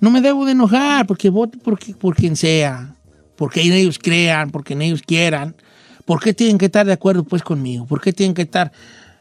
No 0.01 0.11
me 0.11 0.21
debo 0.21 0.45
de 0.47 0.53
enojar 0.53 1.07
porque 1.07 1.31
vote 1.31 1.59
por, 1.59 1.79
por 1.97 2.15
quien 2.15 2.37
sea, 2.37 2.95
porque 3.37 3.63
ellos 3.63 3.99
crean, 3.99 4.51
porque 4.51 4.75
ellos 4.75 5.03
quieran. 5.03 5.57
¿Por 6.05 6.21
qué 6.21 6.33
tienen 6.35 6.59
que 6.59 6.67
estar 6.67 6.87
de 6.87 6.93
acuerdo 6.93 7.25
pues 7.25 7.43
conmigo? 7.43 7.87
¿Por 7.87 8.01
qué 8.01 8.13
tienen 8.13 8.35
que 8.35 8.43
estar 8.43 8.73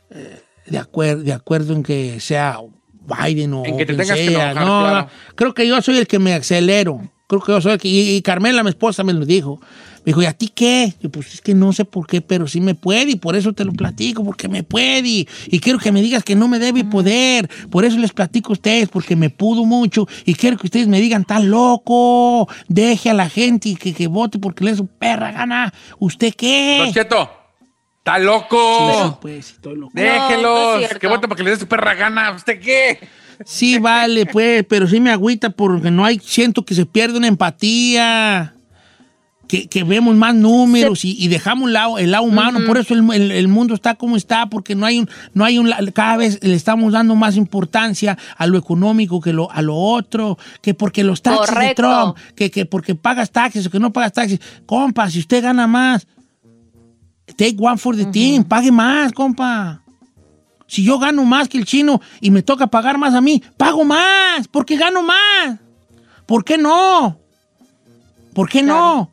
eh, 0.10 0.42
de, 0.68 0.78
acuerdo, 0.78 1.24
de 1.24 1.34
acuerdo 1.34 1.74
en 1.74 1.84
que 1.84 2.20
sea 2.20 2.60
Biden 3.02 3.54
o 3.54 3.66
En 3.66 3.78
que 3.78 3.86
te 3.86 3.94
tengas 3.94 4.18
que 4.18 4.28
sea? 4.28 4.52
enojar, 4.52 4.66
no, 4.66 4.82
claro. 4.82 5.08
creo 5.36 5.54
que 5.54 5.68
yo 5.68 5.82
soy 5.82 5.98
el 5.98 6.08
que 6.08 6.20
me 6.20 6.34
acelero. 6.34 7.02
Creo 7.28 7.42
que 7.42 7.52
yo 7.52 7.62
soy 7.62 7.74
el 7.74 7.78
que... 7.80 7.88
Y, 7.88 8.16
y 8.16 8.22
Carmela, 8.22 8.64
mi 8.64 8.70
esposa, 8.70 9.04
me 9.04 9.14
lo 9.14 9.26
dijo. 9.26 9.62
Me 10.04 10.12
dijo, 10.12 10.22
¿y 10.22 10.26
a 10.26 10.34
ti 10.34 10.48
qué? 10.48 10.94
Yo, 11.00 11.10
pues 11.10 11.34
es 11.36 11.42
que 11.42 11.54
no 11.54 11.74
sé 11.74 11.86
por 11.86 12.08
qué, 12.08 12.22
pero 12.22 12.48
sí 12.48 12.60
me 12.60 12.76
puede 12.76 13.12
y 13.12 13.16
por 13.16 13.36
eso 13.36 13.54
te 13.54 13.66
lo 13.66 13.72
platico, 13.74 14.24
porque 14.24 14.48
me 14.48 14.64
puede. 14.64 15.08
Y, 15.08 15.28
y 15.48 15.60
quiero 15.60 15.80
que 15.80 15.92
me 15.92 16.02
digas 16.02 16.24
que 16.24 16.36
no 16.36 16.48
me 16.48 16.60
debe 16.60 16.84
poder. 16.84 17.50
Por 17.70 17.86
eso 17.86 17.98
les 17.98 18.12
platico 18.12 18.52
a 18.52 18.54
ustedes, 18.54 18.90
porque 18.90 19.16
me 19.16 19.30
pudo 19.30 19.66
mucho. 19.66 20.08
Y 20.26 20.36
quiero 20.36 20.58
que 20.58 20.68
ustedes 20.68 20.88
me 20.88 21.00
digan, 21.00 21.22
está 21.22 21.40
loco, 21.40 22.48
deje 22.68 23.10
a 23.10 23.14
la 23.14 23.30
gente 23.30 23.70
y 23.70 23.76
que, 23.76 23.94
que 23.94 24.08
vote 24.08 24.40
porque 24.40 24.64
le 24.64 24.72
es 24.72 24.78
su 24.78 24.88
perra 24.88 25.32
gana. 25.32 25.74
¿Usted 26.00 26.34
qué? 26.36 26.78
Don 26.80 26.94
Cheto, 26.94 27.30
está 27.98 28.18
loco. 28.18 29.04
Sí, 29.04 29.18
pues, 29.22 29.46
sí, 29.46 29.54
estoy 29.56 29.76
loco. 29.76 29.92
Déjelos. 29.94 30.42
No, 30.42 30.56
no 30.56 30.74
es 30.74 30.80
cierto. 30.80 31.00
que 31.00 31.08
voten 31.08 31.30
para 31.30 31.38
que 31.38 31.44
les 31.44 31.54
dé 31.54 31.60
su 31.60 31.68
perra 31.68 31.94
gana. 31.94 32.32
¿Usted 32.32 32.60
qué? 32.60 33.00
Sí, 33.46 33.80
vale, 33.80 34.26
pues, 34.26 34.66
pero 34.68 34.88
sí 34.88 35.00
me 35.00 35.12
agüita 35.12 35.50
porque 35.50 35.92
no 35.92 36.06
hay, 36.06 36.20
siento 36.20 36.64
que 36.64 36.76
se 36.76 36.86
pierde 36.86 37.18
una 37.18 37.28
empatía, 37.28 38.56
que, 39.52 39.68
que 39.68 39.84
vemos 39.84 40.16
más 40.16 40.34
números 40.34 41.04
y, 41.04 41.12
y 41.22 41.28
dejamos 41.28 41.66
un 41.66 41.74
lado, 41.74 41.98
el 41.98 42.12
lado 42.12 42.24
humano, 42.24 42.60
por 42.66 42.78
eso 42.78 42.94
el, 42.94 43.12
el- 43.12 43.32
el 43.32 43.48
mundo 43.50 43.74
está 43.74 43.96
como 43.96 44.16
está, 44.16 44.46
porque 44.46 44.76
no 44.76 44.86
hay 44.86 45.00
un, 45.00 45.10
no 45.34 45.44
hay 45.44 45.58
un, 45.60 45.70
cada 45.94 46.16
vez 46.16 46.40
le 46.42 46.54
estamos 46.56 46.94
dando 46.94 47.16
más 47.16 47.36
importancia 47.36 48.18
a 48.38 48.48
lo 48.48 48.58
económico 48.58 49.20
que 49.20 49.34
lo, 49.34 49.52
a 49.52 49.62
lo 49.62 49.76
otro, 49.76 50.38
que 50.62 50.74
porque 50.74 51.04
los 51.04 51.22
taxis 51.22 51.48
de. 51.50 51.76
Trump, 51.76 52.18
que, 52.34 52.50
que 52.50 52.66
porque 52.66 52.96
pagas 52.96 53.30
taxis 53.32 53.66
o 53.66 53.70
que 53.70 53.80
no 53.82 53.92
pagas 53.92 54.14
taxis, 54.14 54.40
compa, 54.66 55.10
si 55.10 55.20
usted 55.20 55.44
gana 55.44 55.68
más, 55.68 56.08
take 57.36 57.58
one 57.60 57.78
for 57.78 57.94
the 57.98 58.06
team, 58.06 58.46
pague 58.46 58.72
más, 58.72 59.12
compa. 59.12 59.82
Si 60.66 60.82
yo 60.86 60.98
gano 60.98 61.26
más 61.26 61.50
que 61.50 61.58
el 61.58 61.66
chino 61.66 62.00
y 62.22 62.32
me 62.32 62.42
toca 62.42 62.68
pagar 62.68 62.98
más 62.98 63.14
a 63.14 63.20
mí, 63.20 63.44
pago 63.58 63.84
más, 63.84 64.48
porque 64.50 64.78
gano 64.78 65.04
más. 65.04 65.60
¿Por 66.26 66.46
qué 66.46 66.58
no? 66.58 67.18
¿Por 68.34 68.48
qué 68.48 68.64
no? 68.64 69.11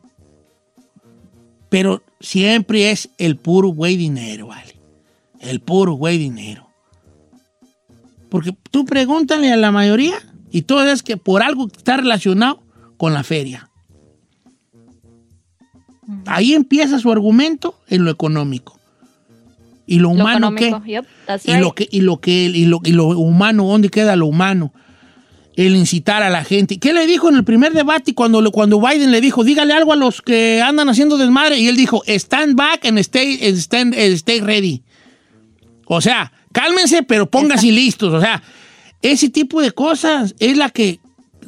Pero 1.69 2.03
siempre 2.19 2.91
es 2.91 3.09
el 3.17 3.37
puro 3.37 3.69
güey 3.69 3.95
dinero, 3.95 4.47
¿vale? 4.47 4.75
El 5.39 5.61
puro 5.61 5.93
güey 5.93 6.17
dinero. 6.17 6.67
Porque 8.29 8.55
tú 8.71 8.85
pregúntale 8.85 9.51
a 9.51 9.57
la 9.57 9.71
mayoría 9.71 10.15
y 10.51 10.63
todo 10.63 10.87
es 10.87 11.03
que 11.03 11.17
por 11.17 11.41
algo 11.41 11.67
está 11.67 11.97
relacionado 11.97 12.61
con 12.97 13.13
la 13.13 13.23
feria. 13.23 13.69
Ahí 16.25 16.53
empieza 16.53 16.99
su 16.99 17.11
argumento 17.11 17.75
en 17.87 18.03
lo 18.03 18.11
económico. 18.11 18.79
¿Y 19.85 19.99
lo 19.99 20.09
Lo 20.09 20.21
humano 20.21 20.53
qué? 20.55 20.75
yep, 20.85 21.05
y 21.45 21.57
lo 21.57 21.73
que 21.73 21.87
y 21.91 22.01
lo 22.01 22.19
que 22.19 22.31
y 22.31 22.65
lo, 22.65 22.79
y 22.83 22.91
lo 22.91 23.07
humano 23.07 23.65
dónde 23.65 23.89
queda 23.89 24.15
lo 24.15 24.27
humano 24.27 24.71
el 25.67 25.75
incitar 25.75 26.23
a 26.23 26.29
la 26.29 26.43
gente. 26.43 26.79
Qué 26.79 26.93
le 26.93 27.05
dijo 27.05 27.27
en 27.29 27.35
el 27.35 27.43
primer 27.43 27.73
debate 27.73 28.13
cuando 28.15 28.49
cuando 28.51 28.79
Biden 28.79 29.11
le 29.11 29.19
dijo 29.19 29.43
dígale 29.43 29.73
algo 29.73 29.91
a 29.93 29.95
los 29.97 30.21
que 30.21 30.61
andan 30.61 30.87
haciendo 30.89 31.17
desmadre 31.17 31.57
y 31.59 31.67
él 31.67 31.75
dijo 31.75 32.01
stand 32.07 32.55
back 32.55 32.85
and 32.85 32.97
stay 32.99 33.39
and 33.45 33.57
stand 33.57 33.93
and 33.93 34.13
stay 34.13 34.39
ready 34.39 34.81
o 35.85 35.99
sea 36.01 36.31
cálmense 36.53 37.03
pero 37.03 37.29
pónganse 37.29 37.71
listos. 37.71 38.13
O 38.13 38.21
sea 38.21 38.41
ese 39.01 39.29
tipo 39.29 39.61
de 39.61 39.71
cosas 39.71 40.33
es 40.39 40.55
la 40.57 40.69
que, 40.69 40.99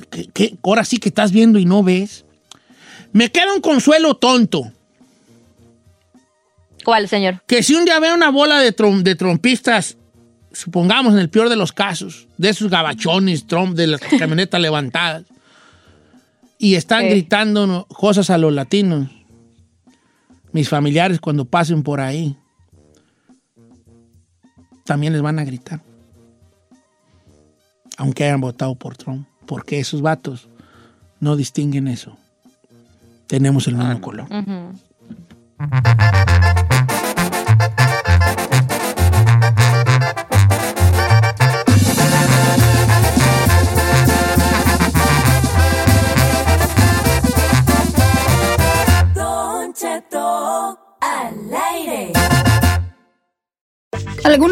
que- 0.09 0.27
que 0.33 0.55
ahora 0.63 0.83
sí 0.85 0.97
que 0.97 1.09
estás 1.09 1.31
viendo 1.31 1.57
y 1.59 1.65
no 1.65 1.81
ves. 1.83 2.25
Me 3.13 3.29
queda 3.31 3.53
un 3.53 3.61
consuelo 3.61 4.15
tonto. 4.15 4.71
¿Cuál, 6.83 7.07
señor? 7.07 7.43
que 7.47 7.61
si 7.61 7.75
un 7.75 7.85
día 7.85 7.99
ve 7.99 8.13
una 8.13 8.29
bola 8.29 8.59
de, 8.59 8.75
trom- 8.75 9.03
de 9.03 9.15
trompistas, 9.15 9.97
supongamos 10.53 11.13
en 11.13 11.19
el 11.19 11.29
peor 11.29 11.49
de 11.49 11.55
los 11.55 11.71
casos, 11.71 12.27
de 12.37 12.49
esos 12.49 12.69
gabachones, 12.69 13.47
tromp, 13.47 13.75
de 13.75 13.87
las 13.87 14.01
camionetas 14.01 14.59
levantadas, 14.61 15.23
y 16.57 16.75
están 16.75 17.03
Sí. 17.03 17.09
gritando 17.09 17.85
cosas 17.87 18.29
a 18.29 18.37
los 18.37 18.53
latinos, 18.53 19.09
mis 20.51 20.69
familiares 20.69 21.19
cuando 21.19 21.45
pasen 21.45 21.81
por 21.83 22.01
ahí, 22.01 22.35
también 24.85 25.13
les 25.13 25.21
van 25.21 25.39
a 25.39 25.43
gritar. 25.45 25.81
Aunque 27.97 28.23
hayan 28.25 28.41
votado 28.41 28.75
por 28.75 28.97
Trump, 28.97 29.27
porque 29.45 29.79
esos 29.79 30.01
vatos 30.01 30.49
no 31.19 31.35
distinguen 31.35 31.87
eso. 31.87 32.17
Tenemos 33.27 33.67
el 33.67 33.75
mismo 33.75 34.01
color. 34.01 34.25
Ujú. 34.25 34.79
Don 35.59 36.40